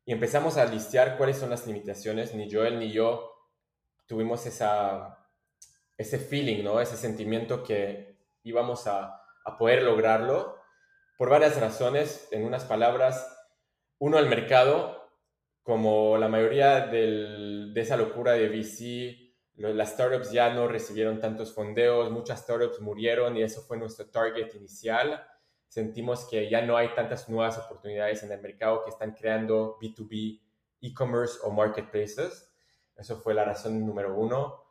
Y 0.05 0.13
empezamos 0.13 0.57
a 0.57 0.65
listear 0.65 1.17
cuáles 1.17 1.37
son 1.37 1.51
las 1.51 1.67
limitaciones. 1.67 2.35
Ni 2.35 2.51
Joel 2.51 2.79
ni 2.79 2.91
yo 2.91 3.31
tuvimos 4.07 4.47
esa, 4.47 5.29
ese 5.97 6.19
feeling, 6.19 6.65
¿no? 6.65 6.81
ese 6.81 6.97
sentimiento 6.97 7.63
que 7.63 8.19
íbamos 8.43 8.87
a, 8.87 9.19
poder 9.59 9.83
lograrlo 9.83 10.57
por 11.19 11.29
varias 11.29 11.61
razones. 11.61 12.29
En 12.31 12.45
unas 12.45 12.65
palabras, 12.65 13.27
uno, 13.99 14.19
el 14.19 14.29
mercado, 14.29 15.11
como 15.63 16.17
la 16.17 16.29
mayoría 16.29 16.87
de 16.87 17.73
esa 17.75 17.97
locura 17.97 18.33
de 18.33 18.49
VC, 18.49 19.22
las 19.69 19.91
startups 19.91 20.33
ya 20.33 20.53
no 20.53 20.67
recibieron 20.67 21.21
tantos 21.21 21.55
fondeos, 21.55 22.11
muchas 22.11 22.41
startups 22.41 22.81
murieron 22.81 23.37
y 23.37 23.43
eso 23.43 23.63
fue 23.63 23.77
nuestro 23.77 24.07
target 24.11 24.55
inicial. 24.55 25.25
Sentimos 25.69 26.27
que 26.29 26.51
ya 26.51 26.63
no 26.63 26.77
hay 26.77 26.95
tantas 26.95 27.29
nuevas 27.29 27.59
oportunidades 27.59 28.23
en 28.23 28.33
el 28.33 28.41
mercado 28.41 28.83
que 28.85 28.91
están 28.91 29.13
creando 29.13 29.79
B2B, 29.81 30.41
e-commerce 30.81 31.39
o 31.45 31.51
marketplaces. 31.51 32.53
Eso 32.97 33.17
fue 33.21 33.35
la 33.35 33.45
razón 33.45 33.87
número 33.87 34.15
uno. 34.15 34.63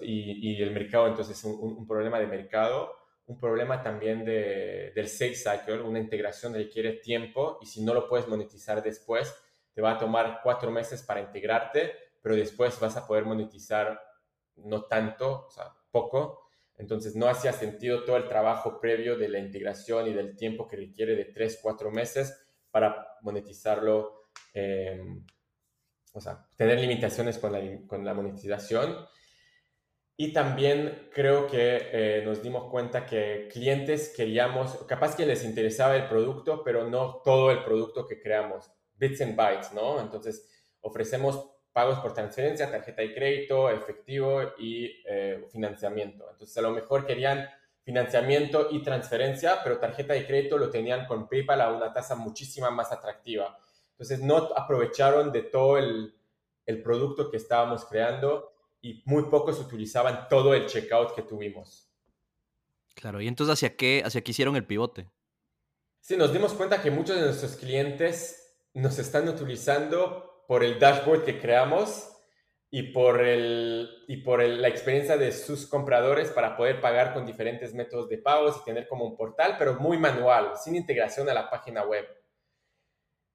Y, 0.00 0.62
el 0.62 0.72
mercado, 0.72 1.08
entonces, 1.08 1.42
un, 1.42 1.60
un, 1.60 1.86
problema 1.86 2.20
de 2.20 2.26
mercado, 2.26 2.92
un 3.26 3.36
problema 3.36 3.82
también 3.82 4.24
de, 4.24 4.92
del 4.94 5.08
sales 5.08 5.42
cycle, 5.42 5.80
una 5.80 5.98
integración 5.98 6.54
requiere 6.54 6.92
tiempo 6.94 7.58
y 7.60 7.66
si 7.66 7.82
no 7.82 7.92
lo 7.92 8.08
puedes 8.08 8.28
monetizar 8.28 8.82
después, 8.82 9.34
te 9.74 9.82
va 9.82 9.92
a 9.92 9.98
tomar 9.98 10.40
cuatro 10.42 10.70
meses 10.70 11.02
para 11.02 11.20
integrarte, 11.20 11.92
pero 12.22 12.36
después 12.36 12.78
vas 12.78 12.96
a 12.96 13.06
poder 13.06 13.24
monetizar 13.24 14.00
no 14.56 14.84
tanto, 14.84 15.46
o 15.46 15.50
sea, 15.50 15.72
poco. 15.90 16.48
Entonces 16.78 17.16
no 17.16 17.28
hacía 17.28 17.52
sentido 17.52 18.04
todo 18.04 18.16
el 18.16 18.28
trabajo 18.28 18.80
previo 18.80 19.16
de 19.16 19.28
la 19.28 19.38
integración 19.38 20.08
y 20.08 20.12
del 20.12 20.36
tiempo 20.36 20.68
que 20.68 20.76
requiere 20.76 21.16
de 21.16 21.24
3, 21.26 21.58
4 21.62 21.90
meses 21.90 22.36
para 22.70 23.16
monetizarlo, 23.22 24.28
em, 24.52 25.24
o 26.12 26.20
sea, 26.20 26.46
tener 26.56 26.78
limitaciones 26.80 27.38
con 27.38 27.52
la, 27.52 27.86
con 27.86 28.04
la 28.04 28.14
monetización. 28.14 29.06
Y 30.18 30.32
también 30.32 31.10
creo 31.12 31.46
que 31.46 31.90
eh, 31.92 32.22
nos 32.24 32.42
dimos 32.42 32.70
cuenta 32.70 33.04
que 33.04 33.48
clientes 33.52 34.12
queríamos, 34.16 34.84
capaz 34.86 35.14
que 35.14 35.26
les 35.26 35.44
interesaba 35.44 35.94
el 35.96 36.08
producto, 36.08 36.62
pero 36.64 36.88
no 36.88 37.20
todo 37.22 37.50
el 37.50 37.62
producto 37.64 38.06
que 38.06 38.20
creamos, 38.20 38.70
bits 38.94 39.20
and 39.20 39.36
bytes, 39.36 39.72
¿no? 39.74 40.00
Entonces, 40.00 40.50
ofrecemos 40.80 41.55
pagos 41.76 41.98
por 41.98 42.14
transferencia, 42.14 42.70
tarjeta 42.70 43.02
de 43.02 43.12
crédito, 43.12 43.68
efectivo 43.68 44.40
y 44.58 45.02
eh, 45.04 45.46
financiamiento. 45.52 46.26
Entonces, 46.30 46.56
a 46.56 46.62
lo 46.62 46.70
mejor 46.70 47.04
querían 47.04 47.46
financiamiento 47.82 48.68
y 48.70 48.82
transferencia, 48.82 49.58
pero 49.62 49.78
tarjeta 49.78 50.14
de 50.14 50.26
crédito 50.26 50.56
lo 50.56 50.70
tenían 50.70 51.06
con 51.06 51.28
PayPal 51.28 51.60
a 51.60 51.70
una 51.70 51.92
tasa 51.92 52.16
muchísima 52.16 52.70
más 52.70 52.92
atractiva. 52.92 53.58
Entonces, 53.90 54.22
no 54.22 54.38
aprovecharon 54.56 55.30
de 55.32 55.42
todo 55.42 55.76
el, 55.76 56.14
el 56.64 56.82
producto 56.82 57.30
que 57.30 57.36
estábamos 57.36 57.84
creando 57.84 58.54
y 58.80 59.02
muy 59.04 59.24
pocos 59.24 59.60
utilizaban 59.60 60.28
todo 60.30 60.54
el 60.54 60.64
checkout 60.64 61.14
que 61.14 61.20
tuvimos. 61.20 61.92
Claro, 62.94 63.20
y 63.20 63.28
entonces 63.28 63.52
¿hacia 63.52 63.76
qué, 63.76 64.02
hacia 64.02 64.22
qué 64.22 64.30
hicieron 64.30 64.56
el 64.56 64.64
pivote? 64.64 65.10
Sí, 66.00 66.16
nos 66.16 66.32
dimos 66.32 66.54
cuenta 66.54 66.80
que 66.80 66.90
muchos 66.90 67.16
de 67.16 67.22
nuestros 67.26 67.56
clientes 67.56 68.56
nos 68.72 68.98
están 68.98 69.28
utilizando 69.28 70.35
por 70.46 70.64
el 70.64 70.78
dashboard 70.78 71.24
que 71.24 71.40
creamos 71.40 72.12
y 72.70 72.92
por, 72.92 73.20
el, 73.20 74.04
y 74.08 74.18
por 74.18 74.42
la 74.42 74.68
experiencia 74.68 75.16
de 75.16 75.32
sus 75.32 75.66
compradores 75.66 76.30
para 76.30 76.56
poder 76.56 76.80
pagar 76.80 77.14
con 77.14 77.24
diferentes 77.24 77.74
métodos 77.74 78.08
de 78.08 78.18
pagos 78.18 78.58
y 78.60 78.64
tener 78.64 78.88
como 78.88 79.04
un 79.04 79.16
portal, 79.16 79.56
pero 79.58 79.74
muy 79.74 79.98
manual, 79.98 80.52
sin 80.56 80.76
integración 80.76 81.28
a 81.28 81.34
la 81.34 81.48
página 81.48 81.84
web. 81.84 82.06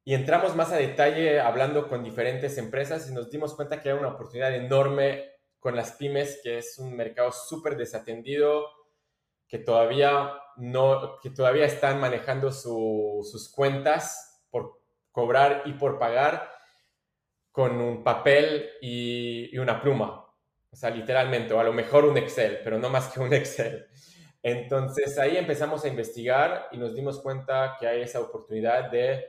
Y 0.04 0.16
entramos 0.16 0.56
más 0.56 0.72
a 0.72 0.78
detalle 0.78 1.40
hablando 1.40 1.88
con 1.88 2.04
diferentes 2.04 2.58
empresas 2.58 3.10
y 3.10 3.14
nos 3.14 3.30
dimos 3.30 3.56
cuenta 3.56 3.82
que 3.82 3.90
era 3.90 4.00
una 4.00 4.10
oportunidad 4.10 4.54
enorme 4.54 5.32
con 5.60 5.76
las 5.76 5.92
pymes, 5.94 6.40
que 6.44 6.58
es 6.58 6.80
un 6.80 6.96
mercado 6.96 7.32
súper 7.32 7.78
desatendido, 7.78 8.66
que 9.48 9.60
todavía, 9.60 10.34
no, 10.58 11.20
que 11.22 11.30
todavía 11.30 11.66
están 11.66 12.00
manejando 12.00 12.52
sus 12.52 13.52
cuentas 13.54 14.44
por 14.50 14.82
cobrar 15.12 15.64
y 15.66 15.74
por 15.74 16.00
pagar 16.00 16.50
con 17.52 17.80
un 17.82 18.04
papel 18.04 18.70
y, 18.82 19.58
una 19.58 19.82
pluma. 19.82 20.26
O 20.72 20.76
sea, 20.76 20.90
literalmente, 20.90 21.54
o 21.54 21.60
a 21.60 21.64
lo 21.64 21.74
mejor 21.74 22.06
un 22.06 22.18
Excel, 22.18 22.60
pero 22.64 22.80
no 22.80 22.90
más 22.90 23.10
que 23.10 23.20
un 23.20 23.34
Excel. 23.34 23.88
Entonces 24.44 25.20
ahí 25.20 25.38
empezamos 25.38 25.84
a 25.86 25.88
investigar 25.88 26.70
y 26.72 26.78
nos 26.78 26.96
dimos 26.96 27.20
cuenta 27.20 27.78
que 27.80 27.88
hay 27.88 28.02
esa 28.02 28.22
oportunidad 28.22 28.90
de 28.90 29.26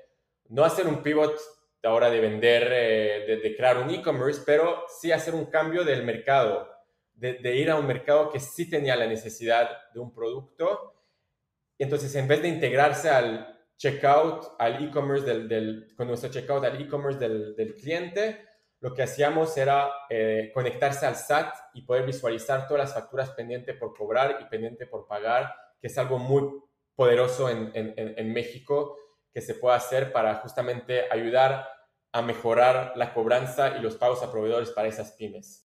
no 0.48 0.64
hacer 0.64 0.86
un 0.86 1.02
pivot 1.02 1.38
ahora 1.82 2.10
de 2.10 2.20
vender, 2.20 2.68
eh, 2.70 3.38
de, 3.42 3.56
crear 3.56 3.78
un 3.78 3.90
e-commerce, 3.90 4.42
pero 4.46 4.84
sí 5.00 5.10
hacer 5.10 5.34
un 5.34 5.46
cambio 5.46 5.84
del 5.84 6.04
mercado, 6.04 6.68
de, 7.14 7.56
ir 7.56 7.70
a 7.70 7.76
un 7.76 7.86
mercado 7.86 8.30
que 8.30 8.40
sí 8.40 8.70
tenía 8.70 8.96
la 8.96 9.06
necesidad 9.06 9.68
de 9.92 10.00
un 10.00 10.12
producto. 10.14 10.94
Entonces, 11.78 12.14
en 12.14 12.28
vez 12.28 12.40
de 12.42 12.48
integrarse 12.48 13.10
al 13.10 13.61
checkout, 13.83 14.55
al 14.61 14.85
e-commerce 14.85 15.26
del, 15.26 15.93
con 15.97 16.07
nuestro 16.07 16.30
checkout 16.30 16.64
al 16.64 16.80
e-commerce 16.80 17.18
del, 17.18 17.74
cliente, 17.74 18.47
lo 18.78 18.95
que 18.95 19.03
hacíamos 19.03 19.57
era 19.57 19.91
eh, 20.09 20.53
conectarse 20.55 21.05
al 21.05 21.16
SAT 21.16 21.53
y 21.74 21.83
poder 21.83 22.07
visualizar 22.07 22.68
todas 22.68 22.85
las 22.85 22.95
facturas 22.95 23.30
pendientes 23.30 23.76
por 23.76 23.93
cobrar 23.93 24.39
y 24.41 24.45
pendiente 24.45 24.87
por 24.87 25.09
pagar, 25.09 25.53
que 25.80 25.89
es 25.89 25.99
algo 25.99 26.20
muy 26.20 26.62
poderoso 26.95 27.51
en, 27.51 27.72
en, 27.74 27.95
en 27.97 28.33
México 28.33 28.97
que 29.33 29.41
se 29.41 29.55
puede 29.55 29.74
hacer 29.74 30.12
para 30.12 30.37
justamente 30.37 31.07
ayudar 31.11 31.68
a 32.12 32.22
mejorar 32.22 32.93
la 32.95 33.12
cobranza 33.12 33.76
y 33.76 33.80
los 33.80 33.97
pagos 33.97 34.22
a 34.22 34.30
proveedores 34.30 34.70
para 34.70 34.87
esas 34.87 35.11
pymes. 35.12 35.61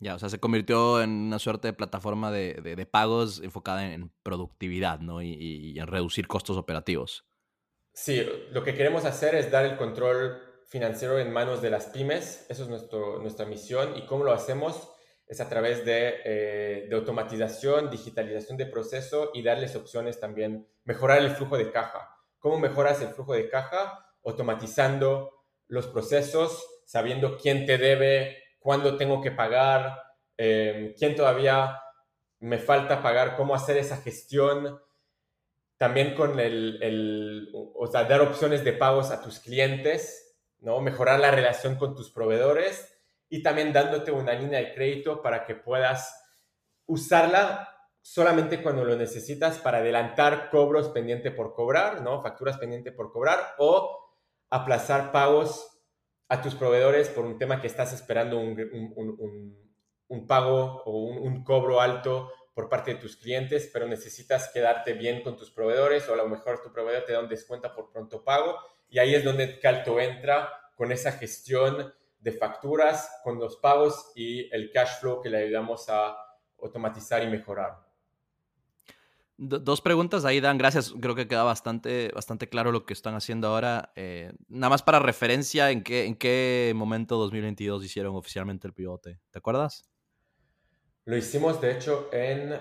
Ya, 0.00 0.14
o 0.14 0.18
sea, 0.18 0.28
se 0.28 0.38
convirtió 0.38 1.02
en 1.02 1.10
una 1.10 1.38
suerte 1.38 1.68
de 1.68 1.72
plataforma 1.72 2.30
de, 2.30 2.88
pagos 2.90 3.40
enfocada 3.42 3.92
en 3.92 4.12
productividad, 4.22 5.00
¿no? 5.00 5.22
Y, 5.22 5.76
en 5.78 5.86
reducir 5.86 6.28
costos 6.28 6.56
operativos. 6.56 7.26
Sí, 7.92 8.24
lo 8.52 8.62
que 8.62 8.74
queremos 8.74 9.04
hacer 9.04 9.34
es 9.34 9.50
dar 9.50 9.64
el 9.64 9.76
control 9.76 10.40
financiero 10.68 11.18
en 11.18 11.32
manos 11.32 11.62
de 11.62 11.70
las 11.70 11.86
pymes. 11.86 12.46
Eso 12.48 12.62
es 12.62 12.68
nuestro, 12.68 13.20
nuestra 13.20 13.44
misión. 13.46 13.96
¿Y 13.96 14.06
cómo 14.06 14.22
lo 14.22 14.32
hacemos? 14.32 14.92
Es 15.26 15.40
a 15.40 15.48
través 15.48 15.84
de, 15.84 16.14
eh, 16.24 16.86
de 16.88 16.96
automatización, 16.96 17.90
digitalización 17.90 18.56
de 18.56 18.66
proceso 18.66 19.30
y 19.34 19.42
darles 19.42 19.74
opciones 19.74 20.20
también, 20.20 20.68
mejorar 20.84 21.18
el 21.18 21.30
flujo 21.30 21.58
de 21.58 21.72
caja. 21.72 22.08
¿Cómo 22.38 22.58
mejoras 22.58 23.02
el 23.02 23.08
flujo 23.08 23.34
de 23.34 23.48
caja? 23.48 24.06
Automatizando 24.24 25.32
los 25.66 25.88
procesos, 25.88 26.82
sabiendo 26.86 27.36
quién 27.36 27.66
te 27.66 27.78
debe, 27.78 28.47
cuándo 28.58 28.96
tengo 28.96 29.20
que 29.20 29.30
pagar, 29.30 30.02
em, 30.36 30.94
quién 30.94 31.14
todavía 31.14 31.80
me 32.40 32.58
falta 32.58 33.02
pagar, 33.02 33.36
cómo 33.36 33.54
hacer 33.54 33.76
esa 33.76 33.96
gestión. 33.98 34.80
También 35.76 36.14
con 36.14 36.38
el, 36.40 37.50
o 37.52 37.86
sea, 37.86 38.04
dar 38.04 38.20
opciones 38.20 38.64
de 38.64 38.72
pagos 38.72 39.10
a 39.10 39.22
tus 39.22 39.40
clientes, 39.40 40.36
¿no? 40.60 40.80
Mejorar 40.80 41.20
la 41.20 41.30
relación 41.30 41.76
con 41.76 41.94
tus 41.94 42.10
proveedores 42.10 42.94
y 43.28 43.42
también 43.42 43.72
dándote 43.72 44.10
una 44.10 44.32
línea 44.32 44.58
de 44.58 44.74
crédito 44.74 45.22
para 45.22 45.44
que 45.44 45.54
puedas 45.54 46.14
usarla 46.86 47.68
solamente 48.00 48.62
cuando 48.62 48.84
lo 48.84 48.96
necesitas 48.96 49.58
para 49.58 49.78
adelantar 49.78 50.50
cobros 50.50 50.88
pendiente 50.88 51.30
por 51.30 51.54
cobrar, 51.54 52.00
¿no? 52.02 52.22
Facturas 52.22 52.58
pendiente 52.58 52.90
por 52.90 53.12
cobrar 53.12 53.54
o 53.58 54.14
aplazar 54.50 55.12
pagos 55.12 55.77
a 56.28 56.42
tus 56.42 56.54
proveedores 56.54 57.08
por 57.08 57.24
un 57.24 57.38
tema 57.38 57.60
que 57.60 57.66
estás 57.66 57.92
esperando 57.92 58.38
un, 58.38 58.56
pago 60.26 60.82
o 60.84 61.04
un, 61.04 61.42
cobro 61.42 61.80
alto 61.80 62.30
por 62.54 62.68
parte 62.68 62.94
de 62.94 63.00
tus 63.00 63.16
clientes, 63.16 63.70
pero 63.72 63.86
necesitas 63.86 64.50
quedarte 64.52 64.92
bien 64.92 65.22
con 65.22 65.36
tus 65.36 65.50
proveedores 65.50 66.08
o 66.08 66.14
a 66.14 66.16
lo 66.16 66.28
mejor 66.28 66.60
tu 66.62 66.72
proveedor 66.72 67.04
te 67.04 67.12
da 67.12 67.20
un 67.20 67.28
descuento 67.28 67.72
por 67.74 67.90
pronto 67.90 68.22
pago. 68.22 68.58
Y 68.90 68.98
ahí 68.98 69.14
es 69.14 69.24
donde 69.24 69.58
Calto 69.58 70.00
entra 70.00 70.50
con 70.74 70.92
esa 70.92 71.12
gestión 71.12 71.94
de 72.20 72.32
facturas, 72.32 73.20
con 73.22 73.38
los 73.38 73.56
pagos 73.56 74.12
y 74.14 74.54
el 74.54 74.70
cash 74.70 75.00
flow 75.00 75.22
que 75.22 75.30
le 75.30 75.44
ayudamos 75.44 75.88
a 75.88 76.16
automatizar 76.60 77.22
y 77.22 77.28
mejorar 77.28 77.87
dos 79.38 79.80
preguntas 79.80 80.24
ahí, 80.24 80.40
Dan. 80.40 80.58
Gracias. 80.58 80.92
Creo 81.00 81.14
que 81.14 81.28
queda 81.28 81.44
bastante, 81.44 82.10
bastante 82.14 82.48
claro 82.48 82.72
lo 82.72 82.84
que 82.84 82.92
están 82.92 83.14
haciendo 83.14 83.48
ahora. 83.48 83.92
Eh, 83.96 84.32
nada 84.48 84.70
más 84.70 84.82
para 84.82 84.98
referencia, 84.98 85.70
¿en 85.70 85.82
qué, 85.82 86.04
¿en 86.04 86.16
qué 86.16 86.72
momento 86.76 87.16
2022 87.16 87.84
hicieron 87.84 88.16
oficialmente 88.16 88.66
el 88.66 88.74
pivote? 88.74 89.20
¿Te 89.30 89.38
acuerdas? 89.38 89.88
Lo 91.04 91.16
hicimos, 91.16 91.60
de 91.60 91.72
hecho, 91.72 92.10
en 92.12 92.58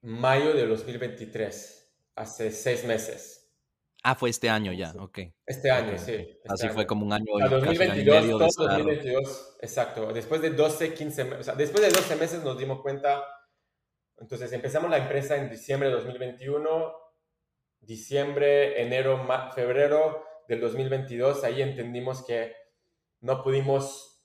mayo 0.00 0.54
de 0.54 0.66
2023, 0.66 1.92
hace 2.14 2.50
seis 2.50 2.84
meses. 2.84 3.36
Ah, 4.02 4.14
fue 4.14 4.30
este 4.30 4.48
año 4.48 4.72
ya, 4.72 4.94
ok. 4.96 5.18
Este 5.44 5.68
año, 5.68 5.98
sí. 5.98 6.12
Este 6.12 6.40
Así 6.48 6.68
fue 6.68 6.86
como 6.86 7.04
un 7.04 7.12
año. 7.12 7.24
A 7.42 7.48
2022, 7.48 8.38
2022, 8.38 9.56
exacto. 9.60 10.12
Después 10.12 10.40
de 10.40 10.50
12, 10.50 10.94
15 10.94 11.24
meses, 11.24 11.40
o 11.40 11.42
sea, 11.42 11.54
después 11.56 11.82
de 11.82 11.90
12 11.90 12.14
meses 12.14 12.44
nos 12.44 12.56
dimos 12.56 12.80
cuenta 12.82 13.20
entonces 14.18 14.52
empezamos 14.52 14.90
la 14.90 14.98
empresa 14.98 15.36
en 15.36 15.50
diciembre 15.50 15.88
de 15.88 15.96
2021, 15.96 16.94
diciembre, 17.80 18.80
enero, 18.82 19.26
febrero 19.54 20.24
del 20.48 20.60
2022, 20.60 21.44
ahí 21.44 21.62
entendimos 21.62 22.24
que 22.24 22.54
no 23.20 23.42
pudimos 23.42 24.24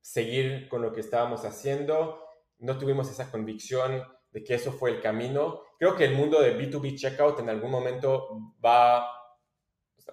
seguir 0.00 0.68
con 0.68 0.82
lo 0.82 0.92
que 0.92 1.00
estábamos 1.00 1.44
haciendo, 1.44 2.24
no 2.58 2.78
tuvimos 2.78 3.10
esa 3.10 3.30
convicción 3.30 4.02
de 4.30 4.44
que 4.44 4.54
eso 4.54 4.72
fue 4.72 4.90
el 4.90 5.00
camino. 5.00 5.62
Creo 5.78 5.96
que 5.96 6.04
el 6.04 6.14
mundo 6.14 6.40
de 6.40 6.58
B2B 6.58 6.96
checkout 6.96 7.40
en 7.40 7.50
algún 7.50 7.70
momento 7.70 8.54
va, 8.64 9.00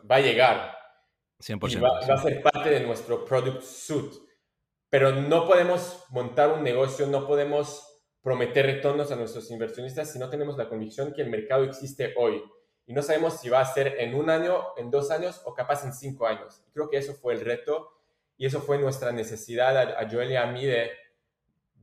va 0.09 0.15
a 0.15 0.19
llegar. 0.19 0.77
100%. 1.39 1.71
Y 1.71 1.75
va, 1.77 1.89
va 2.07 2.13
a 2.15 2.17
ser 2.17 2.41
parte 2.41 2.69
de 2.69 2.81
nuestro 2.81 3.25
product 3.25 3.61
suite. 3.61 4.17
Pero 4.89 5.11
no 5.11 5.45
podemos 5.45 6.05
montar 6.09 6.51
un 6.53 6.63
negocio, 6.63 7.07
no 7.07 7.27
podemos 7.27 7.94
prometer 8.25 8.65
retornos 8.65 9.11
a 9.11 9.15
nuestros 9.15 9.51
inversionistas 9.51 10.11
si 10.11 10.17
no 10.17 10.31
tenemos 10.31 10.57
la 10.57 10.67
convicción 10.67 11.13
que 11.13 11.21
el 11.21 11.29
mercado 11.29 11.63
existe 11.63 12.15
hoy. 12.17 12.41
Y 12.87 12.93
no 12.93 13.03
sabemos 13.03 13.39
si 13.39 13.49
va 13.49 13.59
a 13.59 13.71
ser 13.71 13.99
en 13.99 14.15
un 14.15 14.31
año, 14.31 14.63
en 14.77 14.89
dos 14.89 15.11
años 15.11 15.43
o 15.45 15.53
capaz 15.53 15.85
en 15.85 15.93
cinco 15.93 16.25
años. 16.25 16.63
Creo 16.73 16.89
que 16.89 16.97
eso 16.97 17.13
fue 17.13 17.35
el 17.35 17.41
reto 17.41 17.87
y 18.35 18.47
eso 18.47 18.61
fue 18.61 18.79
nuestra 18.79 19.11
necesidad 19.11 19.77
a, 19.77 20.09
Joel 20.09 20.31
y 20.31 20.37
a 20.37 20.47
mí 20.47 20.65
de, 20.65 20.89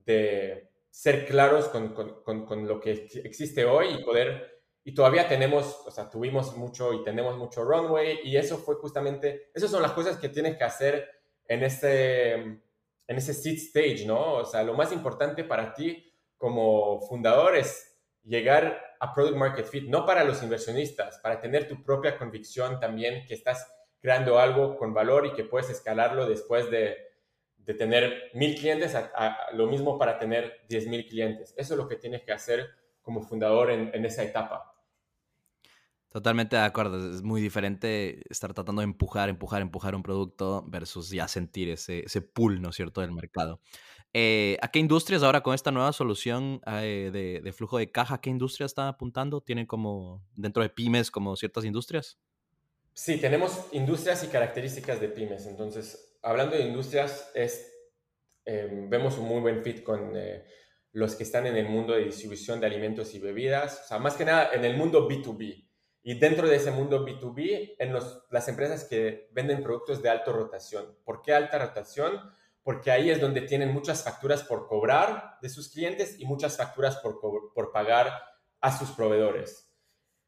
de 0.04 0.68
ser 0.90 1.26
claros 1.26 1.68
con, 1.68 1.94
con, 1.94 2.44
con, 2.44 2.66
lo 2.66 2.80
que 2.80 3.08
existe 3.22 3.64
hoy 3.64 3.94
y 3.94 4.04
poder, 4.04 4.64
y 4.82 4.94
todavía 4.94 5.28
tenemos, 5.28 5.80
o 5.86 5.92
sea, 5.92 6.10
tuvimos 6.10 6.56
mucho 6.56 6.92
y 6.92 7.04
tenemos 7.04 7.38
mucho 7.38 7.62
runway 7.62 8.18
y 8.24 8.36
eso 8.36 8.58
fue 8.58 8.74
justamente, 8.74 9.52
esas 9.54 9.70
son 9.70 9.80
las 9.80 9.92
cosas 9.92 10.16
que 10.16 10.28
tienes 10.28 10.56
que 10.56 10.64
hacer 10.64 11.08
en 11.46 11.62
ese, 11.62 12.32
en 12.32 13.16
ese 13.16 13.32
seed 13.32 13.58
stage, 13.58 14.04
¿no? 14.06 14.38
O 14.38 14.44
sea, 14.44 14.64
lo 14.64 14.74
más 14.74 14.90
importante 14.90 15.44
para 15.44 15.72
ti 15.72 16.08
como 16.42 17.00
fundador 17.02 17.54
es 17.54 17.96
llegar 18.24 18.96
a 18.98 19.14
Product 19.14 19.36
Market 19.36 19.64
Fit, 19.64 19.88
no 19.88 20.04
para 20.04 20.24
los 20.24 20.42
inversionistas, 20.42 21.20
para 21.20 21.40
tener 21.40 21.68
tu 21.68 21.84
propia 21.84 22.18
convicción 22.18 22.80
también 22.80 23.24
que 23.28 23.34
estás 23.34 23.72
creando 24.00 24.40
algo 24.40 24.76
con 24.76 24.92
valor 24.92 25.24
y 25.24 25.34
que 25.34 25.44
puedes 25.44 25.70
escalarlo 25.70 26.26
después 26.26 26.68
de, 26.68 26.96
de 27.58 27.74
tener 27.74 28.32
mil 28.34 28.56
clientes 28.56 28.96
a, 28.96 29.36
lo 29.52 29.68
mismo 29.68 29.96
para 30.00 30.18
tener 30.18 30.62
diez 30.68 30.88
mil 30.88 31.06
clientes. 31.06 31.54
Eso 31.56 31.74
es 31.74 31.78
lo 31.78 31.86
que 31.86 31.94
tienes 31.94 32.22
que 32.22 32.32
hacer 32.32 32.70
como 33.02 33.22
fundador 33.22 33.70
en, 33.70 34.04
esa 34.04 34.24
etapa. 34.24 34.74
Totalmente 36.08 36.56
de 36.56 36.62
acuerdo. 36.62 37.08
Es 37.08 37.22
muy 37.22 37.40
diferente 37.40 38.20
estar 38.28 38.52
tratando 38.52 38.80
de 38.80 38.86
empujar, 38.86 39.28
empujar, 39.28 39.62
empujar 39.62 39.94
un 39.94 40.02
producto 40.02 40.64
versus 40.66 41.08
ya 41.10 41.28
sentir 41.28 41.70
ese, 41.70 42.00
ese 42.00 42.20
pull, 42.20 42.60
¿no 42.60 42.70
es 42.70 42.74
cierto?, 42.74 43.00
del 43.00 43.12
mercado. 43.12 43.60
Eh, 44.14 44.58
¿A 44.60 44.68
qué 44.68 44.78
industrias 44.78 45.22
ahora 45.22 45.42
con 45.42 45.54
esta 45.54 45.70
nueva 45.70 45.92
solución 45.92 46.60
eh, 46.66 47.40
de, 47.42 47.52
flujo 47.52 47.78
de 47.78 47.90
caja, 47.90 48.20
qué 48.20 48.28
industrias 48.28 48.70
están 48.70 48.88
apuntando? 48.88 49.40
¿Tienen 49.40 49.66
como 49.66 50.22
dentro 50.34 50.62
de 50.62 50.68
pymes 50.68 51.10
como 51.10 51.34
ciertas 51.36 51.64
industrias? 51.64 52.18
Sí, 52.92 53.18
tenemos 53.18 53.68
industrias 53.72 54.22
y 54.22 54.26
características 54.26 55.00
de 55.00 55.08
pymes. 55.08 55.46
Entonces, 55.46 56.18
hablando 56.22 56.56
de 56.56 56.62
industrias, 56.64 57.30
es, 57.34 57.72
em, 58.44 58.90
vemos 58.90 59.16
un 59.16 59.28
muy 59.28 59.40
buen 59.40 59.62
fit 59.62 59.82
con 59.82 60.12
eh, 60.14 60.44
los 60.92 61.14
que 61.14 61.22
están 61.22 61.46
en 61.46 61.56
el 61.56 61.68
mundo 61.68 61.94
de 61.94 62.04
distribución 62.04 62.60
de 62.60 62.66
alimentos 62.66 63.14
y 63.14 63.18
bebidas, 63.18 63.82
o 63.84 63.88
sea, 63.88 63.98
más 63.98 64.14
que 64.14 64.26
nada 64.26 64.50
en 64.52 64.66
el 64.66 64.76
mundo 64.76 65.08
B2B. 65.08 65.70
Y 66.02 66.18
dentro 66.18 66.48
de 66.48 66.56
ese 66.56 66.70
mundo 66.70 67.06
B2B, 67.06 67.76
en 67.78 67.92
los, 67.94 68.24
las 68.30 68.46
empresas 68.48 68.84
que 68.84 69.30
venden 69.32 69.62
productos 69.62 70.02
de 70.02 70.10
alta 70.10 70.32
rotación. 70.32 70.98
¿Por 71.04 71.22
qué 71.22 71.32
alta 71.32 71.58
rotación? 71.58 72.20
Porque 72.62 72.90
ahí 72.90 73.10
es 73.10 73.20
donde 73.20 73.42
tienen 73.42 73.72
muchas 73.72 74.04
facturas 74.04 74.42
por 74.44 74.68
cobrar 74.68 75.38
de 75.42 75.48
sus 75.48 75.70
clientes 75.70 76.20
y 76.20 76.26
muchas 76.26 76.56
facturas 76.56 76.96
por, 76.98 77.20
por 77.20 77.72
pagar 77.72 78.12
a 78.60 78.76
sus 78.76 78.90
proveedores. 78.92 79.68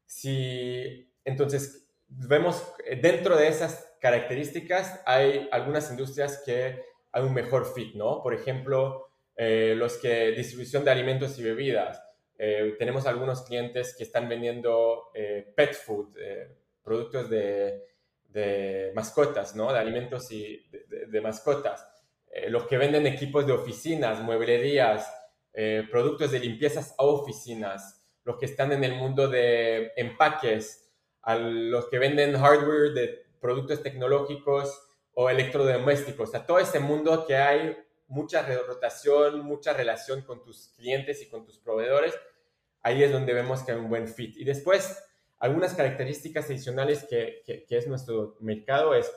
Si, 0.06 1.12
entonces, 1.24 1.84
vemos 2.08 2.62
eh, 2.84 2.96
dentro 2.96 3.36
de 3.36 3.48
esas 3.48 3.92
características 4.00 5.00
hay 5.06 5.48
algunas 5.50 5.90
industrias 5.90 6.42
que 6.44 6.82
hay 7.12 7.22
un 7.22 7.34
mejor 7.34 7.72
fit, 7.72 7.94
¿no? 7.94 8.22
Por 8.22 8.34
ejemplo, 8.34 9.06
eh, 9.36 9.74
los 9.76 9.96
que 9.96 10.32
distribución 10.32 10.84
de 10.84 10.90
alimentos 10.90 11.38
y 11.38 11.42
bebidas. 11.42 12.02
Eh, 12.36 12.74
tenemos 12.78 13.06
algunos 13.06 13.42
clientes 13.42 13.94
que 13.96 14.02
están 14.02 14.28
vendiendo 14.28 15.10
pet 15.54 15.72
food, 15.74 16.16
productos 16.82 17.30
de, 17.30 17.84
de, 18.28 18.92
mascotas, 18.94 19.54
¿no? 19.54 19.72
De 19.72 19.78
alimentos 19.78 20.30
y 20.32 20.68
de, 21.08 21.20
mascotas. 21.20 21.86
Los 22.48 22.66
que 22.66 22.78
venden 22.78 23.06
equipos 23.06 23.46
de 23.46 23.52
oficinas, 23.52 24.20
mueblerías, 24.20 25.12
productos 25.90 26.30
de 26.32 26.40
limpiezas 26.40 26.94
a 26.98 27.04
oficinas. 27.04 28.04
Los 28.24 28.38
que 28.38 28.46
están 28.46 28.72
en 28.72 28.82
el 28.84 28.94
mundo 28.94 29.28
de 29.28 29.92
empaques, 29.96 30.90
a 31.22 31.36
los 31.36 31.88
que 31.88 31.98
venden 31.98 32.36
hardware 32.36 32.92
de 32.92 33.24
productos 33.40 33.82
tecnológicos 33.82 34.80
o 35.12 35.30
electrodomésticos, 35.30 36.34
a 36.34 36.44
todo 36.44 36.58
ese 36.58 36.80
mundo 36.80 37.26
que 37.26 37.36
hay 37.36 37.76
mucha 38.08 38.46
rotación, 38.66 39.40
mucha 39.44 39.72
relación 39.72 40.22
con 40.22 40.42
tus 40.42 40.68
clientes 40.76 41.22
y 41.22 41.28
con 41.28 41.44
tus 41.44 41.58
proveedores, 41.58 42.14
ahí 42.82 43.02
es 43.02 43.12
donde 43.12 43.32
vemos 43.32 43.62
que 43.62 43.72
hay 43.72 43.78
un 43.78 43.88
buen 43.88 44.08
fit. 44.08 44.36
Y 44.36 44.44
después, 44.44 45.02
algunas 45.38 45.74
características 45.74 46.46
adicionales 46.46 47.04
que, 47.04 47.42
que, 47.46 47.76
es 47.76 47.86
nuestro 47.86 48.36
mercado 48.40 48.94
es 48.94 49.10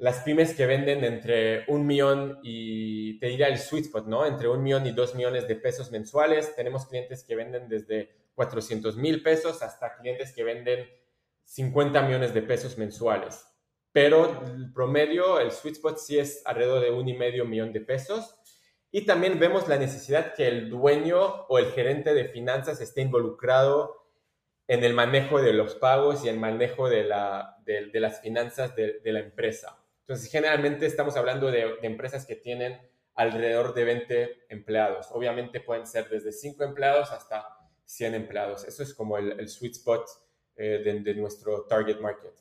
las 0.00 0.20
pymes 0.20 0.54
que 0.54 0.64
venden 0.64 1.04
entre 1.04 1.64
un 1.68 1.86
millón 1.86 2.40
y, 2.42 3.18
te 3.20 3.26
diría 3.26 3.48
el 3.48 3.58
sweet 3.58 3.84
spot, 3.84 4.06
¿no? 4.06 4.24
Entre 4.24 4.48
un 4.48 4.62
millón 4.62 4.86
y 4.86 4.92
dos 4.92 5.14
millones 5.14 5.46
de 5.46 5.56
pesos 5.56 5.90
mensuales. 5.90 6.56
Tenemos 6.56 6.86
clientes 6.86 7.22
que 7.22 7.36
venden 7.36 7.68
desde 7.68 8.10
400 8.34 8.96
mil 8.96 9.22
pesos 9.22 9.62
hasta 9.62 9.94
clientes 9.96 10.32
que 10.32 10.42
venden 10.42 10.88
50 11.44 12.00
millones 12.02 12.32
de 12.32 12.40
pesos 12.40 12.78
mensuales. 12.78 13.46
Pero 13.92 14.42
el 14.46 14.72
promedio, 14.72 15.38
el 15.38 15.50
sweet 15.50 15.74
spot 15.74 15.98
sí 15.98 16.18
es 16.18 16.42
alrededor 16.46 16.80
de 16.80 16.92
un 16.92 17.06
y 17.06 17.16
medio 17.18 17.44
millón 17.44 17.72
de 17.72 17.82
pesos. 17.82 18.36
Y 18.90 19.02
también 19.02 19.38
vemos 19.38 19.68
la 19.68 19.76
necesidad 19.76 20.34
que 20.34 20.48
el 20.48 20.70
dueño 20.70 21.44
o 21.48 21.58
el 21.58 21.72
gerente 21.72 22.14
de 22.14 22.24
finanzas 22.24 22.80
esté 22.80 23.02
involucrado 23.02 24.00
en 24.66 24.82
el 24.82 24.94
manejo 24.94 25.42
de 25.42 25.52
los 25.52 25.74
pagos 25.74 26.24
y 26.24 26.28
el 26.28 26.38
manejo 26.38 26.88
de, 26.88 27.04
la, 27.04 27.58
de, 27.66 27.90
las 28.00 28.20
finanzas 28.20 28.74
de, 28.76 29.00
la 29.04 29.20
empresa. 29.20 29.76
Entonces, 30.10 30.32
generalmente 30.32 30.86
estamos 30.86 31.16
hablando 31.16 31.52
de, 31.52 31.78
empresas 31.82 32.26
que 32.26 32.34
tienen 32.34 32.80
alrededor 33.14 33.74
de 33.74 33.84
20 33.84 34.46
empleados. 34.48 35.06
Obviamente 35.12 35.60
pueden 35.60 35.86
ser 35.86 36.08
desde 36.08 36.32
5 36.32 36.64
empleados 36.64 37.12
hasta 37.12 37.46
100 37.84 38.16
empleados. 38.16 38.64
Eso 38.64 38.82
es 38.82 38.92
como 38.92 39.18
el, 39.18 39.38
el 39.38 39.48
sweet 39.48 39.76
spot 39.76 40.04
eh, 40.56 41.00
de, 41.04 41.14
nuestro 41.14 41.64
target 41.66 42.00
market. 42.00 42.32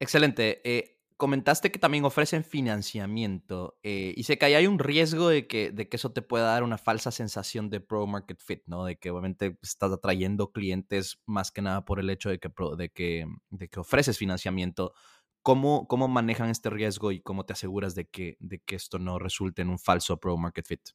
Excelente. 0.00 0.60
Eh, 0.64 1.00
comentaste 1.16 1.70
que 1.70 1.78
también 1.78 2.04
ofrecen 2.04 2.42
financiamiento 2.42 3.78
eh, 3.84 4.12
y 4.16 4.24
sé 4.24 4.36
que 4.36 4.46
ahí 4.46 4.54
hay 4.54 4.66
un 4.66 4.80
riesgo 4.80 5.28
de 5.28 5.46
que, 5.46 5.70
de 5.70 5.88
que 5.88 5.98
eso 5.98 6.10
te 6.10 6.22
pueda 6.22 6.46
dar 6.46 6.64
una 6.64 6.78
falsa 6.78 7.12
sensación 7.12 7.70
de 7.70 7.78
pro 7.78 8.08
market 8.08 8.40
fit, 8.40 8.62
¿no? 8.66 8.86
De 8.86 8.98
que 8.98 9.10
obviamente 9.12 9.56
estás 9.62 9.92
atrayendo 9.92 10.50
clientes 10.50 11.22
más 11.26 11.52
que 11.52 11.62
nada 11.62 11.84
por 11.84 12.00
el 12.00 12.10
hecho 12.10 12.28
de 12.28 12.40
que, 12.40 12.50
de 12.76 12.88
que, 12.88 13.26
de 13.50 13.68
que 13.68 13.78
ofreces 13.78 14.18
financiamiento. 14.18 14.94
¿Cómo, 15.42 15.86
¿Cómo 15.88 16.08
manejan 16.08 16.50
este 16.50 16.70
riesgo 16.70 17.12
y 17.12 17.20
cómo 17.20 17.46
te 17.46 17.54
aseguras 17.54 17.94
de 17.94 18.06
que, 18.06 18.36
de 18.40 18.58
que 18.60 18.76
esto 18.76 18.98
no 18.98 19.18
resulte 19.18 19.62
en 19.62 19.70
un 19.70 19.78
falso 19.78 20.18
pro 20.18 20.36
market 20.36 20.66
fit? 20.66 20.90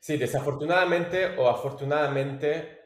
Sí, 0.00 0.16
desafortunadamente 0.16 1.36
o 1.38 1.48
afortunadamente 1.48 2.80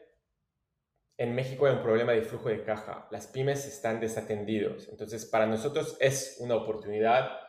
en 1.17 1.33
México 1.33 1.65
hay 1.65 1.75
un 1.75 1.81
problema 1.81 2.11
de 2.11 2.21
flujo 2.21 2.49
de 2.49 2.63
caja. 2.63 3.07
Las 3.11 3.27
pymes 3.27 3.65
están 3.65 3.99
desatendidos. 3.99 4.89
Entonces, 4.89 5.25
para 5.25 5.45
nosotros 5.45 5.97
es 5.99 6.37
una 6.39 6.55
oportunidad 6.55 7.39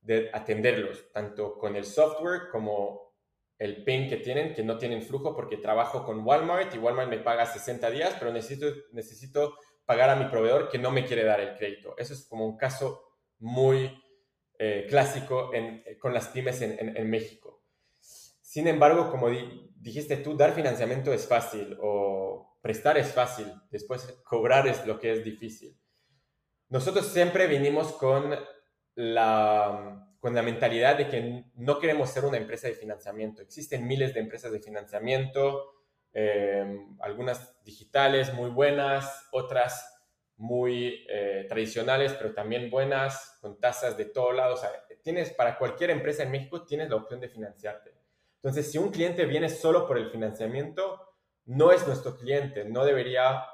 de 0.00 0.30
atenderlos, 0.32 1.10
tanto 1.12 1.56
con 1.56 1.76
el 1.76 1.84
software 1.84 2.48
como 2.50 3.12
el 3.58 3.84
PIN 3.84 4.08
que 4.08 4.16
tienen, 4.16 4.54
que 4.54 4.64
no 4.64 4.76
tienen 4.76 5.02
flujo 5.02 5.36
porque 5.36 5.56
trabajo 5.56 6.04
con 6.04 6.26
Walmart 6.26 6.74
y 6.74 6.78
Walmart 6.78 7.08
me 7.08 7.18
paga 7.18 7.46
60 7.46 7.90
días, 7.90 8.16
pero 8.18 8.32
necesito, 8.32 8.66
necesito 8.90 9.56
pagar 9.84 10.10
a 10.10 10.16
mi 10.16 10.26
proveedor 10.26 10.68
que 10.68 10.78
no 10.78 10.90
me 10.90 11.04
quiere 11.04 11.24
dar 11.24 11.40
el 11.40 11.56
crédito. 11.56 11.94
Eso 11.98 12.14
es 12.14 12.26
como 12.26 12.46
un 12.46 12.56
caso 12.56 13.02
muy 13.38 14.02
eh, 14.58 14.86
clásico 14.88 15.50
con 16.00 16.14
las 16.14 16.28
pymes 16.28 16.62
en, 16.62 17.10
México. 17.10 17.64
Sin 17.98 18.68
embargo, 18.68 19.10
como 19.10 19.28
dijiste 19.76 20.16
tú, 20.18 20.36
dar 20.36 20.52
financiamiento 20.52 21.12
es 21.12 21.26
fácil 21.26 21.76
o 21.80 22.58
prestar 22.62 22.96
es 22.96 23.12
fácil, 23.12 23.46
después 23.70 24.06
cobrar 24.24 24.68
es 24.68 24.86
lo 24.86 24.98
que 24.98 25.12
es 25.12 25.24
difícil. 25.24 25.76
Nosotros 26.68 27.06
siempre 27.08 27.48
vinimos 27.48 27.92
con 27.92 28.34
la, 28.94 30.08
con 30.20 30.34
la 30.34 30.42
mentalidad 30.42 30.96
de 30.96 31.08
que 31.08 31.44
no 31.54 31.78
queremos 31.80 32.10
ser 32.10 32.24
una 32.24 32.36
empresa 32.36 32.68
de 32.68 32.74
financiamiento. 32.74 33.42
Existen 33.42 33.86
miles 33.86 34.14
de 34.14 34.20
empresas 34.20 34.52
de 34.52 34.60
financiamiento, 34.60 35.81
eh, 36.12 36.86
algunas 37.00 37.62
digitales 37.64 38.32
muy 38.34 38.50
buenas, 38.50 39.28
otras 39.32 39.88
muy 40.36 41.06
eh, 41.08 41.46
tradicionales, 41.48 42.12
pero 42.14 42.34
también 42.34 42.70
buenas, 42.70 43.38
con 43.40 43.60
tasas 43.60 43.96
de 43.96 44.06
todos 44.06 44.34
lados. 44.34 44.60
tienes, 45.02 45.32
para 45.32 45.56
cualquier 45.56 45.90
empresa 45.90 46.24
en 46.24 46.30
México 46.30 46.64
tienes 46.64 46.90
la 46.90 46.96
opción 46.96 47.20
de 47.20 47.28
financiarte. 47.28 47.94
Entonces, 48.36 48.70
si 48.70 48.78
un 48.78 48.90
cliente 48.90 49.24
viene 49.24 49.48
solo 49.48 49.86
por 49.86 49.98
el 49.98 50.10
financiamiento, 50.10 51.00
no 51.44 51.70
es 51.70 51.86
nuestro 51.86 52.16
cliente, 52.16 52.64
no 52.64 52.84
debería 52.84 53.46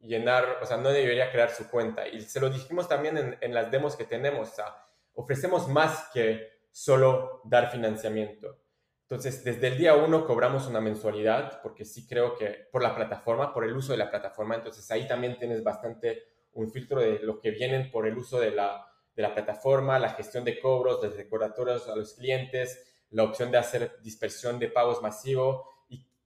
llenar, 0.00 0.58
o 0.62 0.66
sea, 0.66 0.76
no 0.76 0.90
debería 0.90 1.30
crear 1.30 1.50
su 1.50 1.68
cuenta. 1.70 2.06
Y 2.06 2.20
se 2.20 2.40
lo 2.40 2.50
dijimos 2.50 2.88
también 2.88 3.38
en, 3.40 3.54
las 3.54 3.70
demos 3.70 3.96
que 3.96 4.04
tenemos, 4.04 4.50
o 4.50 4.54
sea, 4.54 4.76
ofrecemos 5.14 5.68
más 5.68 6.10
que 6.12 6.60
solo 6.70 7.40
dar 7.44 7.70
financiamiento. 7.70 8.58
Entonces, 9.08 9.44
desde 9.44 9.68
el 9.68 9.78
día 9.78 9.94
uno 9.94 10.26
cobramos 10.26 10.66
una 10.66 10.80
mensualidad, 10.80 11.60
porque 11.62 11.84
sí 11.84 12.06
creo 12.08 12.36
que 12.36 12.66
por 12.72 12.82
la 12.82 12.94
plataforma, 12.94 13.54
por 13.54 13.64
el 13.64 13.76
uso 13.76 13.92
de 13.92 13.98
la 13.98 14.10
plataforma, 14.10 14.56
entonces 14.56 14.90
ahí 14.90 15.06
también 15.06 15.38
tienes 15.38 15.62
bastante 15.62 16.24
un 16.54 16.70
filtro 16.70 17.00
de 17.00 17.20
lo 17.20 17.38
que 17.38 17.52
vienen 17.52 17.90
por 17.90 18.06
el 18.08 18.18
uso 18.18 18.40
de 18.40 18.50
la, 18.50 18.84
de 19.14 19.22
la 19.22 19.32
plataforma, 19.32 19.98
la 20.00 20.10
gestión 20.10 20.44
de 20.44 20.58
cobros, 20.58 21.00
de 21.02 21.10
recordatorios 21.10 21.88
a 21.88 21.94
los 21.94 22.14
clientes, 22.14 22.96
la 23.10 23.22
opción 23.22 23.52
de 23.52 23.58
hacer 23.58 23.96
dispersión 24.02 24.58
de 24.58 24.68
pagos 24.68 25.00
masivo 25.00 25.76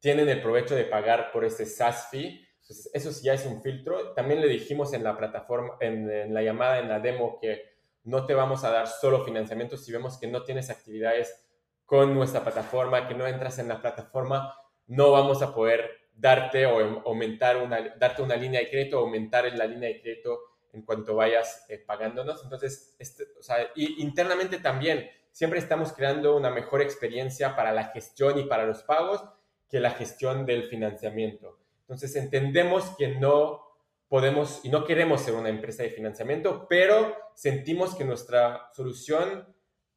tienen 0.00 0.28
el 0.28 0.40
provecho 0.40 0.74
de 0.74 0.84
pagar 0.84 1.30
por 1.30 1.44
ese 1.44 1.66
SaaS 1.66 2.08
fee. 2.10 2.48
Entonces, 2.62 2.90
eso 2.94 3.12
sí 3.12 3.24
ya 3.24 3.34
es 3.34 3.44
un 3.46 3.62
filtro. 3.62 4.12
También 4.14 4.40
le 4.40 4.48
dijimos 4.48 4.92
en 4.94 5.04
la 5.04 5.16
plataforma, 5.16 5.76
en, 5.80 6.32
la 6.32 6.42
llamada, 6.42 6.78
en 6.78 6.88
la 6.88 7.00
demo, 7.00 7.38
que 7.38 7.62
no 8.04 8.24
te 8.24 8.34
vamos 8.34 8.64
a 8.64 8.70
dar 8.70 8.86
solo 8.86 9.24
financiamiento 9.24 9.76
si 9.76 9.92
vemos 9.92 10.18
que 10.18 10.26
no 10.26 10.42
tienes 10.42 10.70
actividades 10.70 11.49
con 11.90 12.14
nuestra 12.14 12.44
plataforma, 12.44 13.08
que 13.08 13.16
no 13.16 13.26
entras 13.26 13.58
en 13.58 13.66
la 13.66 13.82
plataforma, 13.82 14.54
no 14.86 15.10
vamos 15.10 15.42
a 15.42 15.52
poder 15.52 15.90
darte 16.14 16.64
o 16.64 17.02
aumentar 17.04 17.56
una, 17.56 17.96
darte 17.96 18.22
una 18.22 18.36
línea 18.36 18.60
de 18.60 18.70
crédito, 18.70 19.00
aumentar 19.00 19.52
la 19.56 19.66
línea 19.66 19.88
de 19.88 20.00
crédito 20.00 20.38
en 20.72 20.82
cuanto 20.82 21.16
vayas 21.16 21.66
eh, 21.68 21.78
pagándonos. 21.84 22.44
Entonces, 22.44 22.94
este, 23.00 23.24
o 23.36 23.42
sea, 23.42 23.72
y 23.74 24.00
internamente 24.00 24.58
también, 24.58 25.10
siempre 25.32 25.58
estamos 25.58 25.92
creando 25.92 26.36
una 26.36 26.50
mejor 26.50 26.80
experiencia 26.80 27.56
para 27.56 27.72
la 27.72 27.86
gestión 27.86 28.38
y 28.38 28.44
para 28.44 28.66
los 28.66 28.84
pagos 28.84 29.24
que 29.68 29.80
la 29.80 29.90
gestión 29.90 30.46
del 30.46 30.68
financiamiento. 30.68 31.58
Entonces 31.80 32.14
entendemos 32.14 32.84
que 32.98 33.08
no 33.16 33.62
podemos 34.06 34.64
y 34.64 34.68
no 34.68 34.84
queremos 34.84 35.22
ser 35.22 35.34
una 35.34 35.48
empresa 35.48 35.82
de 35.82 35.90
financiamiento, 35.90 36.68
pero 36.68 37.16
sentimos 37.34 37.96
que 37.96 38.04
nuestra 38.04 38.70
solución 38.74 39.52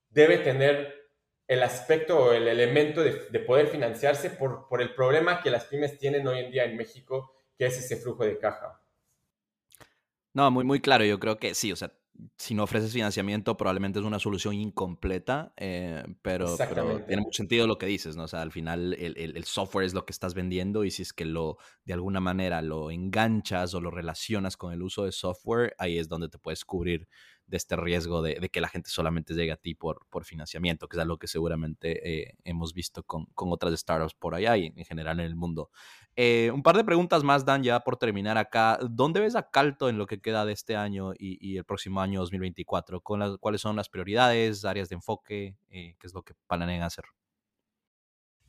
debe 0.10 0.40
tener 0.40 1.03
el 1.48 1.64
aspecto 1.64 2.18
o 2.18 2.32
el 2.34 2.48
elemento 2.48 3.02
de, 3.04 3.40
poder 3.40 3.68
financiarse 3.68 4.30
por, 4.30 4.68
por 4.68 4.82
el 4.82 4.94
problema 4.94 5.42
que 5.42 5.52
las 5.52 5.66
pymes 5.66 5.98
tienen 5.98 6.28
hoy 6.28 6.40
en 6.40 6.52
día 6.52 6.66
en 6.66 6.78
México, 6.78 7.36
que 7.58 7.66
es 7.66 7.78
ese 7.78 7.98
flujo 7.98 8.24
de 8.24 8.38
caja. 8.40 8.82
No, 10.34 10.50
muy, 10.50 10.64
muy 10.64 10.80
claro. 10.80 11.06
Yo 11.06 11.20
creo 11.20 11.38
que 11.38 11.54
sí, 11.54 11.72
o 11.72 11.76
sea, 11.76 11.94
si 12.38 12.54
no 12.54 12.64
ofreces 12.64 12.94
financiamiento, 12.94 13.58
probablemente 13.58 14.00
es 14.00 14.06
una 14.06 14.20
solución 14.20 14.56
incompleta, 14.56 15.54
eh, 15.58 16.04
pero, 16.22 16.56
tiene 17.08 17.22
mucho 17.22 17.38
sentido 17.38 17.68
lo 17.68 17.78
que 17.78 17.86
dices, 17.86 18.16
¿no? 18.16 18.24
O 18.24 18.28
sea, 18.28 18.42
al 18.42 18.52
final 18.52 18.94
el, 18.94 19.18
el, 19.18 19.44
software 19.46 19.86
es 19.86 19.94
lo 19.94 20.06
que 20.06 20.14
estás 20.14 20.34
vendiendo 20.34 20.84
y 20.84 20.92
si 20.92 21.02
es 21.02 21.14
que 21.14 21.26
lo, 21.26 21.58
de 21.86 21.94
alguna 21.94 22.20
manera, 22.20 22.62
lo 22.62 22.92
enganchas 22.92 23.74
o 23.74 23.82
lo 23.82 23.92
relacionas 23.92 24.58
con 24.58 24.74
el 24.74 24.82
uso 24.82 25.06
de 25.06 25.12
software, 25.12 25.76
ahí 25.78 25.98
es 25.98 26.08
donde 26.08 26.30
te 26.30 26.38
puedes 26.38 26.66
cubrir 26.66 27.08
de 27.48 27.58
este 27.58 27.76
riesgo 27.76 28.22
de, 28.22 28.50
que 28.50 28.62
la 28.62 28.68
gente 28.68 28.90
solamente 28.90 29.34
llegue 29.34 29.52
a 29.52 29.58
ti 29.58 29.76
por, 29.76 30.06
por 30.10 30.26
financiamiento, 30.26 30.88
que 30.88 30.98
es 30.98 31.02
algo 31.02 31.18
que 31.18 31.28
seguramente 31.28 32.22
eh, 32.22 32.38
hemos 32.44 32.74
visto 32.74 33.04
con, 33.04 33.26
con, 33.36 33.52
otras 33.52 33.78
startups 33.80 34.14
por 34.14 34.36
allá 34.36 34.58
y 34.58 34.74
en 34.76 34.86
general 34.86 35.20
en 35.20 35.26
el 35.26 35.36
mundo. 35.36 35.70
Eh, 36.16 36.52
un 36.54 36.62
par 36.62 36.78
de 36.78 36.84
preguntas 36.84 37.24
más, 37.24 37.44
Dan, 37.44 37.64
ya 37.64 37.80
por 37.80 37.98
terminar 37.98 38.38
acá. 38.38 38.78
¿Dónde 38.90 39.20
ves 39.20 39.36
a 39.36 39.50
Calto 39.50 39.90
en 39.90 39.98
lo 39.98 40.06
que 40.06 40.22
queda 40.22 40.46
de 40.46 40.54
este 40.54 40.76
año 40.76 41.14
y, 41.18 41.58
el 41.58 41.66
próximo 41.66 42.02
año 42.02 42.20
2024? 42.20 43.02
¿Con 43.02 43.38
¿Cuáles 43.38 43.62
son 43.62 43.76
las 43.76 43.90
prioridades, 43.90 44.64
áreas 44.64 44.90
de 44.90 44.96
enfoque? 44.96 45.56
Eh, 45.70 45.96
¿Qué 46.00 46.08
es 46.08 46.14
lo 46.14 46.22
que 46.22 46.34
planean 46.48 46.84
hacer? 46.84 47.06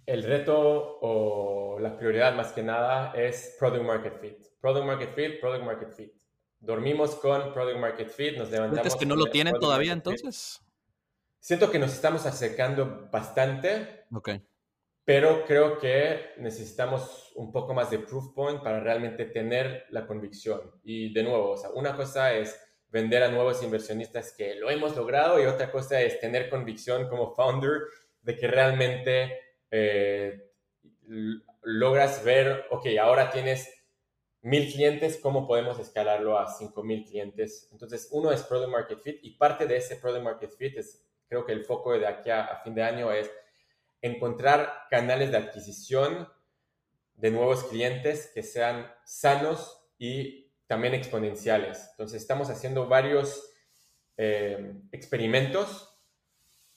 El 0.07 0.22
reto 0.22 0.99
o 1.01 1.78
la 1.80 1.97
prioridad 1.97 2.34
más 2.34 2.53
que 2.53 2.62
nada 2.62 3.12
es 3.14 3.57
Product 3.59 3.84
Market 3.84 4.20
Fit. 4.20 4.47
Product 4.61 4.84
Market 4.84 5.14
Fit, 5.14 5.40
Product 5.40 5.64
Market 5.64 5.92
Fit. 5.95 6.23
Dormimos 6.64 7.14
con 7.16 7.52
Product 7.52 7.78
Market 7.78 8.10
Fit, 8.10 8.36
nos 8.36 8.50
levantamos. 8.50 8.86
¿Es 8.86 8.96
que 8.96 9.06
no 9.06 9.16
lo 9.16 9.26
tienen 9.26 9.54
todavía 9.58 9.92
entonces? 9.92 10.62
Siento 11.38 11.70
que 11.70 11.78
nos 11.78 11.92
estamos 11.92 12.24
acercando 12.26 13.08
bastante. 13.10 14.06
Ok 14.12 14.30
pero 15.04 15.44
creo 15.44 15.78
que 15.78 16.32
necesitamos 16.38 17.32
un 17.34 17.52
poco 17.52 17.74
más 17.74 17.90
de 17.90 17.98
proof 17.98 18.32
point 18.34 18.62
para 18.62 18.80
realmente 18.80 19.26
tener 19.26 19.84
la 19.90 20.06
convicción. 20.06 20.60
Y 20.82 21.12
de 21.12 21.22
nuevo, 21.22 21.50
o 21.50 21.56
sea, 21.56 21.70
una 21.70 21.94
cosa 21.94 22.32
es 22.32 22.58
vender 22.88 23.22
a 23.22 23.30
nuevos 23.30 23.62
inversionistas 23.62 24.32
que 24.32 24.54
lo 24.54 24.70
hemos 24.70 24.96
logrado 24.96 25.40
y 25.42 25.44
otra 25.44 25.70
cosa 25.70 26.00
es 26.00 26.20
tener 26.20 26.48
convicción 26.48 27.08
como 27.08 27.34
founder 27.34 27.82
de 28.22 28.36
que 28.36 28.46
realmente 28.46 29.38
eh, 29.70 30.52
logras 31.62 32.24
ver, 32.24 32.64
ok, 32.70 32.86
ahora 33.00 33.30
tienes 33.30 33.68
mil 34.45 34.72
clientes, 34.72 35.18
¿cómo 35.20 35.47
podemos 35.47 35.78
escalarlo 35.78 36.38
a 36.38 36.47
cinco 36.53 36.82
mil 36.82 37.05
clientes? 37.05 37.68
Entonces, 37.72 38.09
uno 38.12 38.30
es 38.30 38.42
Product 38.42 38.70
Market 38.70 39.01
Fit 39.01 39.18
y 39.22 39.32
parte 39.32 39.66
de 39.66 39.78
ese 39.78 39.97
Product 39.97 40.22
Market 40.22 40.55
Fit 40.57 40.76
es, 40.76 41.05
creo 41.28 41.45
que 41.45 41.53
el 41.53 41.64
foco 41.64 41.99
de 41.99 42.07
aquí 42.07 42.30
a 42.30 42.61
fin 42.62 42.74
de 42.74 42.82
año 42.82 43.11
es 43.11 43.30
encontrar 44.03 44.86
canales 44.90 45.30
de 45.30 45.38
adquisición 45.38 46.28
de 47.14 47.30
nuevos 47.30 47.64
clientes 47.64 48.30
que 48.34 48.42
sean 48.42 48.92
sanos 49.05 49.88
y 49.99 50.53
también 50.66 50.95
exponenciales. 50.95 51.88
Entonces, 51.92 52.20
estamos 52.20 52.51
haciendo 52.51 52.86
varios 52.86 53.51
eh, 54.16 54.74
experimentos 54.92 55.90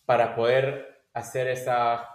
para 0.06 0.36
poder 0.36 1.04
hacer 1.14 1.48
esa 1.48 2.08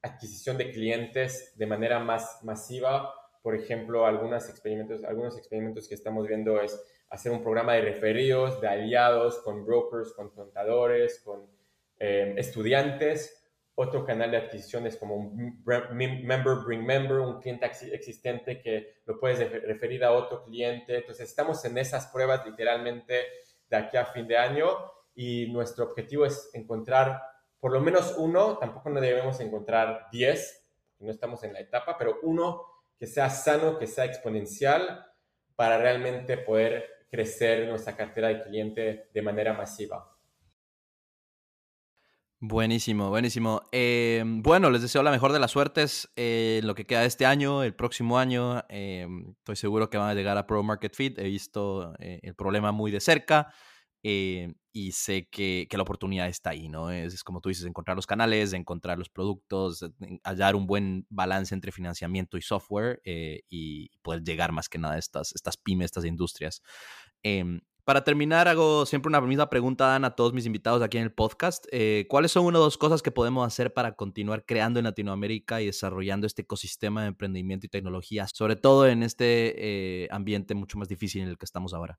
adquisición 0.00 0.58
de 0.58 0.70
clientes 0.70 1.56
de 1.56 1.66
manera 1.66 1.98
más 1.98 2.38
masiva. 2.42 3.14
Por 3.42 3.54
ejemplo, 3.54 4.06
algunos 4.06 4.48
experimentos, 4.48 5.04
algunos 5.04 5.36
experimentos 5.36 5.88
que 5.88 5.94
estamos 5.94 6.26
viendo 6.26 6.60
es 6.60 6.80
hacer 7.10 7.32
un 7.32 7.42
programa 7.42 7.74
de 7.74 7.82
referidos, 7.82 8.60
de 8.60 8.68
aliados 8.68 9.38
con 9.40 9.66
brokers, 9.66 10.12
con 10.12 10.30
contadores, 10.30 11.20
con 11.24 11.46
eh, 11.98 12.34
estudiantes 12.38 13.42
otro 13.74 14.04
canal 14.04 14.30
de 14.30 14.36
adquisiciones 14.36 14.96
como 14.96 15.16
un 15.16 15.62
member 15.64 16.56
bring 16.64 16.84
member, 16.84 17.18
un 17.18 17.40
cliente 17.40 17.66
existente 17.92 18.60
que 18.60 19.02
lo 19.06 19.18
puedes 19.18 19.38
referir 19.38 20.04
a 20.04 20.12
otro 20.12 20.44
cliente. 20.44 20.96
Entonces 20.98 21.28
estamos 21.28 21.64
en 21.64 21.78
esas 21.78 22.06
pruebas 22.08 22.44
literalmente 22.44 23.26
de 23.68 23.76
aquí 23.76 23.96
a 23.96 24.04
fin 24.06 24.28
de 24.28 24.36
año 24.36 24.66
y 25.14 25.50
nuestro 25.52 25.84
objetivo 25.84 26.26
es 26.26 26.50
encontrar 26.52 27.22
por 27.60 27.72
lo 27.72 27.80
menos 27.80 28.16
uno, 28.18 28.58
tampoco 28.58 28.90
no 28.90 29.00
debemos 29.00 29.38
encontrar 29.40 30.08
10, 30.10 30.68
no 30.98 31.10
estamos 31.10 31.44
en 31.44 31.52
la 31.52 31.60
etapa, 31.60 31.96
pero 31.96 32.18
uno 32.22 32.66
que 33.02 33.08
sea 33.08 33.28
sano, 33.30 33.80
que 33.80 33.88
sea 33.88 34.04
exponencial 34.04 35.04
para 35.56 35.76
realmente 35.76 36.38
poder 36.38 36.84
crecer 37.10 37.66
nuestra 37.66 37.96
cartera 37.96 38.28
de 38.28 38.44
cliente 38.44 39.10
de 39.12 39.22
manera 39.22 39.52
masiva. 39.54 40.16
Buenísimo, 42.38 43.10
buenísimo. 43.10 43.62
Em, 43.72 44.40
bueno, 44.40 44.70
les 44.70 44.82
deseo 44.82 45.02
la 45.02 45.10
mejor 45.10 45.32
de 45.32 45.40
las 45.40 45.50
suertes 45.50 46.12
eh, 46.14 46.60
lo 46.62 46.76
que 46.76 46.86
queda 46.86 47.00
de 47.00 47.08
este 47.08 47.26
año, 47.26 47.64
el 47.64 47.74
próximo 47.74 48.20
año. 48.20 48.62
Em, 48.68 49.34
estoy 49.36 49.56
seguro 49.56 49.90
que 49.90 49.98
van 49.98 50.10
a 50.10 50.14
llegar 50.14 50.38
a 50.38 50.46
Pro 50.46 50.62
Market 50.62 50.94
Fit. 50.94 51.18
He 51.18 51.24
visto 51.24 51.96
eh, 51.98 52.20
el 52.22 52.36
problema 52.36 52.70
muy 52.70 52.92
de 52.92 53.00
cerca 53.00 53.52
eh, 54.04 54.54
y 54.72 54.92
sé 54.92 55.28
que, 55.28 55.68
la 55.70 55.82
oportunidad 55.82 56.28
está 56.28 56.50
ahí, 56.50 56.68
¿no? 56.68 56.90
Es, 56.90 57.22
como 57.22 57.40
tú 57.40 57.48
dices, 57.48 57.66
encontrar 57.66 57.96
los 57.96 58.06
canales, 58.06 58.52
encontrar 58.52 58.98
los 58.98 59.08
productos, 59.08 59.84
hallar 60.24 60.56
un 60.56 60.66
buen 60.66 61.06
balance 61.10 61.54
entre 61.54 61.72
financiamiento 61.72 62.36
y 62.36 62.42
software 62.42 63.00
y 63.04 63.90
poder 64.02 64.22
llegar 64.22 64.52
más 64.52 64.68
que 64.68 64.78
nada 64.78 64.94
a 64.94 64.98
estas, 64.98 65.34
estas 65.34 65.56
pymes, 65.56 65.86
estas 65.86 66.04
industrias. 66.04 66.62
Em, 67.22 67.60
para 67.84 68.04
terminar, 68.04 68.46
hago 68.46 68.86
siempre 68.86 69.08
una 69.08 69.20
misma 69.20 69.50
pregunta, 69.50 69.86
Dan, 69.86 70.04
a 70.04 70.14
todos 70.14 70.32
mis 70.32 70.46
invitados 70.46 70.82
aquí 70.82 70.98
en 70.98 71.02
el 71.02 71.12
podcast. 71.12 71.66
Eh, 71.72 72.06
¿Cuáles 72.08 72.30
son 72.30 72.44
una 72.44 72.60
o 72.60 72.62
dos 72.62 72.78
cosas 72.78 73.02
que 73.02 73.10
podemos 73.10 73.44
hacer 73.44 73.72
para 73.72 73.96
continuar 73.96 74.44
creando 74.44 74.78
en 74.78 74.84
Latinoamérica 74.84 75.60
y 75.60 75.66
desarrollando 75.66 76.28
este 76.28 76.42
ecosistema 76.42 77.02
de 77.02 77.08
emprendimiento 77.08 77.66
y 77.66 77.68
tecnología, 77.68 78.28
sobre 78.28 78.54
todo 78.54 78.86
en 78.86 79.02
este 79.02 80.04
eh, 80.04 80.08
ambiente 80.12 80.54
mucho 80.54 80.78
más 80.78 80.86
difícil 80.88 81.22
en 81.22 81.28
el 81.28 81.38
que 81.38 81.44
estamos 81.44 81.74
ahora? 81.74 81.98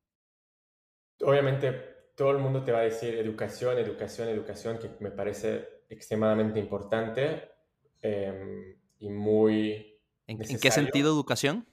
Obviamente, 1.19 1.93
todo 2.16 2.32
el 2.32 2.38
mundo 2.38 2.64
te 2.64 2.72
va 2.72 2.80
a 2.80 2.84
decir 2.84 3.16
educación, 3.16 3.78
educación, 3.78 4.30
educación, 4.30 4.78
que 4.80 4.89
me 4.99 5.11
parece 5.11 5.84
extremadamente 5.89 6.59
importante 6.59 7.49
em, 8.01 8.76
y 8.99 9.09
muy... 9.09 9.99
¿En, 10.28 10.41
¿En 10.41 10.59
qué 10.59 10.72
sentido 10.72 11.11
educación? 11.11 11.68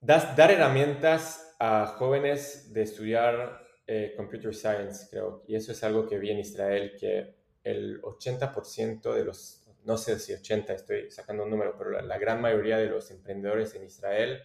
dar 0.00 0.50
herramientas 0.50 1.56
a 1.58 1.86
jóvenes 1.98 2.72
de 2.72 2.82
estudiar 2.82 3.66
eh, 3.86 4.14
computer 4.16 4.54
science, 4.54 5.08
creo, 5.10 5.44
y 5.46 5.56
eso 5.56 5.72
es 5.72 5.82
algo 5.82 6.06
que 6.06 6.18
vi 6.18 6.30
en 6.30 6.38
Israel, 6.38 6.94
que 6.98 7.34
el 7.64 8.00
80% 8.02 9.12
de 9.12 9.24
los, 9.24 9.64
no 9.84 9.96
sé 9.96 10.18
si 10.18 10.32
80, 10.32 10.72
estoy 10.72 11.10
sacando 11.10 11.44
un 11.44 11.50
número, 11.50 11.76
pero 11.76 11.90
la, 11.90 12.18
gran 12.18 12.40
mayoría 12.40 12.78
de 12.78 12.86
los 12.86 13.10
emprendedores 13.10 13.74
en 13.74 13.84
Israel 13.84 14.42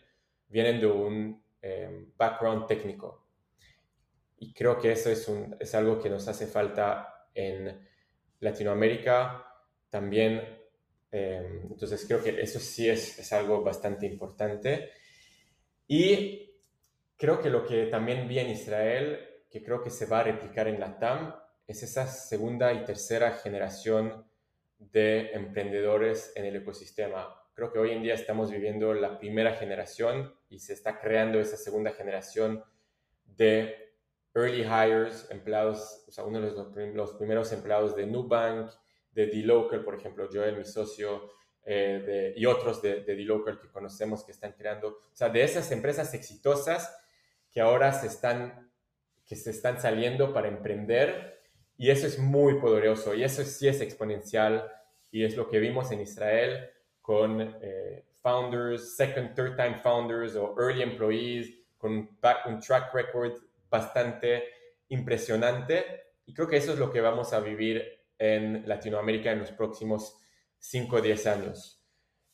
vienen 0.48 0.80
de 0.80 0.88
un 0.88 1.44
em, 1.62 2.12
background 2.18 2.68
técnico. 2.68 3.28
Y 4.42 4.54
creo 4.54 4.80
que 4.80 4.92
eso 4.92 5.12
es, 5.12 5.28
un, 5.28 5.56
es 5.60 5.76
algo 5.76 6.00
que 6.00 6.10
nos 6.10 6.28
hace 6.28 6.48
falta 6.48 7.28
en 7.36 7.88
Latinoamérica 8.40 9.46
también. 9.88 10.42
Em, 11.12 11.68
entonces 11.70 12.04
creo 12.08 12.24
que 12.24 12.42
eso 12.42 12.60
sí 12.60 12.90
es, 12.90 13.20
es 13.20 13.32
algo 13.34 13.62
bastante 13.62 14.08
importante. 14.08 14.90
Y 15.88 16.56
creo 17.16 17.40
que 17.40 17.52
lo 17.52 17.64
que 17.64 17.86
también 17.86 18.28
vi 18.28 18.40
en 18.40 18.50
Israel, 18.50 19.44
que 19.48 19.62
creo 19.62 19.84
que 19.84 19.92
se 19.92 20.08
va 20.08 20.22
a 20.22 20.24
replicar 20.24 20.68
en 20.68 20.80
la 20.80 20.98
TAM, 20.98 21.36
es 21.68 21.84
esa 21.84 22.08
segunda 22.08 22.74
y 22.74 22.84
tercera 22.84 23.34
generación 23.34 24.26
de 24.80 25.34
emprendedores 25.34 26.34
en 26.36 26.46
el 26.46 26.56
ecosistema. 26.56 27.28
Creo 27.54 27.72
que 27.72 27.78
hoy 27.78 27.92
en 27.92 28.02
día 28.02 28.16
estamos 28.16 28.50
viviendo 28.50 28.92
la 28.96 29.20
primera 29.20 29.54
generación 29.54 30.34
y 30.50 30.58
se 30.58 30.74
está 30.74 31.00
creando 31.00 31.40
esa 31.40 31.58
segunda 31.58 31.92
generación 31.92 32.64
de 33.24 33.81
early 34.34 34.64
hires, 34.64 35.28
empleados, 35.30 36.04
o 36.08 36.12
sea, 36.12 36.24
uno 36.24 36.40
de 36.40 36.52
los, 36.52 36.76
los 36.96 37.14
primeros 37.14 37.52
empleados 37.52 37.96
de 37.96 38.06
Nubank, 38.06 38.72
de 39.12 39.28
D-Local, 39.28 39.84
por 39.84 39.96
ejemplo, 39.96 40.28
Joel, 40.32 40.58
mi 40.58 40.66
socio, 40.66 41.30
eh, 41.64 42.34
y 42.36 42.46
otros 42.46 42.82
de, 42.82 43.02
de 43.02 43.16
D-Local 43.16 43.60
que 43.60 43.70
conocemos 43.70 44.24
que 44.24 44.32
están 44.32 44.54
creando, 44.54 44.88
o 44.88 45.16
sea, 45.16 45.30
de 45.30 45.44
esas 45.44 45.72
empresas 45.72 46.14
exitosas 46.14 46.98
que 47.52 47.62
ahora 47.62 47.92
se 47.94 48.08
están, 48.08 48.72
que 49.26 49.36
se 49.36 49.52
están 49.52 49.80
saliendo 49.80 50.34
para 50.34 50.48
emprender 50.48 51.40
y 51.78 51.90
eso 51.90 52.08
es 52.08 52.18
muy 52.18 52.60
poderoso 52.60 53.14
y 53.14 53.24
eso 53.24 53.44
sí 53.44 53.68
es 53.68 53.82
exponencial 53.82 54.72
y 55.12 55.24
es 55.24 55.36
lo 55.36 55.50
que 55.50 55.60
vimos 55.60 55.92
en 55.92 56.02
Israel 56.02 56.70
con 57.02 57.42
eh, 57.62 58.06
founders, 58.22 58.96
second, 58.96 59.36
third 59.36 59.56
time 59.56 59.80
founders 59.84 60.36
o 60.36 60.56
early 60.58 60.82
employees 60.82 61.52
con 61.78 61.92
un, 61.92 62.18
un 62.46 62.60
track 62.60 62.94
record 62.94 63.34
bastante 63.72 64.44
impresionante 64.90 66.12
y 66.28 66.34
creo 66.36 66.48
que 66.48 66.58
eso 66.58 66.74
es 66.74 66.80
lo 66.80 66.92
que 66.92 67.02
vamos 67.02 67.34
a 67.34 67.40
vivir 67.40 67.84
en 68.20 68.68
Latinoamérica 68.68 69.32
en 69.32 69.40
los 69.40 69.52
próximos 69.52 70.16
5 70.60 70.98
o 70.98 71.02
10 71.02 71.28
años. 71.28 71.84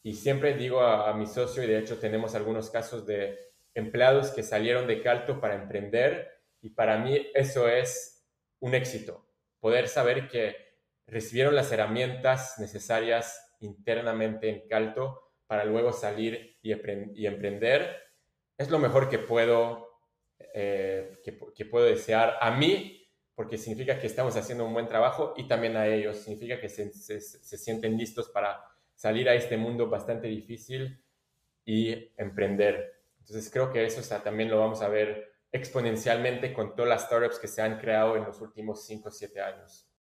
Y 0.03 0.13
siempre 0.13 0.53
digo 0.55 0.81
a, 0.81 1.13
mi 1.13 1.25
socio, 1.25 1.63
y 1.63 1.67
de 1.67 1.79
hecho 1.79 1.97
tenemos 1.97 2.35
algunos 2.35 2.69
casos 2.69 3.05
de 3.05 3.38
empleados 3.73 4.31
que 4.31 4.43
salieron 4.43 4.88
de 4.88 5.01
Calto 5.01 5.39
para 5.39 5.55
emprender 5.55 6.29
y 6.61 6.71
para 6.71 6.97
mí 6.97 7.27
eso 7.33 7.67
es 7.69 8.27
un 8.59 8.73
éxito, 8.73 9.29
poder 9.59 9.88
saber 9.88 10.27
que 10.27 10.55
recibieron 11.05 11.55
las 11.55 11.71
herramientas 11.71 12.55
necesarias 12.57 13.55
internamente 13.59 14.49
en 14.49 14.67
Calto 14.67 15.31
para 15.45 15.63
luego 15.63 15.93
salir 15.93 16.57
y, 16.61 16.71
emprender, 17.25 17.95
es 18.57 18.69
lo 18.69 18.79
mejor 18.79 19.09
que 19.09 19.19
puedo, 19.19 19.86
eh, 20.53 21.19
que, 21.23 21.65
puedo 21.65 21.85
desear 21.85 22.38
a 22.41 22.51
mí, 22.51 23.07
porque 23.35 23.57
significa 23.57 23.99
que 23.99 24.07
estamos 24.07 24.35
haciendo 24.35 24.65
un 24.65 24.73
buen 24.73 24.88
trabajo 24.88 25.33
y 25.38 25.47
también 25.47 25.75
a 25.77 25.88
ellos, 25.88 26.17
significa 26.17 26.59
que 26.59 26.69
se, 26.69 26.91
se 26.91 27.57
sienten 27.57 27.97
listos 27.97 28.29
para 28.29 28.59
salir 28.95 29.29
a 29.29 29.35
este 29.35 29.57
mundo 29.57 29.89
bastante 29.89 30.27
difícil 30.27 31.03
y 31.63 32.11
emprender. 32.17 32.97
Entonces 33.19 33.51
creo 33.51 33.71
que 33.71 33.85
eso 33.85 34.01
también 34.23 34.49
lo 34.49 34.59
vamos 34.59 34.81
a 34.81 34.88
ver 34.88 35.33
exponencialmente 35.51 36.53
con 36.53 36.75
todas 36.75 36.89
las 36.89 37.03
startups 37.03 37.39
que 37.39 37.47
se 37.47 37.61
han 37.61 37.77
creado 37.77 38.15
en 38.15 38.23
los 38.23 38.41
últimos 38.41 38.85
5 38.85 39.09
o 39.09 39.11
7 39.11 39.41
años. 39.41 39.86